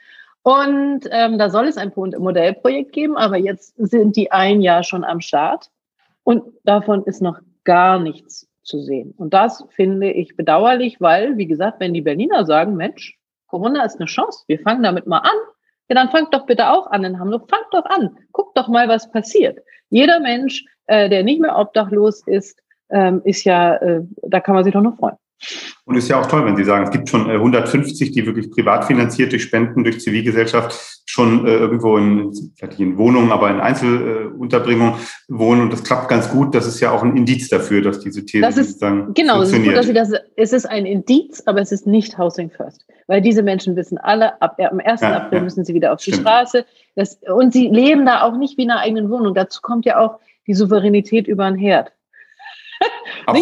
Und 0.42 1.02
ähm, 1.10 1.38
da 1.38 1.50
soll 1.50 1.66
es 1.66 1.76
ein 1.76 1.92
Modellprojekt 1.94 2.92
geben, 2.92 3.16
aber 3.16 3.36
jetzt 3.36 3.74
sind 3.76 4.16
die 4.16 4.32
ein 4.32 4.60
Jahr 4.60 4.82
schon 4.82 5.04
am 5.04 5.20
Start. 5.20 5.70
Und 6.24 6.42
davon 6.64 7.04
ist 7.04 7.22
noch 7.22 7.38
gar 7.64 7.98
nichts 7.98 8.48
zu 8.62 8.80
sehen. 8.80 9.14
Und 9.16 9.32
das 9.34 9.64
finde 9.70 10.10
ich 10.10 10.36
bedauerlich, 10.36 11.00
weil, 11.00 11.36
wie 11.38 11.46
gesagt, 11.46 11.80
wenn 11.80 11.94
die 11.94 12.02
Berliner 12.02 12.44
sagen, 12.44 12.76
Mensch, 12.76 13.18
Corona 13.46 13.84
ist 13.84 13.96
eine 13.98 14.06
Chance, 14.06 14.44
wir 14.46 14.58
fangen 14.60 14.82
damit 14.82 15.06
mal 15.06 15.18
an, 15.18 15.36
ja, 15.88 15.94
dann 15.94 16.10
fangt 16.10 16.34
doch 16.34 16.44
bitte 16.44 16.70
auch 16.70 16.86
an 16.88 17.04
in 17.04 17.18
Hamburg, 17.18 17.48
fangt 17.48 17.72
doch 17.72 17.86
an, 17.86 18.18
guckt 18.32 18.56
doch 18.58 18.68
mal, 18.68 18.88
was 18.88 19.10
passiert. 19.10 19.58
Jeder 19.88 20.20
Mensch, 20.20 20.64
äh, 20.86 21.08
der 21.08 21.22
nicht 21.22 21.40
mehr 21.40 21.56
obdachlos 21.56 22.26
ist, 22.26 22.60
ähm, 22.90 23.22
ist 23.24 23.44
ja, 23.44 23.76
äh, 23.76 24.02
da 24.22 24.40
kann 24.40 24.54
man 24.54 24.64
sich 24.64 24.74
doch 24.74 24.82
noch 24.82 24.96
freuen. 24.96 25.16
Und 25.84 25.96
ist 25.96 26.08
ja 26.08 26.20
auch 26.20 26.26
toll, 26.26 26.44
wenn 26.44 26.56
Sie 26.56 26.64
sagen, 26.64 26.84
es 26.84 26.90
gibt 26.90 27.08
schon 27.08 27.30
150, 27.30 28.08
äh, 28.08 28.12
die 28.12 28.26
wirklich 28.26 28.50
privat 28.50 28.84
finanziert 28.84 29.32
durch 29.32 29.42
Spenden, 29.42 29.84
durch 29.84 30.00
Zivilgesellschaft 30.00 31.02
schon 31.06 31.46
äh, 31.46 31.54
irgendwo 31.54 31.96
in, 31.96 32.32
vielleicht 32.56 32.78
in 32.78 32.98
Wohnungen, 32.98 33.32
aber 33.32 33.50
in 33.50 33.60
Einzelunterbringung 33.60 34.96
wohnen 35.28 35.62
und 35.62 35.72
das 35.72 35.82
klappt 35.82 36.08
ganz 36.08 36.28
gut. 36.28 36.54
Das 36.54 36.66
ist 36.66 36.80
ja 36.80 36.90
auch 36.90 37.02
ein 37.02 37.16
Indiz 37.16 37.48
dafür, 37.48 37.82
dass 37.82 38.00
diese 38.00 38.24
These 38.26 38.42
das 38.42 38.56
ist, 38.56 38.80
sozusagen 38.80 39.14
Genau, 39.14 39.42
es 39.42 39.50
dass 39.50 39.86
Sie 39.86 39.92
das, 39.92 40.12
es 40.36 40.52
ist 40.52 40.66
ein 40.66 40.86
Indiz, 40.86 41.42
aber 41.46 41.60
es 41.60 41.72
ist 41.72 41.86
nicht 41.86 42.18
Housing 42.18 42.50
First. 42.50 42.84
Weil 43.06 43.22
diese 43.22 43.42
Menschen 43.42 43.74
wissen 43.74 43.96
alle, 43.96 44.40
ab, 44.42 44.58
am 44.60 44.80
1. 44.80 45.00
Ja, 45.00 45.16
April 45.16 45.38
ja, 45.38 45.44
müssen 45.44 45.64
sie 45.64 45.72
wieder 45.72 45.92
auf 45.92 46.00
stimmt. 46.00 46.18
die 46.18 46.20
Straße. 46.20 46.66
Das, 46.94 47.18
und 47.32 47.52
sie 47.52 47.68
leben 47.68 48.04
da 48.04 48.22
auch 48.22 48.36
nicht 48.36 48.58
wie 48.58 48.64
in 48.64 48.70
einer 48.70 48.80
eigenen 48.80 49.08
Wohnung. 49.08 49.34
Dazu 49.34 49.60
kommt 49.62 49.86
ja 49.86 49.98
auch 49.98 50.18
die 50.46 50.54
Souveränität 50.54 51.26
über 51.26 51.44
ein 51.44 51.56
Herd 51.56 51.92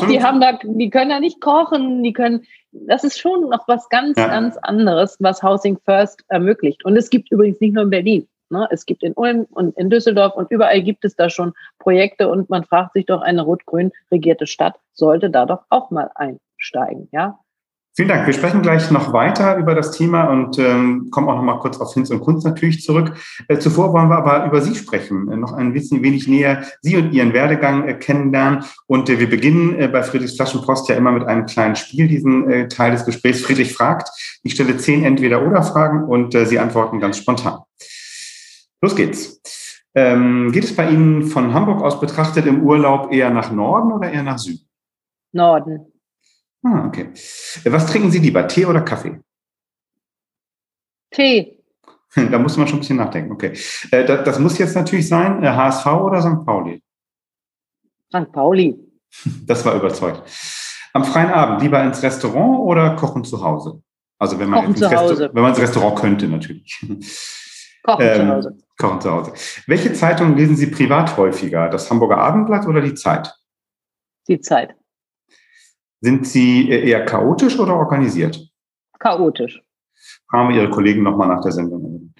die 0.08 0.22
haben 0.22 0.40
da, 0.40 0.58
die 0.62 0.90
können 0.90 1.10
da 1.10 1.20
nicht 1.20 1.40
kochen, 1.40 2.02
die 2.02 2.12
können, 2.12 2.44
das 2.72 3.04
ist 3.04 3.18
schon 3.18 3.48
noch 3.48 3.66
was 3.68 3.88
ganz, 3.88 4.18
ja. 4.18 4.28
ganz 4.28 4.56
anderes, 4.58 5.16
was 5.20 5.42
Housing 5.42 5.78
First 5.84 6.24
ermöglicht. 6.28 6.84
Und 6.84 6.96
es 6.96 7.10
gibt 7.10 7.30
übrigens 7.30 7.60
nicht 7.60 7.74
nur 7.74 7.84
in 7.84 7.90
Berlin. 7.90 8.28
Ne? 8.50 8.68
Es 8.70 8.86
gibt 8.86 9.02
in 9.02 9.12
Ulm 9.14 9.46
und 9.50 9.76
in 9.76 9.90
Düsseldorf 9.90 10.34
und 10.34 10.50
überall 10.50 10.82
gibt 10.82 11.04
es 11.04 11.16
da 11.16 11.28
schon 11.30 11.52
Projekte 11.78 12.28
und 12.28 12.48
man 12.48 12.64
fragt 12.64 12.92
sich 12.92 13.06
doch, 13.06 13.22
eine 13.22 13.42
rot-grün 13.42 13.92
regierte 14.10 14.46
Stadt 14.46 14.78
sollte 14.92 15.30
da 15.30 15.46
doch 15.46 15.64
auch 15.68 15.90
mal 15.90 16.10
einsteigen, 16.14 17.08
ja. 17.12 17.38
Vielen 17.96 18.08
Dank. 18.10 18.26
Wir 18.26 18.34
sprechen 18.34 18.60
gleich 18.60 18.90
noch 18.90 19.14
weiter 19.14 19.56
über 19.56 19.74
das 19.74 19.90
Thema 19.90 20.24
und 20.24 20.58
ähm, 20.58 21.08
kommen 21.10 21.30
auch 21.30 21.36
noch 21.36 21.42
mal 21.42 21.58
kurz 21.60 21.80
auf 21.80 21.94
Hinz 21.94 22.10
und 22.10 22.20
Kunst 22.20 22.44
natürlich 22.44 22.82
zurück. 22.82 23.14
Äh, 23.48 23.56
zuvor 23.58 23.94
wollen 23.94 24.10
wir 24.10 24.18
aber 24.18 24.44
über 24.44 24.60
Sie 24.60 24.74
sprechen, 24.74 25.32
äh, 25.32 25.36
noch 25.38 25.54
ein 25.54 25.72
bisschen 25.72 26.02
wenig 26.02 26.28
näher 26.28 26.62
Sie 26.82 26.98
und 26.98 27.12
Ihren 27.12 27.32
Werdegang 27.32 27.88
äh, 27.88 27.94
kennenlernen. 27.94 28.64
Und 28.86 29.08
äh, 29.08 29.18
wir 29.18 29.30
beginnen 29.30 29.80
äh, 29.80 29.88
bei 29.88 30.02
Friedrichs 30.02 30.36
Flaschenpost 30.36 30.90
ja 30.90 30.94
immer 30.94 31.10
mit 31.10 31.24
einem 31.26 31.46
kleinen 31.46 31.74
Spiel, 31.74 32.06
diesen 32.06 32.50
äh, 32.50 32.68
Teil 32.68 32.90
des 32.90 33.06
Gesprächs. 33.06 33.40
Friedrich 33.40 33.72
fragt, 33.72 34.10
ich 34.42 34.52
stelle 34.52 34.76
zehn 34.76 35.02
Entweder-Oder-Fragen 35.02 36.04
und 36.04 36.36
Sie 36.36 36.58
antworten 36.58 37.00
ganz 37.00 37.16
spontan. 37.16 37.60
Los 38.82 38.94
geht's. 38.94 39.40
Ähm, 39.94 40.52
geht 40.52 40.64
es 40.64 40.76
bei 40.76 40.90
Ihnen 40.90 41.22
von 41.22 41.54
Hamburg 41.54 41.80
aus 41.80 41.98
betrachtet 41.98 42.44
im 42.44 42.62
Urlaub 42.62 43.10
eher 43.10 43.30
nach 43.30 43.50
Norden 43.50 43.90
oder 43.90 44.12
eher 44.12 44.22
nach 44.22 44.38
Süden? 44.38 44.68
Norden. 45.32 45.95
Ah, 46.66 46.86
okay. 46.86 47.10
Was 47.64 47.86
trinken 47.86 48.10
Sie 48.10 48.18
lieber, 48.18 48.48
Tee 48.48 48.66
oder 48.66 48.80
Kaffee? 48.80 49.20
Tee. 51.10 51.52
Da 52.30 52.38
muss 52.38 52.56
man 52.56 52.66
schon 52.66 52.78
ein 52.78 52.80
bisschen 52.80 52.96
nachdenken. 52.96 53.32
Okay. 53.32 53.52
Äh, 53.90 54.06
das, 54.06 54.24
das 54.24 54.38
muss 54.38 54.56
jetzt 54.56 54.74
natürlich 54.74 55.06
sein, 55.06 55.44
HSV 55.44 55.84
äh, 55.84 55.90
oder 55.90 56.22
St. 56.22 56.46
Pauli? 56.46 56.82
St. 58.08 58.32
Pauli. 58.32 58.74
Das 59.46 59.64
war 59.64 59.74
überzeugt. 59.74 60.22
Am 60.92 61.04
freien 61.04 61.30
Abend 61.30 61.62
lieber 61.62 61.82
ins 61.82 62.02
Restaurant 62.02 62.60
oder 62.60 62.96
kochen 62.96 63.22
zu 63.22 63.42
Hause? 63.42 63.82
Also 64.18 64.38
wenn 64.38 64.48
man, 64.48 64.60
kochen 64.60 64.76
zu 64.76 64.90
Hause. 64.90 65.30
wenn 65.32 65.42
man 65.42 65.52
ins 65.52 65.60
Restaurant 65.60 65.98
könnte, 65.98 66.26
natürlich. 66.26 66.80
Kochen 67.82 68.06
ähm, 68.06 68.16
zu 68.16 68.28
Hause. 68.28 68.58
Kochen 68.78 69.00
zu 69.00 69.12
Hause. 69.12 69.32
Welche 69.66 69.92
Zeitung 69.92 70.36
lesen 70.36 70.56
Sie 70.56 70.68
privat 70.68 71.16
häufiger? 71.16 71.68
Das 71.68 71.90
Hamburger 71.90 72.18
Abendblatt 72.18 72.66
oder 72.66 72.80
die 72.80 72.94
Zeit? 72.94 73.34
Die 74.28 74.40
Zeit. 74.40 74.74
Sind 76.00 76.26
Sie 76.26 76.68
eher 76.68 77.04
chaotisch 77.04 77.58
oder 77.58 77.74
organisiert? 77.74 78.38
Chaotisch. 78.98 79.62
Fragen 80.30 80.50
wir 80.50 80.62
Ihre 80.62 80.70
Kollegen 80.70 81.02
nochmal 81.02 81.28
nach 81.28 81.42
der 81.42 81.52
Sendung. 81.52 82.14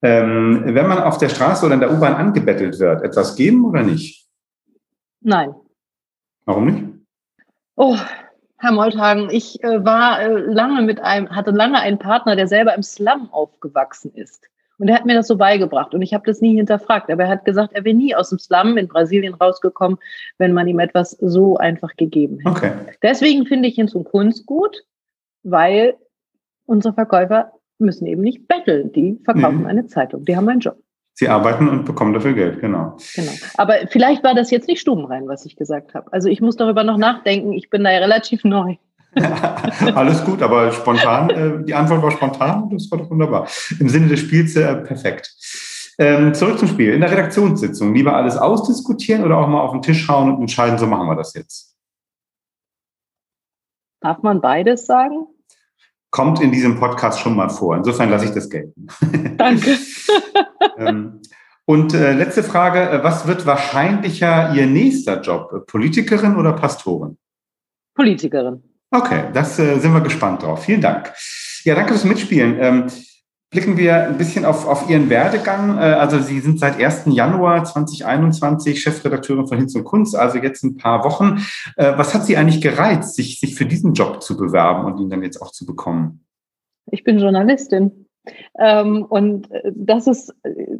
Ähm, 0.00 0.62
wenn 0.64 0.86
man 0.86 1.02
auf 1.02 1.18
der 1.18 1.28
Straße 1.28 1.66
oder 1.66 1.74
in 1.74 1.80
der 1.80 1.92
U-Bahn 1.92 2.14
angebettelt 2.14 2.78
wird, 2.78 3.02
etwas 3.02 3.34
geben 3.34 3.64
oder 3.64 3.82
nicht? 3.82 4.28
Nein. 5.20 5.54
Warum 6.44 6.66
nicht? 6.66 6.84
Oh, 7.74 7.96
Herr 8.58 8.72
Molthagen, 8.72 9.28
ich 9.30 9.62
äh, 9.62 9.84
war 9.84 10.20
äh, 10.20 10.28
lange 10.28 10.82
mit 10.82 11.00
einem, 11.00 11.30
hatte 11.30 11.50
lange 11.50 11.80
einen 11.80 11.98
Partner, 11.98 12.36
der 12.36 12.46
selber 12.46 12.74
im 12.74 12.82
Slum 12.82 13.32
aufgewachsen 13.32 14.12
ist. 14.14 14.48
Und 14.78 14.88
er 14.88 14.94
hat 14.94 15.06
mir 15.06 15.14
das 15.14 15.26
so 15.26 15.36
beigebracht 15.36 15.92
und 15.94 16.02
ich 16.02 16.14
habe 16.14 16.24
das 16.26 16.40
nie 16.40 16.56
hinterfragt. 16.56 17.10
Aber 17.10 17.24
er 17.24 17.28
hat 17.28 17.44
gesagt, 17.44 17.72
er 17.72 17.84
wäre 17.84 17.96
nie 17.96 18.14
aus 18.14 18.30
dem 18.30 18.38
Slum 18.38 18.76
in 18.76 18.88
Brasilien 18.88 19.34
rausgekommen, 19.34 19.98
wenn 20.38 20.52
man 20.52 20.68
ihm 20.68 20.78
etwas 20.78 21.12
so 21.20 21.56
einfach 21.56 21.96
gegeben 21.96 22.38
hätte. 22.38 22.50
Okay. 22.50 22.72
Deswegen 23.02 23.46
finde 23.46 23.68
ich 23.68 23.76
ihn 23.76 23.88
zum 23.88 24.04
Kunst 24.04 24.46
gut, 24.46 24.84
weil 25.42 25.96
unsere 26.66 26.94
Verkäufer 26.94 27.52
müssen 27.78 28.06
eben 28.06 28.22
nicht 28.22 28.46
betteln. 28.46 28.92
Die 28.92 29.18
verkaufen 29.24 29.60
mhm. 29.60 29.66
eine 29.66 29.86
Zeitung. 29.86 30.24
Die 30.24 30.36
haben 30.36 30.48
einen 30.48 30.60
Job. 30.60 30.76
Sie 31.14 31.28
arbeiten 31.28 31.68
und 31.68 31.84
bekommen 31.84 32.12
dafür 32.12 32.32
Geld, 32.32 32.60
genau. 32.60 32.96
Genau. 33.16 33.32
Aber 33.56 33.74
vielleicht 33.88 34.22
war 34.22 34.36
das 34.36 34.52
jetzt 34.52 34.68
nicht 34.68 34.80
stubenrein, 34.80 35.26
was 35.26 35.44
ich 35.46 35.56
gesagt 35.56 35.94
habe. 35.94 36.12
Also 36.12 36.28
ich 36.28 36.40
muss 36.40 36.54
darüber 36.54 36.84
noch 36.84 36.96
nachdenken. 36.96 37.52
Ich 37.52 37.70
bin 37.70 37.82
da 37.82 37.90
ja 37.90 37.98
relativ 37.98 38.44
neu. 38.44 38.76
Alles 39.94 40.24
gut, 40.24 40.42
aber 40.42 40.72
spontan, 40.72 41.30
äh, 41.30 41.64
die 41.64 41.74
Antwort 41.74 42.02
war 42.02 42.10
spontan, 42.10 42.70
das 42.70 42.90
war 42.90 42.98
doch 42.98 43.10
wunderbar. 43.10 43.48
Im 43.78 43.88
Sinne 43.88 44.08
des 44.08 44.20
Spiels 44.20 44.56
äh, 44.56 44.74
perfekt. 44.76 45.34
Ähm, 45.98 46.32
zurück 46.32 46.58
zum 46.58 46.68
Spiel. 46.68 46.94
In 46.94 47.00
der 47.00 47.10
Redaktionssitzung 47.10 47.92
lieber 47.92 48.14
alles 48.14 48.36
ausdiskutieren 48.36 49.24
oder 49.24 49.38
auch 49.38 49.48
mal 49.48 49.60
auf 49.60 49.72
den 49.72 49.82
Tisch 49.82 50.04
schauen 50.04 50.32
und 50.32 50.40
entscheiden, 50.40 50.78
so 50.78 50.86
machen 50.86 51.08
wir 51.08 51.16
das 51.16 51.34
jetzt? 51.34 51.76
Darf 54.00 54.22
man 54.22 54.40
beides 54.40 54.86
sagen? 54.86 55.26
Kommt 56.10 56.40
in 56.40 56.52
diesem 56.52 56.78
Podcast 56.78 57.20
schon 57.20 57.34
mal 57.34 57.48
vor. 57.48 57.76
Insofern 57.76 58.10
lasse 58.10 58.26
ich 58.26 58.30
das 58.30 58.48
gelten. 58.48 58.86
Danke. 59.36 59.76
ähm, 60.78 61.20
und 61.64 61.92
äh, 61.92 62.12
letzte 62.12 62.42
Frage, 62.42 62.80
äh, 62.80 63.04
was 63.04 63.26
wird 63.26 63.44
wahrscheinlicher 63.44 64.54
Ihr 64.54 64.66
nächster 64.66 65.20
Job? 65.20 65.66
Politikerin 65.66 66.36
oder 66.36 66.52
Pastorin? 66.52 67.18
Politikerin. 67.94 68.62
Okay, 68.90 69.24
das 69.34 69.58
äh, 69.58 69.78
sind 69.78 69.92
wir 69.92 70.00
gespannt 70.00 70.42
drauf. 70.42 70.64
Vielen 70.64 70.80
Dank. 70.80 71.12
Ja, 71.64 71.74
danke 71.74 71.92
fürs 71.92 72.04
Mitspielen. 72.04 72.56
Ähm, 72.58 72.86
blicken 73.50 73.76
wir 73.76 74.08
ein 74.08 74.18
bisschen 74.18 74.44
auf, 74.44 74.66
auf 74.66 74.88
Ihren 74.88 75.10
Werdegang. 75.10 75.76
Äh, 75.78 75.80
also 75.80 76.18
Sie 76.20 76.40
sind 76.40 76.58
seit 76.58 76.80
1. 76.80 77.04
Januar 77.06 77.64
2021 77.64 78.80
Chefredakteurin 78.80 79.46
von 79.46 79.58
Hinz 79.58 79.74
und 79.74 79.84
Kunst, 79.84 80.16
also 80.16 80.38
jetzt 80.38 80.62
ein 80.64 80.76
paar 80.76 81.04
Wochen. 81.04 81.42
Äh, 81.76 81.92
was 81.96 82.14
hat 82.14 82.24
Sie 82.24 82.36
eigentlich 82.36 82.60
gereizt, 82.60 83.16
sich, 83.16 83.40
sich 83.40 83.54
für 83.54 83.66
diesen 83.66 83.92
Job 83.92 84.22
zu 84.22 84.36
bewerben 84.36 84.84
und 84.86 85.00
ihn 85.00 85.10
dann 85.10 85.22
jetzt 85.22 85.40
auch 85.42 85.52
zu 85.52 85.66
bekommen? 85.66 86.24
Ich 86.90 87.04
bin 87.04 87.18
Journalistin. 87.18 88.06
Ähm, 88.58 89.04
und 89.04 89.50
äh, 89.50 89.72
das 89.74 90.06
ist 90.06 90.34
äh, 90.42 90.78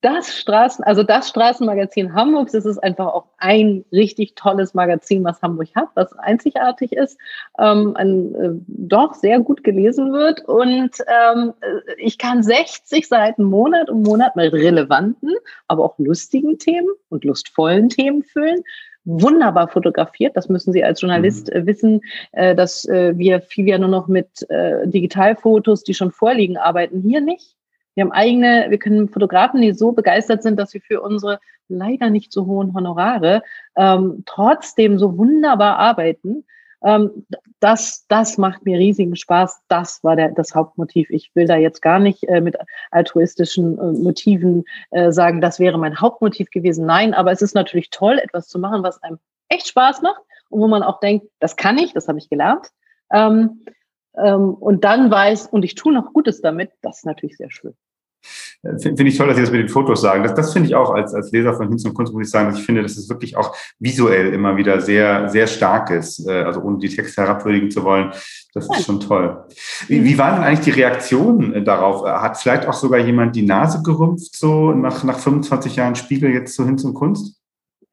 das 0.00 0.36
Straßen, 0.36 0.84
also 0.84 1.02
das 1.02 1.28
Straßenmagazin 1.28 2.14
Hamburgs. 2.14 2.52
Das 2.52 2.64
ist 2.64 2.78
einfach 2.78 3.06
auch 3.06 3.26
ein 3.38 3.84
richtig 3.92 4.34
tolles 4.34 4.74
Magazin, 4.74 5.24
was 5.24 5.42
Hamburg 5.42 5.68
hat, 5.74 5.88
was 5.94 6.12
einzigartig 6.14 6.92
ist, 6.92 7.18
ähm, 7.58 7.94
ein, 7.96 8.34
äh, 8.34 8.50
doch 8.66 9.14
sehr 9.14 9.40
gut 9.40 9.64
gelesen 9.64 10.12
wird. 10.12 10.44
Und 10.44 10.90
ähm, 11.06 11.54
äh, 11.60 11.94
ich 11.98 12.18
kann 12.18 12.42
60 12.42 13.08
Seiten 13.08 13.44
Monat 13.44 13.90
um 13.90 14.02
Monat 14.02 14.36
mit 14.36 14.52
relevanten, 14.52 15.34
aber 15.66 15.84
auch 15.84 15.98
lustigen 15.98 16.58
Themen 16.58 16.88
und 17.08 17.24
lustvollen 17.24 17.88
Themen 17.88 18.22
füllen 18.22 18.62
wunderbar 19.08 19.68
fotografiert. 19.68 20.36
Das 20.36 20.48
müssen 20.48 20.72
Sie 20.72 20.84
als 20.84 21.00
Journalist 21.00 21.48
mhm. 21.48 21.60
Äh, 21.60 21.66
wissen, 21.66 22.00
äh, 22.32 22.54
dass 22.54 22.84
äh, 22.84 23.16
wir 23.16 23.40
viel 23.40 23.66
ja 23.66 23.78
nur 23.78 23.88
noch 23.88 24.06
mit 24.06 24.46
Digitalfotos, 24.84 25.82
die 25.82 25.94
schon 25.94 26.12
vorliegen, 26.12 26.56
arbeiten. 26.56 27.00
Hier 27.00 27.20
nicht. 27.20 27.57
Wir 27.98 28.04
haben 28.04 28.12
eigene, 28.12 28.66
wir 28.68 28.78
können 28.78 29.08
Fotografen, 29.08 29.60
die 29.60 29.72
so 29.72 29.90
begeistert 29.90 30.44
sind, 30.44 30.56
dass 30.56 30.70
sie 30.70 30.78
für 30.78 31.00
unsere 31.00 31.40
leider 31.66 32.10
nicht 32.10 32.32
so 32.32 32.46
hohen 32.46 32.72
Honorare 32.72 33.42
ähm, 33.74 34.22
trotzdem 34.24 35.00
so 35.00 35.18
wunderbar 35.18 35.78
arbeiten. 35.78 36.44
Ähm, 36.84 37.26
das, 37.58 38.06
das 38.06 38.38
macht 38.38 38.64
mir 38.64 38.78
riesigen 38.78 39.16
Spaß. 39.16 39.62
Das 39.66 40.04
war 40.04 40.14
der, 40.14 40.28
das 40.28 40.54
Hauptmotiv. 40.54 41.10
Ich 41.10 41.34
will 41.34 41.48
da 41.48 41.56
jetzt 41.56 41.82
gar 41.82 41.98
nicht 41.98 42.22
äh, 42.28 42.40
mit 42.40 42.56
altruistischen 42.92 43.76
äh, 43.76 44.00
Motiven 44.00 44.62
äh, 44.92 45.10
sagen, 45.10 45.40
das 45.40 45.58
wäre 45.58 45.76
mein 45.76 46.00
Hauptmotiv 46.00 46.50
gewesen. 46.50 46.86
Nein, 46.86 47.14
aber 47.14 47.32
es 47.32 47.42
ist 47.42 47.56
natürlich 47.56 47.90
toll, 47.90 48.20
etwas 48.20 48.46
zu 48.46 48.60
machen, 48.60 48.84
was 48.84 49.02
einem 49.02 49.18
echt 49.48 49.66
Spaß 49.66 50.02
macht 50.02 50.22
und 50.50 50.60
wo 50.60 50.68
man 50.68 50.84
auch 50.84 51.00
denkt, 51.00 51.26
das 51.40 51.56
kann 51.56 51.78
ich, 51.78 51.94
das 51.94 52.06
habe 52.06 52.18
ich 52.18 52.30
gelernt. 52.30 52.68
Ähm, 53.12 53.64
ähm, 54.16 54.54
und 54.54 54.84
dann 54.84 55.10
weiß, 55.10 55.48
und 55.48 55.64
ich 55.64 55.74
tue 55.74 55.92
noch 55.92 56.12
Gutes 56.12 56.40
damit, 56.40 56.70
das 56.80 56.98
ist 56.98 57.04
natürlich 57.04 57.36
sehr 57.36 57.50
schön. 57.50 57.74
Finde 58.80 59.04
ich 59.04 59.16
toll, 59.16 59.28
dass 59.28 59.36
Sie 59.36 59.42
das 59.42 59.52
mit 59.52 59.60
den 59.60 59.68
Fotos 59.68 60.00
sagen. 60.00 60.24
Das, 60.24 60.34
das 60.34 60.52
finde 60.52 60.68
ich 60.68 60.74
auch 60.74 60.90
als, 60.90 61.14
als 61.14 61.30
Leser 61.30 61.54
von 61.54 61.68
Hinz 61.68 61.84
und 61.84 61.94
Kunst, 61.94 62.12
muss 62.12 62.26
ich 62.26 62.30
sagen, 62.30 62.50
dass 62.50 62.58
ich 62.58 62.66
finde, 62.66 62.82
dass 62.82 62.96
es 62.96 63.08
wirklich 63.08 63.36
auch 63.36 63.54
visuell 63.78 64.32
immer 64.32 64.56
wieder 64.56 64.80
sehr, 64.80 65.28
sehr 65.28 65.46
stark 65.46 65.90
ist. 65.90 66.26
Äh, 66.26 66.42
also 66.42 66.60
ohne 66.62 66.78
die 66.78 66.88
Texte 66.88 67.22
herabwürdigen 67.22 67.70
zu 67.70 67.84
wollen. 67.84 68.12
Das 68.54 68.68
ist 68.68 68.84
schon 68.84 68.98
toll. 68.98 69.44
Wie, 69.86 70.02
wie 70.02 70.18
waren 70.18 70.36
denn 70.36 70.44
eigentlich 70.44 70.74
die 70.74 70.80
Reaktionen 70.80 71.54
äh, 71.54 71.62
darauf? 71.62 72.04
Hat 72.04 72.36
vielleicht 72.36 72.66
auch 72.66 72.74
sogar 72.74 72.98
jemand 72.98 73.36
die 73.36 73.42
Nase 73.42 73.82
gerümpft, 73.82 74.36
so 74.36 74.72
nach, 74.72 75.04
nach 75.04 75.18
25 75.18 75.76
Jahren 75.76 75.94
Spiegel 75.94 76.30
jetzt 76.30 76.54
zu 76.54 76.64
Hinz 76.64 76.82
und 76.84 76.94
Kunst? 76.94 77.36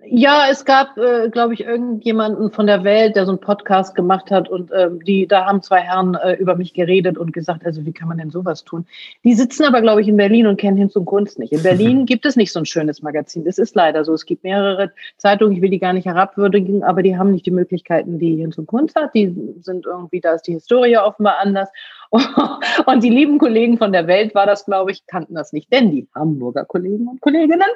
Ja, 0.08 0.46
es 0.52 0.65
gab, 0.65 0.98
äh, 0.98 1.30
glaube 1.30 1.54
ich, 1.54 1.62
irgendjemanden 1.62 2.52
von 2.52 2.68
der 2.68 2.84
Welt, 2.84 3.15
der 3.15 3.26
so 3.26 3.32
einen 3.32 3.39
Podcast 3.39 3.96
gemacht 3.96 4.30
hat 4.30 4.50
und 4.50 4.72
äh, 4.72 4.89
die, 4.91 5.28
da 5.28 5.46
haben 5.46 5.62
zwei 5.62 5.80
Herren 5.80 6.15
äh, 6.15 6.34
über 6.34 6.56
mich 6.56 6.74
geredet 6.74 7.18
und 7.18 7.34
gesagt, 7.34 7.65
also 7.65 7.86
wie 7.86 7.94
kann 7.94 8.08
man 8.08 8.18
denn 8.18 8.30
sowas 8.30 8.63
tun? 8.63 8.86
Die 9.24 9.34
sitzen 9.34 9.63
aber, 9.63 9.82
glaube 9.82 10.02
ich, 10.02 10.08
in 10.08 10.18
Berlin 10.18 10.48
und 10.48 10.58
kennen 10.58 10.78
Hinz 10.78 10.96
und 10.96 11.06
Kunst 11.06 11.39
nicht. 11.39 11.54
In 11.54 11.63
Berlin 11.63 12.06
gibt 12.06 12.26
es 12.26 12.36
nicht 12.36 12.52
so 12.52 12.60
ein 12.60 12.65
schönes 12.65 13.02
Magazin. 13.02 13.46
Das 13.46 13.58
ist 13.58 13.76
leider 13.76 14.06
so. 14.06 14.13
Es 14.13 14.26
gibt 14.26 14.44
mehrere 14.44 14.91
Zeitungen, 15.18 15.56
ich 15.56 15.62
will 15.62 15.72
die 15.72 15.80
gar 15.80 15.94
nicht 15.94 16.06
herabwürdigen, 16.06 16.84
aber 16.84 17.02
die 17.02 17.18
haben 17.18 17.32
nicht 17.32 17.46
die 17.46 17.52
Möglichkeiten, 17.52 18.20
die 18.20 18.36
Hinz 18.36 18.58
und 18.58 18.68
Kunst 18.68 18.96
hat. 18.96 19.13
Die 19.15 19.36
sind 19.62 19.86
irgendwie, 19.86 20.22
da 20.22 20.34
ist 20.34 20.44
die 20.44 20.54
Historie 20.54 20.98
offenbar 20.98 21.39
anders. 21.39 21.70
Und 22.86 23.04
die 23.04 23.10
lieben 23.10 23.39
Kollegen 23.39 23.78
von 23.78 23.91
der 23.91 24.08
Welt 24.08 24.36
war 24.36 24.46
das, 24.46 24.65
glaube 24.65 24.91
ich, 24.91 25.06
kannten 25.08 25.34
das 25.34 25.52
nicht, 25.52 25.74
denn 25.74 25.91
die 25.91 26.08
Hamburger 26.13 26.63
Kollegen 26.63 27.08
und 27.08 27.20
Kolleginnen 27.20 27.68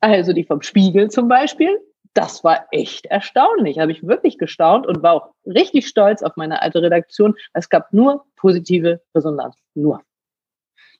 also 0.00 0.32
die 0.32 0.44
vom 0.44 0.62
Spiegel 0.62 1.10
zum 1.10 1.28
Beispiel. 1.28 1.78
Das 2.14 2.42
war 2.42 2.66
echt 2.72 3.06
erstaunlich. 3.06 3.78
Habe 3.78 3.92
ich 3.92 4.06
wirklich 4.06 4.36
gestaunt 4.36 4.86
und 4.86 5.02
war 5.02 5.12
auch 5.14 5.34
richtig 5.46 5.86
stolz 5.86 6.22
auf 6.22 6.36
meine 6.36 6.60
alte 6.60 6.82
Redaktion. 6.82 7.36
Es 7.52 7.68
gab 7.68 7.92
nur 7.92 8.24
positive 8.36 9.00
Resonanz. 9.14 9.54
Nur. 9.74 10.02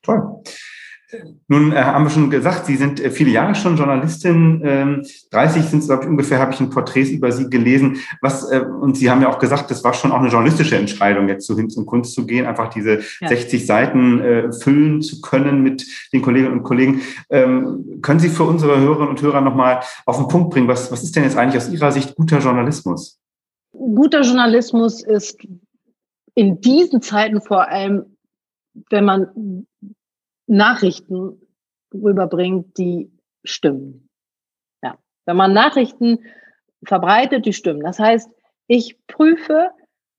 Toll. 0.02 0.42
Nun 1.48 1.72
äh, 1.72 1.76
haben 1.76 2.04
wir 2.04 2.10
schon 2.10 2.30
gesagt, 2.30 2.66
Sie 2.66 2.76
sind 2.76 3.00
äh, 3.00 3.10
viele 3.10 3.30
Jahre 3.30 3.54
schon 3.54 3.76
Journalistin. 3.76 4.62
Ähm, 4.64 5.06
30 5.30 5.64
sind 5.64 5.78
es, 5.80 5.86
glaube 5.86 6.04
ich, 6.04 6.08
ungefähr, 6.08 6.38
habe 6.38 6.52
ich 6.52 6.60
ein 6.60 6.70
Porträt 6.70 7.10
über 7.10 7.32
Sie 7.32 7.50
gelesen. 7.50 7.96
Was, 8.20 8.50
äh, 8.50 8.60
und 8.60 8.96
Sie 8.96 9.10
haben 9.10 9.22
ja 9.22 9.28
auch 9.28 9.38
gesagt, 9.38 9.70
das 9.70 9.82
war 9.82 9.92
schon 9.92 10.12
auch 10.12 10.20
eine 10.20 10.28
journalistische 10.28 10.76
Entscheidung, 10.76 11.28
jetzt 11.28 11.46
so 11.46 11.56
hin 11.56 11.70
zum 11.70 11.86
Kunst 11.86 12.14
zu 12.14 12.26
gehen, 12.26 12.46
einfach 12.46 12.70
diese 12.70 13.00
ja. 13.20 13.28
60 13.28 13.66
Seiten 13.66 14.20
äh, 14.20 14.52
füllen 14.52 15.02
zu 15.02 15.20
können 15.20 15.62
mit 15.62 15.86
den 16.12 16.22
Kolleginnen 16.22 16.52
und 16.52 16.62
Kollegen. 16.62 17.00
Ähm, 17.30 18.00
können 18.02 18.20
Sie 18.20 18.28
für 18.28 18.44
unsere 18.44 18.78
Hörerinnen 18.78 19.08
und 19.08 19.22
Hörer 19.22 19.40
nochmal 19.40 19.80
auf 20.06 20.18
den 20.18 20.28
Punkt 20.28 20.50
bringen, 20.50 20.68
was, 20.68 20.92
was 20.92 21.02
ist 21.02 21.16
denn 21.16 21.24
jetzt 21.24 21.36
eigentlich 21.36 21.62
aus 21.62 21.70
Ihrer 21.70 21.92
Sicht 21.92 22.14
guter 22.14 22.38
Journalismus? 22.38 23.18
Guter 23.72 24.22
Journalismus 24.22 25.02
ist 25.02 25.38
in 26.34 26.60
diesen 26.60 27.02
Zeiten 27.02 27.40
vor 27.40 27.68
allem, 27.68 28.16
wenn 28.90 29.04
man 29.04 29.66
Nachrichten 30.50 31.40
rüberbringt, 31.94 32.76
die 32.76 33.10
stimmen. 33.44 34.08
Ja. 34.82 34.98
Wenn 35.24 35.36
man 35.36 35.52
Nachrichten 35.52 36.18
verbreitet, 36.84 37.46
die 37.46 37.52
stimmen. 37.52 37.80
Das 37.80 37.98
heißt, 37.98 38.30
ich 38.66 38.98
prüfe, 39.06 39.70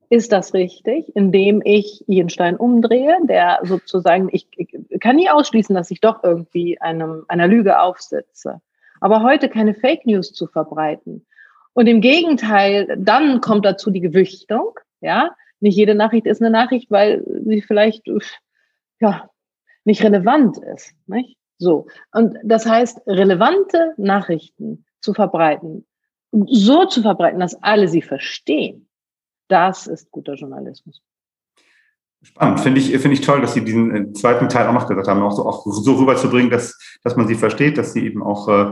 ist 0.09 0.33
das 0.33 0.53
richtig, 0.53 1.15
indem 1.15 1.61
ich 1.63 2.03
ihren 2.07 2.29
Stein 2.29 2.57
umdrehe, 2.57 3.17
der 3.23 3.59
sozusagen, 3.63 4.27
ich, 4.31 4.45
ich 4.57 4.69
kann 4.99 5.15
nie 5.15 5.29
ausschließen, 5.29 5.73
dass 5.73 5.89
ich 5.89 6.01
doch 6.01 6.21
irgendwie 6.21 6.79
einem, 6.81 7.23
einer 7.29 7.47
Lüge 7.47 7.79
aufsitze. 7.79 8.61
Aber 8.99 9.23
heute 9.23 9.47
keine 9.47 9.73
Fake 9.73 10.05
News 10.05 10.33
zu 10.33 10.47
verbreiten. 10.47 11.25
Und 11.73 11.87
im 11.87 12.01
Gegenteil, 12.01 12.93
dann 12.97 13.39
kommt 13.39 13.65
dazu 13.65 13.89
die 13.89 14.01
Gewichtung, 14.01 14.77
ja. 14.99 15.35
Nicht 15.61 15.77
jede 15.77 15.95
Nachricht 15.95 16.25
ist 16.25 16.41
eine 16.41 16.49
Nachricht, 16.49 16.91
weil 16.91 17.23
sie 17.45 17.61
vielleicht, 17.61 18.09
ja, 18.99 19.29
nicht 19.83 20.03
relevant 20.03 20.57
ist. 20.75 20.93
Nicht? 21.07 21.37
So. 21.57 21.87
Und 22.11 22.37
das 22.43 22.65
heißt, 22.65 23.01
relevante 23.07 23.93
Nachrichten 23.97 24.85
zu 24.99 25.13
verbreiten, 25.13 25.85
so 26.31 26.85
zu 26.85 27.01
verbreiten, 27.01 27.39
dass 27.39 27.61
alle 27.61 27.87
sie 27.87 28.01
verstehen, 28.01 28.87
das 29.47 29.87
ist 29.87 30.11
guter 30.11 30.35
Journalismus. 30.35 31.01
Spannend. 32.23 32.59
Finde 32.59 32.79
ich, 32.79 32.91
finde 32.91 33.13
ich 33.13 33.21
toll, 33.21 33.41
dass 33.41 33.55
Sie 33.55 33.65
diesen 33.65 33.95
äh, 33.95 34.13
zweiten 34.13 34.47
Teil 34.47 34.67
auch 34.67 34.73
noch 34.73 34.87
gesagt 34.87 35.07
haben, 35.07 35.23
auch 35.23 35.31
so, 35.31 35.45
auch 35.45 35.65
so 35.65 35.93
rüberzubringen, 35.95 36.51
dass, 36.51 36.77
dass 37.03 37.15
man 37.15 37.27
sie 37.27 37.33
versteht, 37.33 37.79
dass 37.79 37.93
sie 37.93 38.05
eben 38.05 38.21
auch 38.21 38.47
äh, 38.47 38.71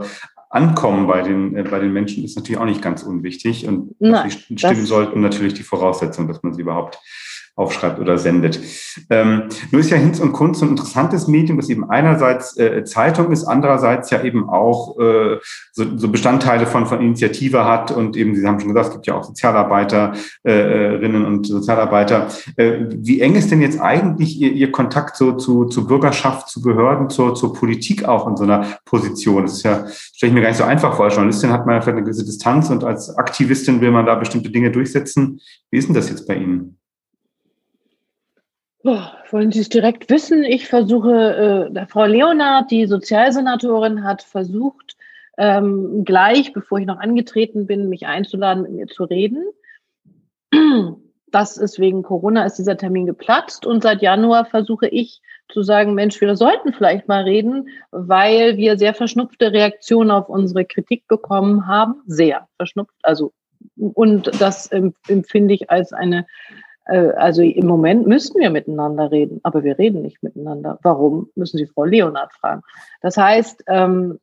ankommen 0.50 1.08
bei 1.08 1.22
den, 1.22 1.56
äh, 1.56 1.64
bei 1.64 1.80
den 1.80 1.92
Menschen, 1.92 2.24
ist 2.24 2.36
natürlich 2.36 2.60
auch 2.60 2.66
nicht 2.66 2.80
ganz 2.80 3.02
unwichtig. 3.02 3.66
Und 3.66 4.00
Nein, 4.00 4.30
sie 4.30 4.56
stimmen 4.56 4.86
sollten 4.86 5.20
natürlich 5.20 5.54
die 5.54 5.64
Voraussetzung, 5.64 6.28
dass 6.28 6.42
man 6.44 6.54
sie 6.54 6.62
überhaupt 6.62 7.00
aufschreibt 7.60 8.00
oder 8.00 8.18
sendet. 8.18 8.60
Ähm, 9.10 9.44
nur 9.70 9.80
ist 9.80 9.90
ja 9.90 9.98
Hinz 9.98 10.18
und 10.18 10.32
Kunst 10.32 10.62
ein 10.62 10.70
interessantes 10.70 11.28
Medium, 11.28 11.58
das 11.58 11.68
eben 11.68 11.88
einerseits 11.88 12.56
äh, 12.56 12.84
Zeitung 12.84 13.30
ist, 13.30 13.44
andererseits 13.44 14.10
ja 14.10 14.24
eben 14.24 14.48
auch 14.48 14.98
äh, 14.98 15.36
so, 15.72 15.84
so 15.96 16.08
Bestandteile 16.08 16.66
von, 16.66 16.86
von 16.86 17.00
Initiative 17.00 17.64
hat 17.64 17.90
und 17.90 18.16
eben, 18.16 18.34
Sie 18.34 18.46
haben 18.46 18.58
schon 18.58 18.68
gesagt, 18.68 18.88
es 18.88 18.92
gibt 18.94 19.06
ja 19.06 19.14
auch 19.14 19.24
Sozialarbeiterinnen 19.24 21.26
und 21.26 21.46
Sozialarbeiter. 21.46 22.28
Äh, 22.56 22.86
wie 22.88 23.20
eng 23.20 23.34
ist 23.34 23.50
denn 23.50 23.60
jetzt 23.60 23.80
eigentlich 23.80 24.40
Ihr, 24.40 24.52
Ihr 24.52 24.72
Kontakt 24.72 25.16
so, 25.16 25.32
zu, 25.32 25.66
zu 25.66 25.86
Bürgerschaft, 25.86 26.48
zu 26.48 26.62
Behörden, 26.62 27.10
zur, 27.10 27.34
zur 27.34 27.52
Politik 27.52 28.06
auch 28.06 28.26
in 28.26 28.36
so 28.36 28.44
einer 28.44 28.64
Position? 28.86 29.42
Das 29.42 29.52
ist 29.52 29.64
ja, 29.64 29.86
stelle 29.88 30.30
ich 30.30 30.34
mir 30.34 30.40
gar 30.40 30.48
nicht 30.48 30.58
so 30.58 30.64
einfach 30.64 30.96
vor. 30.96 31.04
Als 31.04 31.14
Journalistin 31.14 31.52
hat 31.52 31.66
man 31.66 31.74
ja 31.74 31.80
vielleicht 31.82 31.98
eine 31.98 32.04
gewisse 32.04 32.24
Distanz 32.24 32.70
und 32.70 32.84
als 32.84 33.14
Aktivistin 33.16 33.80
will 33.80 33.90
man 33.90 34.06
da 34.06 34.14
bestimmte 34.14 34.50
Dinge 34.50 34.70
durchsetzen. 34.70 35.40
Wie 35.70 35.78
ist 35.78 35.88
denn 35.88 35.94
das 35.94 36.08
jetzt 36.08 36.26
bei 36.26 36.36
Ihnen? 36.36 36.79
Wollen 38.84 39.52
Sie 39.52 39.60
es 39.60 39.68
direkt 39.68 40.10
wissen? 40.10 40.44
Ich 40.44 40.68
versuche, 40.68 41.70
äh, 41.74 41.86
Frau 41.86 42.06
Leonard, 42.06 42.70
die 42.70 42.86
Sozialsenatorin, 42.86 44.04
hat 44.04 44.22
versucht, 44.22 44.96
ähm, 45.38 46.04
gleich, 46.04 46.52
bevor 46.52 46.78
ich 46.78 46.86
noch 46.86 46.98
angetreten 46.98 47.66
bin, 47.66 47.88
mich 47.88 48.06
einzuladen, 48.06 48.62
mit 48.62 48.72
mir 48.72 48.86
zu 48.86 49.04
reden. 49.04 49.44
das 51.30 51.56
ist 51.56 51.78
wegen 51.78 52.02
Corona 52.02 52.44
ist 52.44 52.56
dieser 52.56 52.76
Termin 52.76 53.06
geplatzt 53.06 53.64
und 53.64 53.82
seit 53.82 54.02
Januar 54.02 54.44
versuche 54.44 54.88
ich 54.88 55.20
zu 55.48 55.62
sagen, 55.62 55.94
Mensch, 55.94 56.20
wir 56.20 56.36
sollten 56.36 56.72
vielleicht 56.72 57.08
mal 57.08 57.22
reden, 57.22 57.68
weil 57.90 58.56
wir 58.56 58.78
sehr 58.78 58.94
verschnupfte 58.94 59.52
Reaktionen 59.52 60.10
auf 60.10 60.28
unsere 60.28 60.64
Kritik 60.64 61.06
bekommen 61.08 61.66
haben. 61.66 62.02
Sehr 62.06 62.48
verschnupft. 62.56 62.96
Also, 63.02 63.32
und 63.76 64.30
das 64.40 64.68
empfinde 64.68 65.54
ich 65.54 65.70
als 65.70 65.92
eine 65.92 66.26
also 66.84 67.42
im 67.42 67.66
Moment 67.66 68.06
müssten 68.06 68.40
wir 68.40 68.50
miteinander 68.50 69.10
reden, 69.10 69.40
aber 69.42 69.62
wir 69.62 69.78
reden 69.78 70.02
nicht 70.02 70.22
miteinander. 70.22 70.78
Warum, 70.82 71.30
müssen 71.36 71.58
Sie 71.58 71.66
Frau 71.66 71.84
Leonard 71.84 72.32
fragen. 72.32 72.62
Das 73.00 73.16
heißt, 73.16 73.64
ähm, 73.68 74.18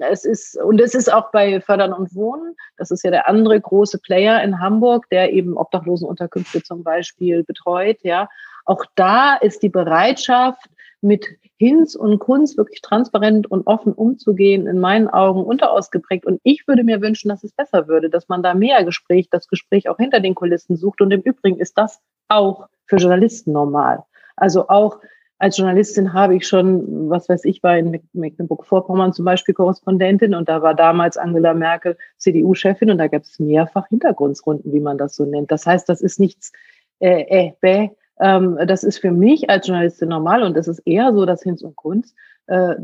es 0.00 0.24
ist, 0.24 0.60
und 0.62 0.80
es 0.80 0.94
ist 0.94 1.12
auch 1.12 1.30
bei 1.32 1.60
Fördern 1.60 1.92
und 1.92 2.14
Wohnen, 2.14 2.54
das 2.76 2.90
ist 2.90 3.02
ja 3.02 3.10
der 3.10 3.28
andere 3.28 3.60
große 3.60 3.98
Player 3.98 4.42
in 4.42 4.60
Hamburg, 4.60 5.08
der 5.10 5.32
eben 5.32 5.56
Obdachlosenunterkünfte 5.56 6.62
zum 6.62 6.82
Beispiel 6.82 7.42
betreut, 7.44 7.98
ja. 8.02 8.28
Auch 8.64 8.84
da 8.94 9.36
ist 9.36 9.62
die 9.62 9.68
Bereitschaft, 9.68 10.68
mit 11.00 11.26
Hinz 11.58 11.94
und 11.94 12.18
Kunst 12.18 12.56
wirklich 12.56 12.80
transparent 12.82 13.50
und 13.50 13.66
offen 13.66 13.92
umzugehen, 13.92 14.66
in 14.66 14.78
meinen 14.78 15.08
Augen 15.08 15.44
unterausgeprägt. 15.44 16.26
Und 16.26 16.40
ich 16.42 16.66
würde 16.66 16.84
mir 16.84 17.00
wünschen, 17.00 17.28
dass 17.28 17.44
es 17.44 17.52
besser 17.52 17.88
würde, 17.88 18.10
dass 18.10 18.28
man 18.28 18.42
da 18.42 18.54
mehr 18.54 18.84
Gespräch, 18.84 19.28
das 19.30 19.48
Gespräch 19.48 19.88
auch 19.88 19.98
hinter 19.98 20.20
den 20.20 20.34
Kulissen 20.34 20.76
sucht. 20.76 21.00
Und 21.00 21.10
im 21.12 21.20
Übrigen 21.20 21.58
ist 21.58 21.78
das 21.78 22.00
auch 22.28 22.68
für 22.86 22.96
Journalisten 22.96 23.52
normal. 23.52 24.04
Also 24.36 24.68
auch 24.68 25.00
als 25.38 25.58
Journalistin 25.58 26.14
habe 26.14 26.36
ich 26.36 26.46
schon, 26.46 27.10
was 27.10 27.28
weiß 27.28 27.44
ich, 27.44 27.62
war 27.62 27.76
in 27.76 28.00
Mecklenburg-Vorpommern 28.14 29.12
zum 29.12 29.26
Beispiel 29.26 29.54
Korrespondentin 29.54 30.34
und 30.34 30.48
da 30.48 30.62
war 30.62 30.74
damals 30.74 31.18
Angela 31.18 31.52
Merkel 31.52 31.98
CDU-Chefin 32.16 32.90
und 32.90 32.98
da 32.98 33.08
gab 33.08 33.22
es 33.22 33.38
mehrfach 33.38 33.86
Hintergrundsrunden, 33.88 34.72
wie 34.72 34.80
man 34.80 34.96
das 34.96 35.14
so 35.14 35.26
nennt. 35.26 35.50
Das 35.50 35.66
heißt, 35.66 35.88
das 35.90 36.00
ist 36.00 36.18
nichts 36.18 36.52
äh, 37.00 37.48
äh, 37.48 37.52
bäh, 37.60 37.90
ähm, 38.20 38.58
das 38.66 38.84
ist 38.84 38.98
für 38.98 39.10
mich 39.10 39.50
als 39.50 39.66
Journalistin 39.66 40.08
normal 40.08 40.42
und 40.42 40.56
es 40.56 40.68
ist 40.68 40.80
eher 40.80 41.12
so, 41.12 41.26
dass 41.26 41.42
Hinz 41.42 41.62
und 41.62 41.76
Kunz 41.76 42.14
äh, 42.46 42.76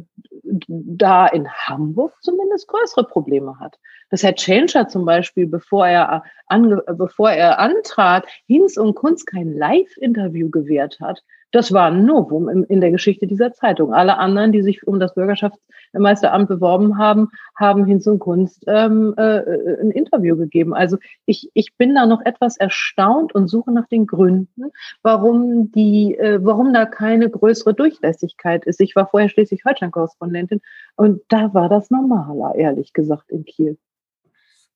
da 0.42 1.26
in 1.28 1.48
Hamburg 1.48 2.14
zumindest 2.20 2.68
größere 2.68 3.04
Probleme 3.04 3.58
hat. 3.58 3.78
Dass 4.10 4.22
Herr 4.22 4.34
Tschentscher 4.34 4.88
zum 4.88 5.04
Beispiel, 5.04 5.46
bevor 5.46 5.86
er, 5.86 6.24
ange, 6.46 6.82
bevor 6.96 7.30
er 7.30 7.58
antrat, 7.58 8.26
Hinz 8.46 8.76
und 8.76 8.94
Kunz 8.94 9.24
kein 9.24 9.56
Live-Interview 9.56 10.50
gewährt 10.50 10.98
hat, 11.00 11.22
das 11.52 11.70
war 11.72 11.90
ein 11.90 12.06
Novum 12.06 12.48
in, 12.48 12.80
der 12.80 12.90
Geschichte 12.90 13.26
dieser 13.26 13.52
Zeitung. 13.52 13.92
Alle 13.92 14.16
anderen, 14.16 14.52
die 14.52 14.62
sich 14.62 14.86
um 14.86 14.98
das 14.98 15.14
Bürgerschaftsmeisteramt 15.14 16.48
beworben 16.48 16.98
haben, 16.98 17.28
haben 17.54 17.84
Hinz 17.84 18.06
und 18.06 18.18
Kunst 18.18 18.64
ähm, 18.66 19.14
äh, 19.18 19.38
äh, 19.38 19.80
ein 19.82 19.90
Interview 19.90 20.36
gegeben. 20.36 20.74
Also 20.74 20.96
ich, 21.26 21.50
ich 21.52 21.76
bin 21.76 21.94
da 21.94 22.06
noch 22.06 22.22
etwas 22.24 22.56
erstaunt 22.56 23.34
und 23.34 23.48
suche 23.48 23.70
nach 23.70 23.86
den 23.86 24.06
Gründen, 24.06 24.72
warum 25.02 25.70
die, 25.72 26.16
äh, 26.18 26.38
warum 26.42 26.72
da 26.72 26.86
keine 26.86 27.28
größere 27.28 27.74
Durchlässigkeit 27.74 28.64
ist. 28.64 28.80
Ich 28.80 28.96
war 28.96 29.06
vorher 29.06 29.28
Schleswig-Holstein-Korrespondentin 29.28 30.62
und 30.96 31.20
da 31.28 31.52
war 31.52 31.68
das 31.68 31.90
normaler, 31.90 32.54
ehrlich 32.54 32.94
gesagt, 32.94 33.30
in 33.30 33.44
Kiel. 33.44 33.76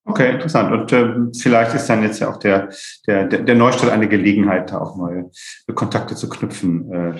Okay, 0.08 0.34
interessant. 0.34 0.72
Und 0.72 0.92
äh, 0.92 1.14
vielleicht 1.36 1.74
ist 1.74 1.88
dann 1.88 2.04
jetzt 2.04 2.20
ja 2.20 2.30
auch 2.30 2.36
der, 2.36 2.68
der, 3.08 3.24
der 3.24 3.54
Neustadt 3.56 3.90
eine 3.90 4.06
Gelegenheit, 4.06 4.70
da 4.70 4.78
auch 4.78 4.96
neue 4.96 5.32
Kontakte 5.74 6.14
zu 6.14 6.28
knüpfen. 6.28 6.92
Äh, 6.92 7.14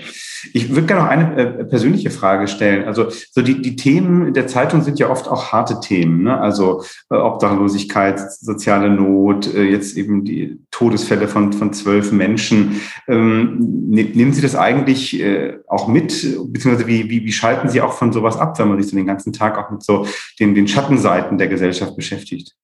ich 0.53 0.69
würde 0.71 0.87
gerne 0.87 1.03
noch 1.03 1.11
eine 1.11 1.37
äh, 1.37 1.65
persönliche 1.65 2.11
Frage 2.11 2.47
stellen. 2.47 2.85
Also 2.85 3.09
so 3.33 3.43
die, 3.43 3.61
die 3.61 3.75
Themen 3.75 4.33
der 4.35 4.47
Zeitung 4.47 4.83
sind 4.83 5.01
ja 5.01 5.11
oft 5.11 5.27
auch 5.27 5.51
harte 5.51 5.81
Themen, 5.81 6.23
ne? 6.23 6.41
also 6.41 6.85
äh, 7.11 7.17
Obdachlosigkeit, 7.17 8.21
soziale 8.21 8.89
Not, 8.89 9.53
äh, 9.53 9.65
jetzt 9.65 9.97
eben 9.97 10.25
die 10.25 10.61
Todesfälle 10.71 11.27
von, 11.27 11.53
von 11.53 11.73
zwölf 11.73 12.13
Menschen. 12.13 12.81
Ähm, 13.09 13.89
ne, 13.91 14.05
nehmen 14.05 14.33
Sie 14.33 14.43
das 14.43 14.55
eigentlich 14.55 15.21
äh, 15.21 15.59
auch 15.67 15.89
mit, 15.89 16.09
beziehungsweise 16.53 16.87
wie, 16.87 17.11
wie, 17.11 17.25
wie 17.25 17.33
schalten 17.33 17.69
Sie 17.69 17.81
auch 17.81 17.95
von 17.95 18.13
sowas 18.13 18.37
ab, 18.37 18.57
wenn 18.61 18.69
man 18.69 18.81
sich 18.81 18.93
so 18.93 18.97
den 18.97 19.07
ganzen 19.07 19.33
Tag 19.33 19.59
auch 19.59 19.73
mit 19.73 19.83
so 19.83 20.07
den, 20.39 20.55
den 20.55 20.69
Schattenseiten 20.69 21.37
der 21.37 21.49
Gesellschaft 21.49 21.97
beschäftigt? 21.97 22.55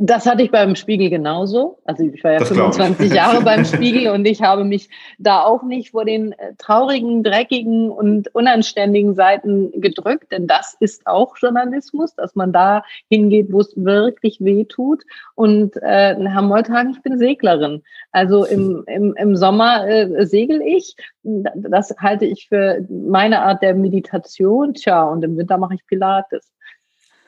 Das 0.00 0.26
hatte 0.26 0.42
ich 0.42 0.50
beim 0.50 0.74
Spiegel 0.74 1.10
genauso. 1.10 1.78
Also 1.84 2.04
ich 2.04 2.22
war 2.24 2.32
ja 2.32 2.38
das 2.38 2.48
25 2.48 3.12
Jahre 3.14 3.42
beim 3.42 3.64
Spiegel 3.64 4.10
und 4.12 4.24
ich 4.26 4.42
habe 4.42 4.64
mich 4.64 4.88
da 5.18 5.42
auch 5.44 5.62
nicht 5.62 5.90
vor 5.90 6.04
den 6.04 6.32
äh, 6.32 6.54
traurigen, 6.58 7.22
dreckigen 7.22 7.90
und 7.90 8.34
unanständigen 8.34 9.14
Seiten 9.14 9.80
gedrückt, 9.80 10.32
denn 10.32 10.46
das 10.46 10.76
ist 10.80 11.06
auch 11.06 11.36
Journalismus, 11.36 12.14
dass 12.14 12.34
man 12.34 12.52
da 12.52 12.82
hingeht, 13.08 13.52
wo 13.52 13.60
es 13.60 13.72
wirklich 13.76 14.38
weh 14.40 14.64
tut. 14.64 15.02
Und 15.34 15.76
äh, 15.76 16.16
Herr 16.16 16.42
Molthagen, 16.42 16.92
ich 16.92 17.02
bin 17.02 17.18
Seglerin. 17.18 17.82
Also 18.12 18.44
im, 18.44 18.84
im, 18.86 19.14
im 19.16 19.36
Sommer 19.36 19.86
äh, 19.86 20.26
segel 20.26 20.62
ich. 20.62 20.96
Das 21.22 21.94
halte 21.98 22.24
ich 22.24 22.48
für 22.48 22.84
meine 22.88 23.42
Art 23.42 23.62
der 23.62 23.74
Meditation. 23.74 24.74
Tja, 24.74 25.02
und 25.04 25.22
im 25.22 25.36
Winter 25.36 25.58
mache 25.58 25.74
ich 25.74 25.86
Pilates. 25.86 26.52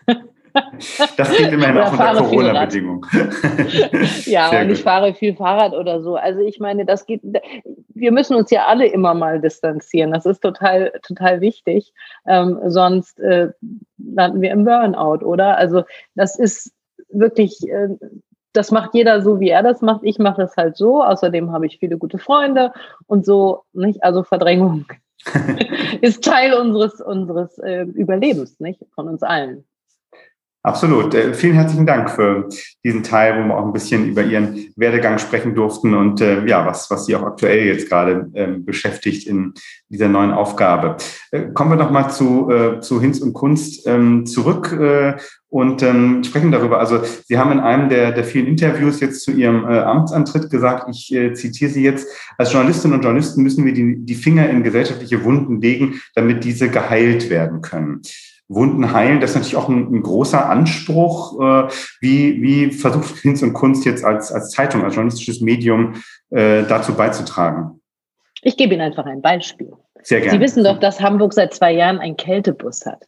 Das 1.17 1.31
klingt 1.31 1.53
immerhin 1.53 1.79
auch 1.79 1.93
unter 1.93 2.15
Corona-Bedingungen. 2.15 3.03
ja, 4.27 4.49
Sehr 4.51 4.61
und 4.61 4.69
gut. 4.69 4.77
ich 4.77 4.83
fahre 4.83 5.15
viel 5.15 5.35
Fahrrad 5.35 5.73
oder 5.73 6.03
so. 6.03 6.17
Also 6.17 6.41
ich 6.41 6.61
meine, 6.61 6.85
das 6.85 7.07
geht, 7.07 7.23
wir 7.95 8.13
müssen 8.13 8.37
uns 8.37 8.51
ja 8.51 8.67
alle 8.67 8.87
immer 8.87 9.15
mal 9.15 9.41
distanzieren. 9.41 10.13
Das 10.13 10.27
ist 10.27 10.41
total, 10.41 10.93
total 11.03 11.41
wichtig. 11.41 11.93
Ähm, 12.27 12.59
sonst 12.67 13.19
äh, 13.21 13.51
landen 13.99 14.41
wir 14.41 14.51
im 14.51 14.65
Burnout, 14.65 15.25
oder? 15.25 15.57
Also 15.57 15.85
das 16.15 16.39
ist 16.39 16.73
wirklich, 17.09 17.57
äh, 17.69 17.89
das 18.53 18.71
macht 18.71 18.95
jeder 18.95 19.23
so, 19.23 19.41
wie 19.41 19.49
er 19.49 19.63
das 19.63 19.81
macht. 19.81 20.03
Ich 20.05 20.19
mache 20.19 20.43
es 20.43 20.57
halt 20.57 20.77
so. 20.77 21.03
Außerdem 21.03 21.53
habe 21.53 21.67
ich 21.67 21.79
viele 21.79 21.97
gute 21.97 22.19
Freunde 22.19 22.73
und 23.07 23.25
so, 23.25 23.63
nicht? 23.73 24.03
Also 24.05 24.23
Verdrängung 24.23 24.87
ist 26.01 26.25
Teil 26.25 26.53
unseres, 26.55 27.01
unseres 27.01 27.59
äh, 27.59 27.83
Überlebens, 27.83 28.61
nicht? 28.61 28.85
Von 28.95 29.09
uns 29.09 29.23
allen. 29.23 29.65
Absolut. 30.65 31.13
Äh, 31.13 31.35
vielen 31.35 31.55
herzlichen 31.55 31.87
Dank 31.87 32.09
für 32.09 32.49
diesen 32.85 33.03
Teil, 33.03 33.37
wo 33.37 33.49
wir 33.49 33.57
auch 33.57 33.67
ein 33.67 33.73
bisschen 33.73 34.07
über 34.07 34.23
Ihren 34.23 34.73
Werdegang 34.77 35.19
sprechen 35.19 35.57
durften 35.57 35.93
und 35.93 36.21
äh, 36.21 36.47
ja, 36.47 36.65
was, 36.65 36.89
was 36.89 37.07
Sie 37.07 37.17
auch 37.17 37.25
aktuell 37.25 37.67
jetzt 37.67 37.89
gerade 37.89 38.31
ähm, 38.35 38.65
beschäftigt 38.65 39.27
in 39.27 39.55
dieser 39.89 40.09
neuen 40.09 40.31
Aufgabe. 40.31 40.99
Äh, 41.33 41.49
kommen 41.53 41.73
wir 41.73 41.77
nochmal 41.77 42.11
zu, 42.13 42.49
äh, 42.49 42.79
zu 42.79 43.01
Hinz 43.01 43.19
und 43.19 43.33
Kunst 43.33 43.89
ähm, 43.89 44.25
zurück 44.25 44.73
äh, 44.73 45.17
und 45.49 45.83
ähm, 45.83 46.23
sprechen 46.23 46.53
darüber. 46.53 46.79
Also 46.79 47.01
Sie 47.27 47.39
haben 47.39 47.51
in 47.51 47.59
einem 47.59 47.89
der, 47.89 48.13
der 48.13 48.23
vielen 48.23 48.47
Interviews 48.47 49.01
jetzt 49.01 49.23
zu 49.23 49.33
Ihrem 49.33 49.65
äh, 49.65 49.81
Amtsantritt 49.81 50.49
gesagt, 50.49 50.89
ich 50.89 51.13
äh, 51.13 51.35
zitiere 51.35 51.73
Sie 51.73 51.83
jetzt, 51.83 52.07
als 52.39 52.53
Journalistinnen 52.53 52.97
und 52.97 53.03
Journalisten 53.03 53.43
müssen 53.43 53.65
wir 53.65 53.73
die, 53.73 53.97
die 53.99 54.15
Finger 54.15 54.49
in 54.49 54.63
gesellschaftliche 54.63 55.25
Wunden 55.25 55.61
legen, 55.61 56.01
damit 56.15 56.45
diese 56.45 56.69
geheilt 56.69 57.31
werden 57.31 57.63
können. 57.63 58.03
Wunden 58.49 58.93
heilen. 58.93 59.21
Das 59.21 59.31
ist 59.31 59.37
natürlich 59.37 59.57
auch 59.57 59.69
ein, 59.69 59.95
ein 59.95 60.03
großer 60.03 60.49
Anspruch. 60.49 61.41
Äh, 61.41 61.69
wie, 62.01 62.43
wie 62.43 62.71
versucht 62.73 63.17
Hinz 63.19 63.43
und 63.43 63.53
Kunst 63.53 63.85
jetzt 63.85 64.05
als, 64.05 64.33
als 64.33 64.51
Zeitung, 64.51 64.85
als 64.85 64.95
journalistisches 64.95 65.41
Medium 65.41 65.95
äh, 66.31 66.65
dazu 66.65 66.95
beizutragen? 66.95 67.81
Ich 68.43 68.57
gebe 68.57 68.75
Ihnen 68.75 68.83
einfach 68.83 69.07
ein 69.07 69.23
Beispiel. 69.23 69.73
Sehr 70.03 70.21
gerne. 70.21 70.33
Sie 70.33 70.41
wissen 70.41 70.65
doch, 70.65 70.79
dass 70.79 71.01
Hamburg 71.01 71.33
seit 71.33 71.55
zwei 71.55 71.73
Jahren 71.73 71.99
einen 71.99 72.17
Kältebus 72.17 72.85
hat. 72.85 73.07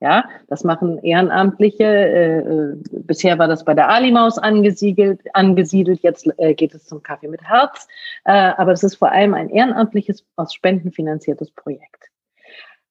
Ja, 0.00 0.24
das 0.48 0.64
machen 0.64 0.98
Ehrenamtliche. 1.02 1.84
Äh, 1.84 2.38
äh 2.40 2.76
bisher 3.04 3.38
war 3.38 3.48
das 3.48 3.64
bei 3.64 3.72
der 3.72 3.88
Alimaus 3.88 4.36
angesiedelt, 4.36 5.20
angesiedelt. 5.32 6.02
Jetzt 6.02 6.28
äh, 6.36 6.52
geht 6.52 6.74
es 6.74 6.84
zum 6.84 7.02
Kaffee 7.02 7.28
mit 7.28 7.42
Herz. 7.42 7.88
Äh, 8.24 8.32
aber 8.32 8.72
es 8.72 8.82
ist 8.82 8.96
vor 8.96 9.10
allem 9.10 9.32
ein 9.32 9.48
ehrenamtliches, 9.48 10.26
aus 10.36 10.52
Spenden 10.52 10.92
finanziertes 10.92 11.50
Projekt. 11.52 12.10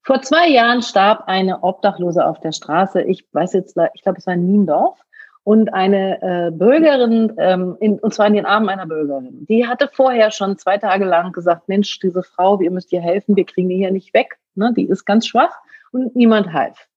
Vor 0.04 0.22
zwei 0.22 0.50
Jahren 0.50 0.82
starb 0.82 1.24
eine 1.28 1.64
Obdachlose 1.64 2.26
auf 2.26 2.40
der 2.42 2.52
Straße. 2.52 3.02
Ich 3.04 3.26
weiß 3.32 3.54
jetzt, 3.54 3.78
ich 3.94 4.02
glaube, 4.02 4.20
es 4.20 4.28
war 4.28 4.34
in 4.34 4.46
Niendorf. 4.46 5.00
Und 5.46 5.74
eine 5.74 6.22
äh, 6.22 6.52
Bürgerin, 6.52 7.34
ähm, 7.38 7.76
in, 7.82 8.00
und 8.00 8.14
zwar 8.14 8.28
in 8.28 8.34
den 8.34 8.46
Armen 8.46 8.70
einer 8.70 8.86
Bürgerin, 8.86 9.46
die 9.46 9.68
hatte 9.68 9.90
vorher 9.92 10.32
schon 10.32 10.58
zwei 10.58 10.78
Tage 10.78 11.04
lang 11.04 11.34
gesagt, 11.34 11.68
Mensch, 11.68 12.00
diese 12.00 12.24
Frau, 12.24 12.62
ihr 12.62 12.72
müsst 12.72 12.94
ihr 12.94 13.02
helfen, 13.02 13.36
wir 13.36 13.46
kriegen 13.46 13.68
die 13.68 13.76
hier 13.76 13.92
nicht 13.92 14.14
weg. 14.14 14.38
Ne? 14.56 14.74
Die 14.76 14.88
ist 14.88 15.04
ganz 15.04 15.28
schwach 15.28 15.54
und 15.92 16.16
niemand 16.16 16.54
half. 16.54 16.88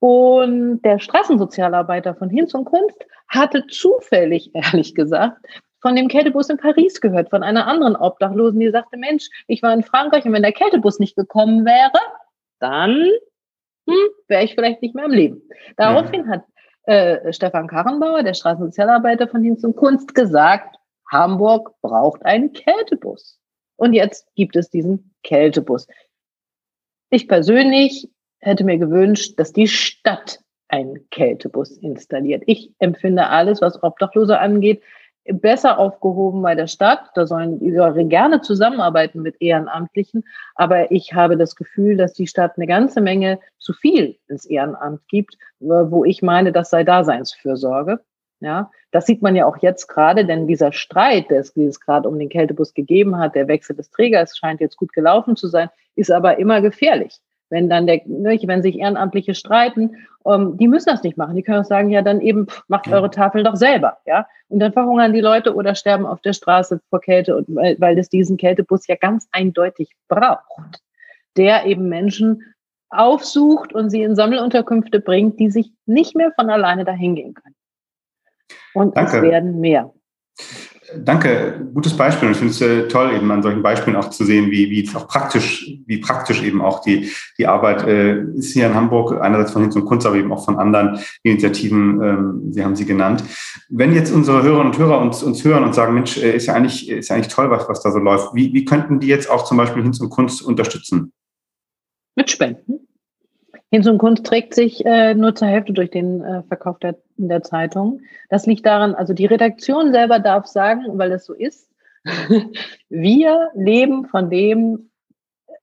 Und 0.00 0.82
der 0.82 0.98
Straßensozialarbeiter 0.98 2.16
von 2.16 2.28
Hinz 2.30 2.52
und 2.54 2.64
Kunst 2.64 3.06
hatte 3.28 3.64
zufällig, 3.68 4.50
ehrlich 4.54 4.96
gesagt, 4.96 5.38
von 5.82 5.96
dem 5.96 6.08
Kältebus 6.08 6.48
in 6.48 6.56
Paris 6.56 7.00
gehört, 7.00 7.30
von 7.30 7.42
einer 7.42 7.66
anderen 7.66 7.96
Obdachlosen, 7.96 8.60
die 8.60 8.70
sagte, 8.70 8.96
Mensch, 8.96 9.28
ich 9.48 9.62
war 9.62 9.74
in 9.74 9.82
Frankreich 9.82 10.24
und 10.24 10.32
wenn 10.32 10.42
der 10.42 10.52
Kältebus 10.52 11.00
nicht 11.00 11.16
gekommen 11.16 11.66
wäre, 11.66 12.00
dann 12.60 13.10
hm, 13.86 14.08
wäre 14.28 14.44
ich 14.44 14.54
vielleicht 14.54 14.80
nicht 14.80 14.94
mehr 14.94 15.06
im 15.06 15.10
Leben. 15.10 15.42
Daraufhin 15.76 16.28
hat 16.28 16.44
äh, 16.84 17.32
Stefan 17.32 17.66
Karrenbauer, 17.66 18.22
der 18.22 18.34
Straßensozialarbeiter 18.34 19.26
von 19.28 19.42
Dienst 19.42 19.64
und 19.64 19.76
Kunst, 19.76 20.14
gesagt, 20.14 20.76
Hamburg 21.10 21.74
braucht 21.82 22.24
einen 22.24 22.52
Kältebus. 22.52 23.40
Und 23.76 23.92
jetzt 23.92 24.32
gibt 24.36 24.54
es 24.54 24.70
diesen 24.70 25.12
Kältebus. 25.24 25.88
Ich 27.10 27.26
persönlich 27.26 28.08
hätte 28.38 28.64
mir 28.64 28.78
gewünscht, 28.78 29.38
dass 29.38 29.52
die 29.52 29.66
Stadt 29.66 30.40
ein 30.68 31.06
Kältebus 31.10 31.76
installiert. 31.78 32.44
Ich 32.46 32.72
empfinde 32.78 33.26
alles, 33.26 33.60
was 33.60 33.82
Obdachlose 33.82 34.38
angeht, 34.38 34.82
besser 35.24 35.78
aufgehoben 35.78 36.42
bei 36.42 36.54
der 36.54 36.66
Stadt. 36.66 37.10
Da 37.14 37.26
sollen 37.26 37.60
die 37.60 38.08
gerne 38.08 38.40
zusammenarbeiten 38.40 39.22
mit 39.22 39.40
Ehrenamtlichen. 39.40 40.24
Aber 40.54 40.90
ich 40.90 41.14
habe 41.14 41.36
das 41.36 41.56
Gefühl, 41.56 41.96
dass 41.96 42.12
die 42.12 42.26
Stadt 42.26 42.52
eine 42.56 42.66
ganze 42.66 43.00
Menge 43.00 43.38
zu 43.58 43.72
viel 43.72 44.18
ins 44.28 44.44
Ehrenamt 44.44 45.06
gibt, 45.08 45.36
wo 45.60 46.04
ich 46.04 46.22
meine, 46.22 46.52
das 46.52 46.70
sei 46.70 46.84
Daseinsfürsorge. 46.84 48.00
Ja, 48.40 48.72
das 48.90 49.06
sieht 49.06 49.22
man 49.22 49.36
ja 49.36 49.46
auch 49.46 49.58
jetzt 49.58 49.86
gerade, 49.86 50.26
denn 50.26 50.48
dieser 50.48 50.72
Streit, 50.72 51.30
der 51.30 51.38
es, 51.38 51.56
es 51.56 51.78
gerade 51.78 52.08
um 52.08 52.18
den 52.18 52.28
Kältebus 52.28 52.74
gegeben 52.74 53.16
hat, 53.16 53.36
der 53.36 53.46
Wechsel 53.46 53.76
des 53.76 53.90
Trägers 53.90 54.36
scheint 54.36 54.60
jetzt 54.60 54.76
gut 54.76 54.92
gelaufen 54.92 55.36
zu 55.36 55.46
sein, 55.46 55.70
ist 55.94 56.10
aber 56.10 56.38
immer 56.38 56.60
gefährlich. 56.60 57.20
Wenn 57.52 57.68
dann 57.68 57.86
der, 57.86 58.00
wenn 58.06 58.62
sich 58.62 58.78
Ehrenamtliche 58.78 59.34
streiten, 59.34 59.96
um, 60.22 60.32
ähm, 60.32 60.56
die 60.56 60.68
müssen 60.68 60.88
das 60.88 61.02
nicht 61.02 61.18
machen. 61.18 61.36
Die 61.36 61.42
können 61.42 61.60
auch 61.60 61.66
sagen, 61.66 61.90
ja, 61.90 62.00
dann 62.00 62.22
eben 62.22 62.46
macht 62.66 62.88
eure 62.88 63.10
Tafel 63.10 63.42
doch 63.42 63.56
selber, 63.56 63.98
ja. 64.06 64.26
Und 64.48 64.60
dann 64.60 64.72
verhungern 64.72 65.12
die 65.12 65.20
Leute 65.20 65.54
oder 65.54 65.74
sterben 65.74 66.06
auf 66.06 66.22
der 66.22 66.32
Straße 66.32 66.80
vor 66.88 67.00
Kälte, 67.00 67.36
und, 67.36 67.54
weil, 67.54 67.76
weil 67.78 67.98
es 67.98 68.08
diesen 68.08 68.38
Kältebus 68.38 68.86
ja 68.86 68.96
ganz 68.96 69.28
eindeutig 69.32 69.90
braucht, 70.08 70.80
der 71.36 71.66
eben 71.66 71.90
Menschen 71.90 72.42
aufsucht 72.88 73.74
und 73.74 73.90
sie 73.90 74.02
in 74.02 74.16
Sammelunterkünfte 74.16 75.00
bringt, 75.00 75.38
die 75.38 75.50
sich 75.50 75.72
nicht 75.84 76.16
mehr 76.16 76.32
von 76.32 76.48
alleine 76.48 76.84
dahin 76.84 77.14
gehen 77.14 77.34
können. 77.34 77.54
Und 78.72 78.96
Danke. 78.96 79.16
es 79.16 79.22
werden 79.22 79.60
mehr. 79.60 79.92
Danke, 80.98 81.68
gutes 81.72 81.96
Beispiel. 81.96 82.30
Ich 82.30 82.36
finde 82.36 82.52
es 82.52 82.60
äh, 82.60 82.88
toll, 82.88 83.12
eben 83.14 83.30
an 83.30 83.42
solchen 83.42 83.62
Beispielen 83.62 83.96
auch 83.96 84.10
zu 84.10 84.24
sehen, 84.24 84.50
wie, 84.50 84.70
wie 84.70 84.88
auch 84.94 85.08
praktisch, 85.08 85.78
wie 85.86 85.98
praktisch 85.98 86.42
eben 86.42 86.60
auch 86.60 86.80
die, 86.80 87.10
die 87.38 87.46
Arbeit 87.46 87.86
äh, 87.86 88.22
ist 88.34 88.52
hier 88.52 88.66
in 88.66 88.74
Hamburg, 88.74 89.20
einerseits 89.20 89.52
von 89.52 89.62
Hinz 89.62 89.76
und 89.76 89.84
Kunst, 89.84 90.06
aber 90.06 90.16
eben 90.16 90.32
auch 90.32 90.44
von 90.44 90.58
anderen 90.58 90.98
Initiativen, 91.22 92.02
ähm, 92.02 92.52
Sie 92.52 92.64
haben 92.64 92.76
sie 92.76 92.84
genannt. 92.84 93.24
Wenn 93.68 93.92
jetzt 93.92 94.12
unsere 94.12 94.42
Hörerinnen 94.42 94.72
und 94.72 94.78
Hörer 94.78 95.00
uns, 95.00 95.22
uns 95.22 95.44
hören 95.44 95.64
und 95.64 95.74
sagen, 95.74 95.94
Mensch, 95.94 96.16
äh, 96.18 96.36
ist 96.36 96.46
ja 96.46 96.54
eigentlich, 96.54 96.88
ist 96.88 97.08
ja 97.08 97.16
eigentlich 97.16 97.32
toll, 97.32 97.50
was, 97.50 97.68
was 97.68 97.82
da 97.82 97.90
so 97.90 97.98
läuft, 97.98 98.34
wie, 98.34 98.52
wie 98.52 98.64
könnten 98.64 99.00
die 99.00 99.08
jetzt 99.08 99.30
auch 99.30 99.44
zum 99.44 99.56
Beispiel 99.56 99.82
Hinz 99.82 100.00
und 100.00 100.10
Kunst 100.10 100.42
unterstützen? 100.42 101.12
Mit 102.16 102.30
Spenden. 102.30 102.86
Hinz 103.72 103.86
und 103.86 103.96
Kunst 103.96 104.26
trägt 104.26 104.54
sich 104.54 104.84
äh, 104.84 105.14
nur 105.14 105.34
zur 105.34 105.48
Hälfte 105.48 105.72
durch 105.72 105.90
den 105.90 106.20
äh, 106.20 106.42
Verkauf 106.42 106.78
der, 106.78 106.98
der 107.28 107.42
Zeitung. 107.42 108.00
Das 108.28 108.46
liegt 108.46 108.66
daran, 108.66 108.94
also 108.94 109.12
die 109.12 109.26
Redaktion 109.26 109.92
selber 109.92 110.18
darf 110.18 110.46
sagen, 110.46 110.98
weil 110.98 111.12
es 111.12 111.24
so 111.24 111.34
ist, 111.34 111.68
wir 112.88 113.50
leben 113.54 114.06
von 114.06 114.30
dem 114.30 114.90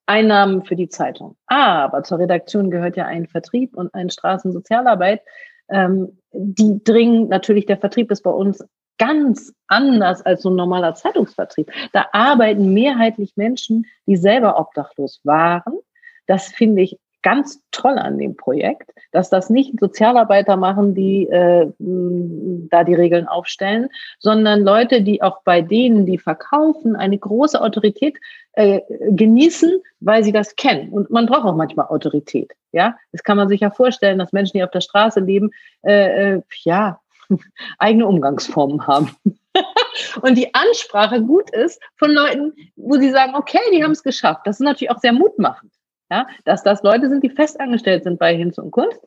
Einnahmen 0.06 0.64
für 0.64 0.76
die 0.76 0.90
Zeitung. 0.90 1.36
Aber 1.46 2.04
zur 2.04 2.20
Redaktion 2.20 2.72
gehört 2.72 2.98
ja 2.98 3.06
ein 3.06 3.28
Vertrieb 3.28 3.76
und 3.76 3.94
eine 3.94 4.10
Straßensozialarbeit. 4.10 5.22
Ähm, 5.70 6.20
die 6.32 6.84
dringen, 6.84 7.28
natürlich, 7.28 7.66
der 7.66 7.78
Vertrieb 7.78 8.10
ist 8.12 8.24
bei 8.24 8.32
uns 8.32 8.64
ganz 8.98 9.54
anders 9.68 10.22
als 10.24 10.42
so 10.42 10.50
ein 10.50 10.56
normaler 10.56 10.96
Zeitungsvertrieb. 10.96 11.72
Da 11.94 12.08
arbeiten 12.12 12.74
mehrheitlich 12.74 13.34
Menschen, 13.36 13.86
die 14.08 14.18
selber 14.18 14.60
obdachlos 14.60 15.22
waren. 15.24 15.80
Das 16.28 16.48
finde 16.48 16.82
ich 16.82 16.98
ganz 17.22 17.62
toll 17.72 17.98
an 17.98 18.18
dem 18.18 18.36
Projekt, 18.36 18.92
dass 19.12 19.30
das 19.30 19.50
nicht 19.50 19.80
Sozialarbeiter 19.80 20.58
machen, 20.58 20.96
die 20.96 21.28
äh, 21.28 21.72
da 21.78 22.84
die 22.84 22.94
Regeln 22.94 23.28
aufstellen, 23.28 23.90
sondern 24.20 24.62
Leute, 24.62 25.02
die 25.02 25.22
auch 25.22 25.42
bei 25.44 25.62
denen, 25.62 26.06
die 26.06 26.18
verkaufen, 26.18 26.96
eine 26.96 27.18
große 27.18 27.62
Autorität 27.62 28.18
äh, 28.54 28.82
genießen, 29.10 29.82
weil 30.00 30.24
sie 30.24 30.32
das 30.32 30.56
kennen. 30.56 30.90
Und 30.90 31.10
man 31.10 31.26
braucht 31.26 31.46
auch 31.46 31.56
manchmal 31.56 31.88
Autorität. 31.88 32.54
Ja, 32.72 32.96
das 33.12 33.24
kann 33.24 33.38
man 33.38 33.50
sich 33.50 33.62
ja 33.62 33.72
vorstellen, 33.72 34.20
dass 34.20 34.34
Menschen, 34.34 34.58
die 34.58 34.64
auf 34.64 34.72
der 34.72 34.82
Straße 34.82 35.20
leben, 35.20 35.52
äh, 35.84 36.36
äh, 36.36 36.42
ja 36.64 37.00
eigene 37.80 38.08
Umgangsformen 38.08 38.88
haben. 38.88 39.16
und 40.22 40.38
die 40.38 40.54
Ansprache 40.54 41.22
gut 41.22 41.50
ist 41.50 41.82
von 41.98 42.12
Leuten, 42.12 42.54
wo 42.76 42.96
sie 42.96 43.12
sagen, 43.12 43.36
okay, 43.36 43.60
die 43.74 43.84
haben 43.84 43.92
es 43.92 44.04
geschafft. 44.04 44.42
Das 44.46 44.60
ist 44.60 44.66
natürlich 44.66 44.92
auch 44.92 45.00
sehr 45.00 45.14
mutmachend 45.14 45.72
ja, 46.10 46.28
dass 46.46 46.64
das 46.64 46.84
Leute 46.84 47.10
sind, 47.10 47.24
die 47.24 47.30
festangestellt 47.30 48.04
sind 48.04 48.20
bei 48.20 48.36
Hinz 48.36 48.58
und 48.58 48.72
Kunst. 48.72 49.00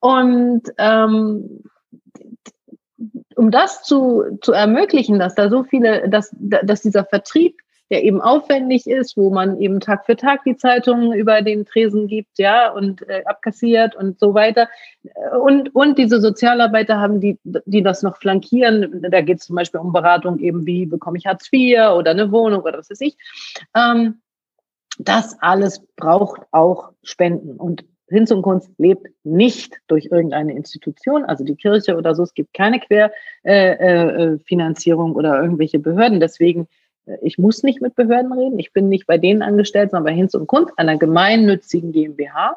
Und 0.00 0.62
ähm, 0.78 1.62
um 3.36 3.50
das 3.50 3.82
zu, 3.84 4.38
zu 4.40 4.52
ermöglichen, 4.52 5.18
dass 5.18 5.34
da 5.34 5.48
so 5.48 5.62
viele, 5.62 6.08
dass, 6.08 6.34
dass 6.38 6.82
dieser 6.82 7.04
Vertrieb, 7.04 7.60
der 7.90 8.04
eben 8.04 8.20
aufwendig 8.20 8.86
ist, 8.86 9.16
wo 9.16 9.30
man 9.30 9.60
eben 9.60 9.80
Tag 9.80 10.04
für 10.04 10.16
Tag 10.16 10.44
die 10.44 10.56
Zeitungen 10.56 11.12
über 11.12 11.40
den 11.40 11.64
Tresen 11.64 12.06
gibt, 12.06 12.38
ja, 12.38 12.70
und 12.70 13.08
äh, 13.08 13.22
abkassiert 13.24 13.94
und 13.94 14.18
so 14.18 14.34
weiter. 14.34 14.68
Und, 15.40 15.74
und 15.74 15.96
diese 15.96 16.20
Sozialarbeiter 16.20 16.98
haben, 16.98 17.20
die, 17.20 17.38
die 17.44 17.82
das 17.82 18.02
noch 18.02 18.18
flankieren. 18.18 19.06
Da 19.08 19.22
geht 19.22 19.38
es 19.38 19.46
zum 19.46 19.56
Beispiel 19.56 19.80
um 19.80 19.92
Beratung 19.92 20.38
eben, 20.40 20.66
wie 20.66 20.84
bekomme 20.84 21.16
ich 21.16 21.26
Hartz 21.26 21.48
IV 21.50 21.78
oder 21.96 22.10
eine 22.10 22.30
Wohnung 22.30 22.62
oder 22.62 22.78
was 22.78 22.90
weiß 22.90 23.00
ich. 23.00 23.16
Ähm, 23.74 24.20
das 24.98 25.36
alles 25.40 25.80
braucht 25.96 26.42
auch 26.50 26.90
Spenden. 27.02 27.56
Und 27.56 27.84
Hinz 28.08 28.30
und 28.30 28.42
Kunst 28.42 28.70
lebt 28.78 29.06
nicht 29.22 29.78
durch 29.86 30.08
irgendeine 30.10 30.54
Institution, 30.54 31.24
also 31.24 31.44
die 31.44 31.56
Kirche 31.56 31.96
oder 31.96 32.14
so. 32.14 32.22
Es 32.22 32.34
gibt 32.34 32.54
keine 32.54 32.80
Querfinanzierung 32.80 35.10
äh, 35.10 35.14
äh, 35.14 35.16
oder 35.16 35.40
irgendwelche 35.40 35.78
Behörden. 35.78 36.20
Deswegen, 36.20 36.68
äh, 37.06 37.16
ich 37.22 37.38
muss 37.38 37.62
nicht 37.62 37.80
mit 37.80 37.94
Behörden 37.94 38.32
reden. 38.32 38.58
Ich 38.58 38.72
bin 38.72 38.88
nicht 38.88 39.06
bei 39.06 39.18
denen 39.18 39.42
angestellt, 39.42 39.90
sondern 39.90 40.12
bei 40.12 40.16
Hinz 40.16 40.34
und 40.34 40.46
Kunst, 40.46 40.72
einer 40.76 40.96
gemeinnützigen 40.96 41.92
GmbH. 41.92 42.56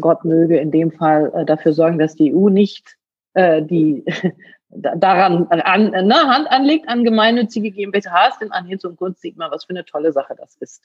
Gott 0.00 0.24
möge 0.24 0.58
in 0.58 0.70
dem 0.70 0.92
Fall 0.92 1.32
äh, 1.34 1.44
dafür 1.44 1.72
sorgen, 1.72 1.98
dass 1.98 2.14
die 2.14 2.34
EU 2.34 2.48
nicht 2.48 2.96
äh, 3.34 3.62
die 3.62 4.04
daran 4.68 5.46
an, 5.48 5.90
ne, 5.90 6.14
Hand 6.14 6.50
anlegt 6.50 6.88
an 6.88 7.04
gemeinnützige 7.04 7.70
GmbHs, 7.70 8.38
denn 8.40 8.52
an 8.52 8.66
Hinz 8.66 8.84
und 8.84 8.96
Kunst 8.96 9.20
sieht 9.20 9.36
man, 9.36 9.50
was 9.50 9.64
für 9.64 9.70
eine 9.70 9.84
tolle 9.84 10.12
Sache 10.12 10.34
das 10.36 10.56
ist. 10.56 10.84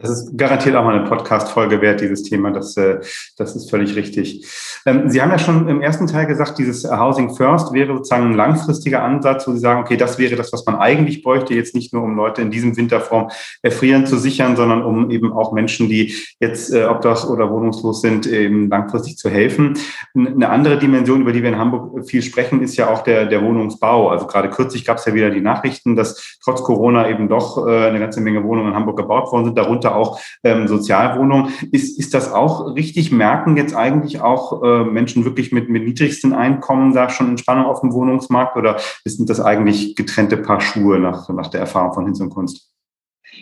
Das 0.00 0.10
ist 0.10 0.38
garantiert 0.38 0.76
auch 0.76 0.84
mal 0.84 0.96
eine 0.96 1.08
Podcast-Folge 1.08 1.80
wert, 1.80 2.00
dieses 2.00 2.22
Thema. 2.22 2.52
Das, 2.52 2.76
äh, 2.76 3.00
das 3.36 3.56
ist 3.56 3.68
völlig 3.68 3.96
richtig. 3.96 4.46
Ähm, 4.86 5.10
Sie 5.10 5.20
haben 5.20 5.30
ja 5.32 5.40
schon 5.40 5.68
im 5.68 5.82
ersten 5.82 6.06
Teil 6.06 6.26
gesagt, 6.26 6.56
dieses 6.56 6.88
Housing 6.88 7.34
First 7.34 7.72
wäre 7.72 7.96
sozusagen 7.96 8.26
ein 8.26 8.34
langfristiger 8.34 9.02
Ansatz, 9.02 9.48
wo 9.48 9.52
Sie 9.52 9.58
sagen, 9.58 9.80
okay, 9.80 9.96
das 9.96 10.16
wäre 10.18 10.36
das, 10.36 10.52
was 10.52 10.64
man 10.66 10.76
eigentlich 10.76 11.24
bräuchte, 11.24 11.52
jetzt 11.54 11.74
nicht 11.74 11.92
nur 11.92 12.04
um 12.04 12.14
Leute 12.14 12.42
in 12.42 12.52
diesem 12.52 12.76
Winterform 12.76 13.30
erfrieren 13.60 14.06
zu 14.06 14.18
sichern, 14.18 14.54
sondern 14.54 14.84
um 14.84 15.10
eben 15.10 15.32
auch 15.32 15.52
Menschen, 15.52 15.88
die 15.88 16.14
jetzt 16.38 16.72
äh, 16.72 16.84
obdach- 16.84 17.28
oder 17.28 17.50
wohnungslos 17.50 18.00
sind, 18.00 18.24
eben 18.26 18.68
langfristig 18.68 19.18
zu 19.18 19.28
helfen. 19.28 19.76
Eine 20.14 20.48
andere 20.48 20.78
Dimension, 20.78 21.22
über 21.22 21.32
die 21.32 21.42
wir 21.42 21.48
in 21.48 21.58
Hamburg 21.58 22.08
viel 22.08 22.22
sprechen, 22.22 22.62
ist 22.62 22.76
ja 22.76 22.88
auch 22.88 23.02
der, 23.02 23.26
der 23.26 23.42
Wohnungsbau. 23.42 24.10
Also 24.10 24.28
gerade 24.28 24.48
kürzlich 24.48 24.84
gab 24.84 24.98
es 24.98 25.06
ja 25.06 25.14
wieder 25.14 25.30
die 25.30 25.40
Nachrichten, 25.40 25.96
dass 25.96 26.38
trotz 26.44 26.62
Corona 26.62 27.10
eben 27.10 27.28
doch 27.28 27.66
äh, 27.66 27.88
eine 27.88 27.98
ganze 27.98 28.20
Menge 28.20 28.44
Wohnungen 28.44 28.68
in 28.68 28.74
Hamburg 28.76 28.96
gebaut 28.96 29.32
worden 29.32 29.46
sind, 29.46 29.58
darunter 29.58 29.87
auch 29.94 30.20
ähm, 30.42 30.68
Sozialwohnungen. 30.68 31.52
Ist, 31.72 31.98
ist 31.98 32.14
das 32.14 32.32
auch 32.32 32.74
richtig? 32.74 33.12
Merken 33.12 33.56
jetzt 33.56 33.74
eigentlich 33.74 34.20
auch 34.20 34.62
äh, 34.62 34.84
Menschen 34.84 35.24
wirklich 35.24 35.52
mit, 35.52 35.68
mit 35.68 35.84
niedrigsten 35.84 36.32
Einkommen 36.32 36.94
da 36.94 37.10
schon 37.10 37.28
Entspannung 37.30 37.66
auf 37.66 37.80
dem 37.80 37.92
Wohnungsmarkt 37.92 38.56
oder 38.56 38.78
sind 39.04 39.28
das 39.30 39.40
eigentlich 39.40 39.96
getrennte 39.96 40.36
Paar 40.36 40.60
Schuhe 40.60 40.98
nach, 40.98 41.28
nach 41.28 41.48
der 41.48 41.60
Erfahrung 41.60 41.92
von 41.92 42.04
Hinz 42.04 42.20
und 42.20 42.30
Kunst? 42.30 42.70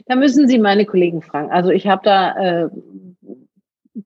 Da 0.06 0.16
müssen 0.16 0.48
Sie 0.48 0.58
meine 0.58 0.84
Kollegen 0.84 1.22
fragen. 1.22 1.50
Also 1.50 1.70
ich 1.70 1.86
habe 1.86 2.02
da 2.04 2.64
äh, 2.64 2.68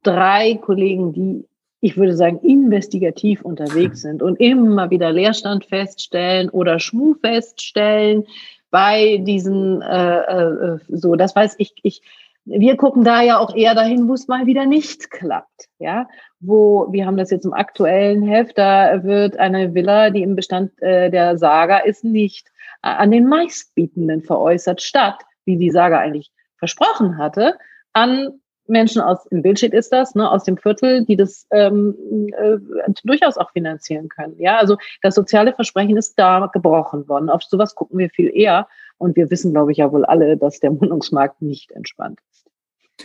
drei 0.02 0.54
Kollegen, 0.62 1.12
die 1.12 1.44
ich 1.82 1.96
würde 1.96 2.14
sagen, 2.14 2.40
investigativ 2.40 3.42
unterwegs 3.42 4.02
sind 4.02 4.22
und 4.22 4.38
immer 4.38 4.90
wieder 4.90 5.12
Leerstand 5.12 5.64
feststellen 5.64 6.50
oder 6.50 6.78
Schmu 6.78 7.14
feststellen 7.14 8.26
bei 8.70 9.16
diesen, 9.18 9.82
äh, 9.82 10.18
äh, 10.20 10.78
so, 10.88 11.16
das 11.16 11.34
weiß 11.34 11.56
ich, 11.58 11.74
ich 11.82 12.02
wir 12.44 12.76
gucken 12.76 13.04
da 13.04 13.22
ja 13.22 13.38
auch 13.38 13.54
eher 13.54 13.74
dahin, 13.74 14.08
wo 14.08 14.14
es 14.14 14.28
mal 14.28 14.46
wieder 14.46 14.66
nicht 14.66 15.10
klappt. 15.10 15.68
Ja, 15.78 16.08
wo 16.40 16.88
wir 16.90 17.06
haben 17.06 17.16
das 17.16 17.30
jetzt 17.30 17.44
im 17.44 17.52
aktuellen 17.52 18.22
Heft, 18.22 18.58
da 18.58 19.04
wird 19.04 19.36
eine 19.38 19.74
Villa, 19.74 20.10
die 20.10 20.22
im 20.22 20.36
Bestand 20.36 20.72
äh, 20.82 21.10
der 21.10 21.38
Saga 21.38 21.78
ist, 21.78 22.04
nicht 22.04 22.48
an 22.82 23.10
den 23.10 23.28
meistbietenden 23.28 24.22
veräußert, 24.22 24.80
statt, 24.80 25.22
wie 25.44 25.58
die 25.58 25.70
Saga 25.70 25.98
eigentlich 25.98 26.32
versprochen 26.56 27.18
hatte, 27.18 27.58
an 27.92 28.39
Menschen 28.70 29.02
aus, 29.02 29.26
im 29.26 29.42
Bildschied 29.42 29.74
ist 29.74 29.92
das, 29.92 30.14
ne, 30.14 30.30
aus 30.30 30.44
dem 30.44 30.56
Viertel, 30.56 31.04
die 31.04 31.16
das 31.16 31.46
ähm, 31.50 31.94
äh, 32.36 32.58
durchaus 33.04 33.36
auch 33.36 33.50
finanzieren 33.50 34.08
können. 34.08 34.36
Ja, 34.38 34.56
also 34.58 34.76
das 35.02 35.14
soziale 35.14 35.52
Versprechen 35.52 35.96
ist 35.96 36.18
da 36.18 36.46
gebrochen 36.52 37.08
worden. 37.08 37.28
Auf 37.28 37.42
sowas 37.42 37.74
gucken 37.74 37.98
wir 37.98 38.10
viel 38.10 38.30
eher. 38.34 38.68
Und 38.98 39.16
wir 39.16 39.30
wissen, 39.30 39.52
glaube 39.52 39.72
ich, 39.72 39.78
ja 39.78 39.92
wohl 39.92 40.04
alle, 40.04 40.36
dass 40.36 40.60
der 40.60 40.70
Wohnungsmarkt 40.80 41.42
nicht 41.42 41.72
entspannt 41.72 42.20
ist. 42.30 42.39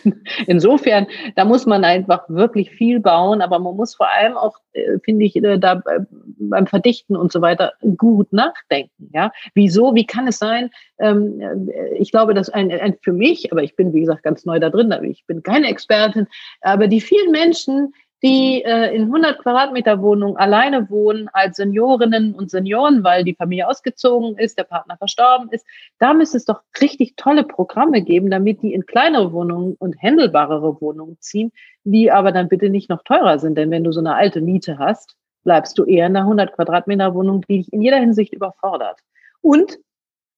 Insofern, 0.48 1.08
da 1.36 1.46
muss 1.46 1.66
man 1.66 1.84
einfach 1.84 2.24
wirklich 2.28 2.72
viel 2.72 3.00
bauen, 3.00 3.42
aber 3.42 3.60
man 3.60 3.76
muss 3.76 3.96
vor 3.96 4.08
allem 4.10 4.38
auch, 4.38 4.58
äh, 4.74 5.00
finde 5.04 5.26
ich, 5.26 5.36
äh, 5.36 5.58
da 5.58 5.82
äh, 5.86 6.02
beim 6.40 6.68
Verdichten 6.68 7.16
und 7.16 7.32
so 7.32 7.42
weiter 7.42 7.74
gut 7.98 8.32
nachdenken. 8.32 9.10
Ja, 9.14 9.32
wieso? 9.54 9.96
Wie 9.96 10.06
kann 10.06 10.28
es 10.28 10.38
sein? 10.38 10.70
Ähm, 11.00 11.70
ich 11.98 12.12
glaube, 12.12 12.34
dass 12.34 12.50
ein, 12.50 12.72
ein 12.72 12.96
für 13.02 13.14
mich, 13.14 13.52
aber 13.52 13.64
ich 13.64 13.76
bin 13.76 13.94
wie 13.94 14.02
gesagt 14.02 14.24
ganz 14.24 14.46
neu 14.46 14.60
da 14.60 14.70
drin, 14.70 14.94
ich 15.04 15.26
bin 15.26 15.44
keine 15.44 15.70
Expertin, 15.70 16.28
aber 16.62 16.88
die 16.88 17.02
vielen 17.02 17.32
Menschen, 17.32 17.94
die 18.24 18.64
äh, 18.64 18.96
in 18.96 19.04
100 19.04 19.40
Quadratmeter 19.40 20.02
Wohnung 20.02 20.38
alleine 20.38 20.90
wohnen 20.90 21.30
als 21.34 21.58
Seniorinnen 21.58 22.34
und 22.34 22.50
Senioren, 22.50 23.04
weil 23.04 23.24
die 23.24 23.36
Familie 23.36 23.68
ausgezogen 23.68 24.38
ist, 24.38 24.58
der 24.58 24.64
Partner 24.64 24.98
verstorben 24.98 25.50
ist. 25.52 25.66
Da 26.00 26.14
müsste 26.14 26.38
es 26.38 26.46
doch 26.46 26.62
richtig 26.82 27.16
tolle 27.18 27.44
Programme 27.44 28.02
geben, 28.02 28.32
damit 28.32 28.62
die 28.62 28.74
in 28.74 28.86
kleinere 28.86 29.32
Wohnungen 29.34 29.76
und 29.80 30.02
händelbarere 30.02 30.80
Wohnungen 30.82 31.18
ziehen, 31.20 31.52
die 31.84 32.12
aber 32.12 32.32
dann 32.32 32.48
bitte 32.48 32.70
nicht 32.70 32.90
noch 32.90 33.04
teurer 33.04 33.38
sind. 33.38 33.58
Denn 33.58 33.70
wenn 33.70 33.84
du 33.84 33.92
so 33.92 34.00
eine 34.00 34.16
alte 34.16 34.42
Miete 34.42 34.80
hast, 34.80 35.16
bleibst 35.44 35.78
du 35.78 35.84
eher 35.84 36.08
in 36.08 36.16
einer 36.16 36.26
100 36.26 36.54
Quadratmeter 36.54 37.14
Wohnung, 37.14 37.42
die 37.42 37.58
dich 37.58 37.74
in 37.74 37.82
jeder 37.82 37.98
Hinsicht 37.98 38.34
überfordert. 38.34 39.00
Und 39.42 39.78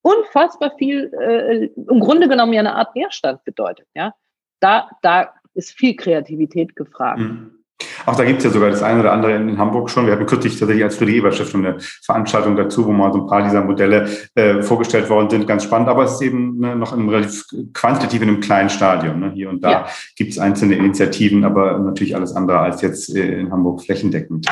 unfassbar 0.01 0.73
viel, 0.77 1.11
äh, 1.19 1.65
im 1.75 1.99
Grunde 1.99 2.27
genommen 2.27 2.53
ja 2.53 2.59
eine 2.59 2.75
Art 2.75 2.95
Leerstand 2.95 3.43
bedeutet. 3.43 3.87
Ja, 3.95 4.13
da, 4.59 4.89
da 5.01 5.33
ist 5.53 5.71
viel 5.71 5.95
Kreativität 5.95 6.75
gefragt. 6.75 7.19
Mhm. 7.19 7.56
Auch 8.05 8.15
da 8.15 8.23
gibt 8.23 8.39
es 8.39 8.45
ja 8.45 8.49
sogar 8.49 8.69
das 8.69 8.81
eine 8.81 9.01
oder 9.01 9.11
andere 9.11 9.35
in 9.35 9.57
Hamburg 9.57 9.89
schon. 9.89 10.05
Wir 10.05 10.13
hatten 10.13 10.25
kürzlich 10.25 10.57
tatsächlich 10.57 10.83
als 10.83 10.95
Friedrich-Ebert-Stiftung 10.95 11.65
eine 11.65 11.77
Veranstaltung 11.79 12.55
dazu, 12.55 12.85
wo 12.85 12.91
mal 12.91 13.11
so 13.11 13.21
ein 13.21 13.27
paar 13.27 13.43
dieser 13.43 13.61
Modelle 13.61 14.09
äh, 14.35 14.61
vorgestellt 14.63 15.09
worden 15.09 15.29
sind. 15.29 15.47
Ganz 15.47 15.63
spannend, 15.63 15.89
aber 15.89 16.03
es 16.03 16.13
ist 16.13 16.21
eben 16.21 16.59
ne, 16.59 16.75
noch 16.75 16.93
im 16.93 17.09
relativ 17.09 17.43
quantitativ 17.73 18.21
in 18.21 18.29
einem 18.29 18.39
kleinen 18.39 18.69
Stadium. 18.69 19.19
Ne? 19.19 19.31
Hier 19.33 19.49
und 19.49 19.63
da 19.63 19.71
ja. 19.71 19.87
gibt 20.15 20.31
es 20.31 20.39
einzelne 20.39 20.75
Initiativen, 20.75 21.43
aber 21.43 21.77
natürlich 21.79 22.15
alles 22.15 22.35
andere 22.35 22.59
als 22.59 22.81
jetzt 22.81 23.15
äh, 23.15 23.39
in 23.39 23.51
Hamburg 23.51 23.81
flächendeckend. 23.81 24.47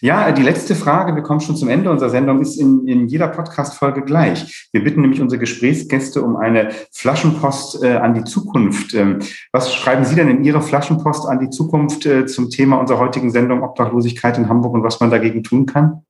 Ja, 0.00 0.30
die 0.32 0.42
letzte 0.42 0.74
Frage, 0.74 1.14
wir 1.14 1.22
kommen 1.22 1.40
schon 1.40 1.56
zum 1.56 1.68
Ende 1.68 1.90
unserer 1.90 2.10
Sendung, 2.10 2.40
ist 2.40 2.56
in, 2.56 2.86
in 2.86 3.08
jeder 3.08 3.28
Podcast-Folge 3.28 4.02
gleich. 4.02 4.68
Wir 4.72 4.84
bitten 4.84 5.00
nämlich 5.00 5.22
unsere 5.22 5.38
Gesprächsgäste 5.38 6.22
um 6.22 6.36
eine 6.36 6.70
Flaschenpost 6.92 7.82
äh, 7.82 7.94
an 7.96 8.14
die 8.14 8.24
Zukunft. 8.24 8.94
Ähm, 8.94 9.20
was 9.52 9.72
schreiben 9.72 10.04
Sie 10.04 10.14
denn 10.14 10.28
in 10.28 10.44
Ihre 10.44 10.60
Flaschenpost 10.60 11.26
an 11.26 11.40
die 11.40 11.50
Zukunft 11.50 12.04
äh, 12.04 12.26
zum 12.26 12.50
Thema 12.50 12.76
unserer 12.76 12.98
heutigen 12.98 13.30
Sendung 13.30 13.62
Obdachlosigkeit 13.62 14.36
in 14.36 14.48
Hamburg 14.48 14.74
und 14.74 14.82
was 14.82 15.00
man 15.00 15.10
dagegen 15.10 15.42
tun 15.42 15.66
kann? 15.66 16.04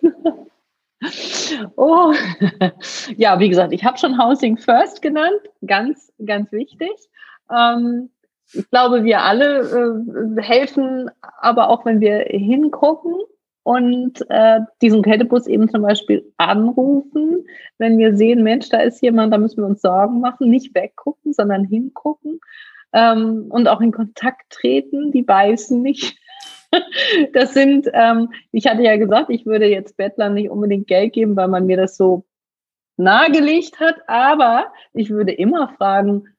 Oh, 1.76 2.14
ja, 3.16 3.38
wie 3.38 3.50
gesagt, 3.50 3.74
ich 3.74 3.84
habe 3.84 3.98
schon 3.98 4.18
Housing 4.18 4.56
First 4.56 5.02
genannt, 5.02 5.40
ganz, 5.66 6.10
ganz 6.24 6.50
wichtig. 6.50 6.90
Ähm, 7.54 8.08
ich 8.52 8.68
glaube, 8.70 9.04
wir 9.04 9.22
alle 9.22 9.60
äh, 10.38 10.42
helfen, 10.42 11.10
aber 11.40 11.70
auch 11.70 11.84
wenn 11.84 12.00
wir 12.00 12.18
hingucken 12.28 13.14
und 13.62 14.24
äh, 14.28 14.60
diesen 14.82 15.02
Kältebus 15.02 15.46
eben 15.46 15.68
zum 15.68 15.82
Beispiel 15.82 16.30
anrufen, 16.36 17.46
wenn 17.78 17.98
wir 17.98 18.14
sehen, 18.16 18.42
Mensch, 18.42 18.68
da 18.68 18.80
ist 18.80 19.02
jemand, 19.02 19.32
da 19.32 19.38
müssen 19.38 19.62
wir 19.62 19.66
uns 19.66 19.80
Sorgen 19.80 20.20
machen, 20.20 20.50
nicht 20.50 20.74
weggucken, 20.74 21.32
sondern 21.32 21.64
hingucken 21.64 22.40
ähm, 22.92 23.46
und 23.48 23.66
auch 23.68 23.80
in 23.80 23.92
Kontakt 23.92 24.50
treten, 24.50 25.12
die 25.12 25.22
beißen 25.22 25.80
nicht. 25.80 26.16
das 27.32 27.54
sind, 27.54 27.88
ähm, 27.92 28.30
ich 28.52 28.66
hatte 28.66 28.82
ja 28.82 28.96
gesagt, 28.96 29.30
ich 29.30 29.46
würde 29.46 29.66
jetzt 29.66 29.96
Bettlern 29.96 30.34
nicht 30.34 30.50
unbedingt 30.50 30.86
Geld 30.86 31.14
geben, 31.14 31.34
weil 31.34 31.48
man 31.48 31.66
mir 31.66 31.76
das 31.78 31.96
so 31.96 32.24
nahegelegt 32.96 33.80
hat, 33.80 33.96
aber 34.06 34.66
ich 34.92 35.10
würde 35.10 35.32
immer 35.32 35.68
fragen, 35.76 36.33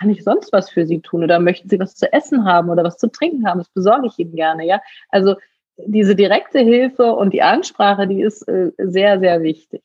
kann 0.00 0.10
ich 0.10 0.24
sonst 0.24 0.52
was 0.52 0.70
für 0.70 0.86
Sie 0.86 1.00
tun? 1.00 1.22
Oder 1.22 1.38
möchten 1.40 1.68
Sie 1.68 1.78
was 1.78 1.94
zu 1.94 2.10
essen 2.10 2.46
haben 2.46 2.70
oder 2.70 2.82
was 2.82 2.96
zu 2.96 3.08
trinken 3.08 3.46
haben? 3.46 3.58
Das 3.58 3.68
besorge 3.68 4.06
ich 4.06 4.18
Ihnen 4.18 4.34
gerne, 4.34 4.66
ja. 4.66 4.80
Also 5.10 5.36
diese 5.76 6.16
direkte 6.16 6.60
Hilfe 6.60 7.12
und 7.12 7.32
die 7.34 7.42
Ansprache, 7.42 8.06
die 8.06 8.22
ist 8.22 8.48
äh, 8.48 8.70
sehr, 8.78 9.20
sehr 9.20 9.42
wichtig. 9.42 9.82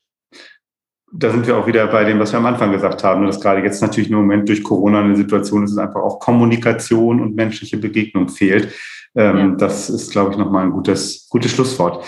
Da 1.12 1.30
sind 1.30 1.46
wir 1.46 1.56
auch 1.56 1.66
wieder 1.66 1.86
bei 1.86 2.04
dem, 2.04 2.18
was 2.18 2.32
wir 2.32 2.38
am 2.38 2.46
Anfang 2.46 2.72
gesagt 2.72 3.04
haben, 3.04 3.20
ne, 3.20 3.26
dass 3.26 3.40
gerade 3.40 3.62
jetzt 3.62 3.80
natürlich 3.80 4.10
im 4.10 4.16
Moment 4.16 4.48
durch 4.48 4.62
Corona 4.62 5.00
eine 5.00 5.16
Situation 5.16 5.64
ist, 5.64 5.76
dass 5.76 5.86
einfach 5.86 6.02
auch 6.02 6.18
Kommunikation 6.18 7.20
und 7.20 7.36
menschliche 7.36 7.76
Begegnung 7.76 8.28
fehlt. 8.28 8.72
Ähm, 9.14 9.36
ja. 9.36 9.48
Das 9.56 9.88
ist, 9.88 10.10
glaube 10.10 10.32
ich, 10.32 10.38
nochmal 10.38 10.64
ein 10.64 10.72
gutes, 10.72 11.28
gutes 11.28 11.52
Schlusswort. 11.52 12.04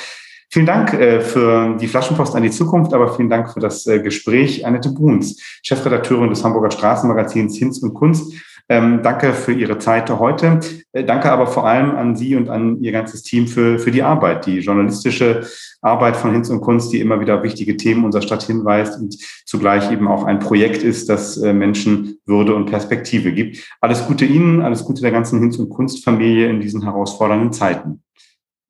Vielen 0.50 0.64
Dank 0.64 0.94
äh, 0.94 1.20
für 1.20 1.76
die 1.78 1.88
Flaschenpost 1.88 2.34
an 2.34 2.42
die 2.42 2.50
Zukunft, 2.50 2.94
aber 2.94 3.14
vielen 3.14 3.28
Dank 3.28 3.52
für 3.52 3.60
das 3.60 3.86
äh, 3.86 4.00
Gespräch. 4.00 4.64
Annette 4.64 4.90
Bruns, 4.90 5.38
Chefredakteurin 5.62 6.30
des 6.30 6.42
Hamburger 6.42 6.70
Straßenmagazins 6.70 7.58
Hinz 7.58 7.78
und 7.78 7.92
Kunst. 7.92 8.32
Ähm, 8.70 9.00
danke 9.02 9.34
für 9.34 9.52
Ihre 9.52 9.78
Zeit 9.78 10.08
heute. 10.10 10.60
Äh, 10.92 11.04
danke 11.04 11.30
aber 11.30 11.48
vor 11.48 11.66
allem 11.66 11.90
an 11.90 12.16
Sie 12.16 12.34
und 12.34 12.48
an 12.48 12.82
Ihr 12.82 12.92
ganzes 12.92 13.22
Team 13.22 13.46
für, 13.46 13.78
für 13.78 13.90
die 13.90 14.02
Arbeit, 14.02 14.46
die 14.46 14.60
journalistische 14.60 15.46
Arbeit 15.82 16.16
von 16.16 16.32
Hinz 16.32 16.48
und 16.48 16.62
Kunst, 16.62 16.94
die 16.94 17.00
immer 17.00 17.20
wieder 17.20 17.42
wichtige 17.42 17.76
Themen 17.76 18.06
unserer 18.06 18.22
Stadt 18.22 18.42
hinweist 18.42 18.98
und 18.98 19.18
zugleich 19.44 19.92
eben 19.92 20.08
auch 20.08 20.24
ein 20.24 20.38
Projekt 20.38 20.82
ist, 20.82 21.10
das 21.10 21.36
Menschen 21.36 22.18
Würde 22.26 22.54
und 22.54 22.66
Perspektive 22.66 23.32
gibt. 23.32 23.68
Alles 23.80 24.06
Gute 24.06 24.24
Ihnen, 24.24 24.60
alles 24.60 24.84
Gute 24.84 25.02
der 25.02 25.12
ganzen 25.12 25.40
Hinz 25.40 25.58
und 25.58 25.68
Kunstfamilie 25.68 26.48
in 26.48 26.60
diesen 26.60 26.82
herausfordernden 26.82 27.52
Zeiten. 27.52 28.02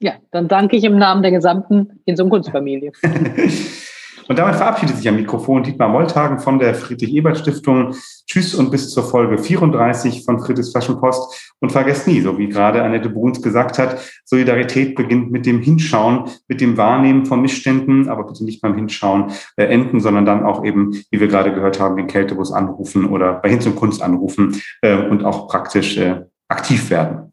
Ja, 0.00 0.12
dann 0.30 0.46
danke 0.46 0.76
ich 0.76 0.84
im 0.84 0.96
Namen 0.96 1.22
der 1.22 1.32
gesamten 1.32 2.00
Hinz- 2.06 2.20
und 2.20 2.30
Kunstfamilie. 2.30 2.92
und 4.28 4.38
damit 4.38 4.54
verabschiedet 4.54 4.96
sich 4.96 5.08
am 5.08 5.16
Mikrofon 5.16 5.64
Dietmar 5.64 5.88
Molltagen 5.88 6.38
von 6.38 6.60
der 6.60 6.74
Friedrich-Ebert-Stiftung. 6.74 7.96
Tschüss 8.24 8.54
und 8.54 8.70
bis 8.70 8.90
zur 8.90 9.02
Folge 9.02 9.38
34 9.38 10.24
von 10.24 10.38
Friedrichs 10.38 10.70
Flaschenpost. 10.70 11.52
Und 11.58 11.72
vergesst 11.72 12.06
nie, 12.06 12.20
so 12.20 12.38
wie 12.38 12.48
gerade 12.48 12.84
Annette 12.84 13.10
Bruns 13.10 13.42
gesagt 13.42 13.78
hat, 13.78 13.98
Solidarität 14.24 14.94
beginnt 14.94 15.32
mit 15.32 15.46
dem 15.46 15.60
Hinschauen, 15.60 16.30
mit 16.46 16.60
dem 16.60 16.76
Wahrnehmen 16.76 17.26
von 17.26 17.42
Missständen, 17.42 18.08
aber 18.08 18.24
bitte 18.24 18.44
nicht 18.44 18.60
beim 18.60 18.76
Hinschauen 18.76 19.32
äh, 19.56 19.64
enden, 19.64 19.98
sondern 19.98 20.24
dann 20.24 20.44
auch 20.44 20.64
eben, 20.64 20.92
wie 21.10 21.18
wir 21.18 21.26
gerade 21.26 21.52
gehört 21.52 21.80
haben, 21.80 21.96
den 21.96 22.06
Kältebus 22.06 22.52
anrufen 22.52 23.06
oder 23.06 23.32
bei 23.32 23.48
Hinz 23.48 23.66
und 23.66 23.74
Kunst 23.74 24.00
anrufen 24.00 24.62
äh, 24.80 24.94
und 24.94 25.24
auch 25.24 25.48
praktisch 25.48 25.96
äh, 25.96 26.20
aktiv 26.46 26.90
werden. 26.90 27.32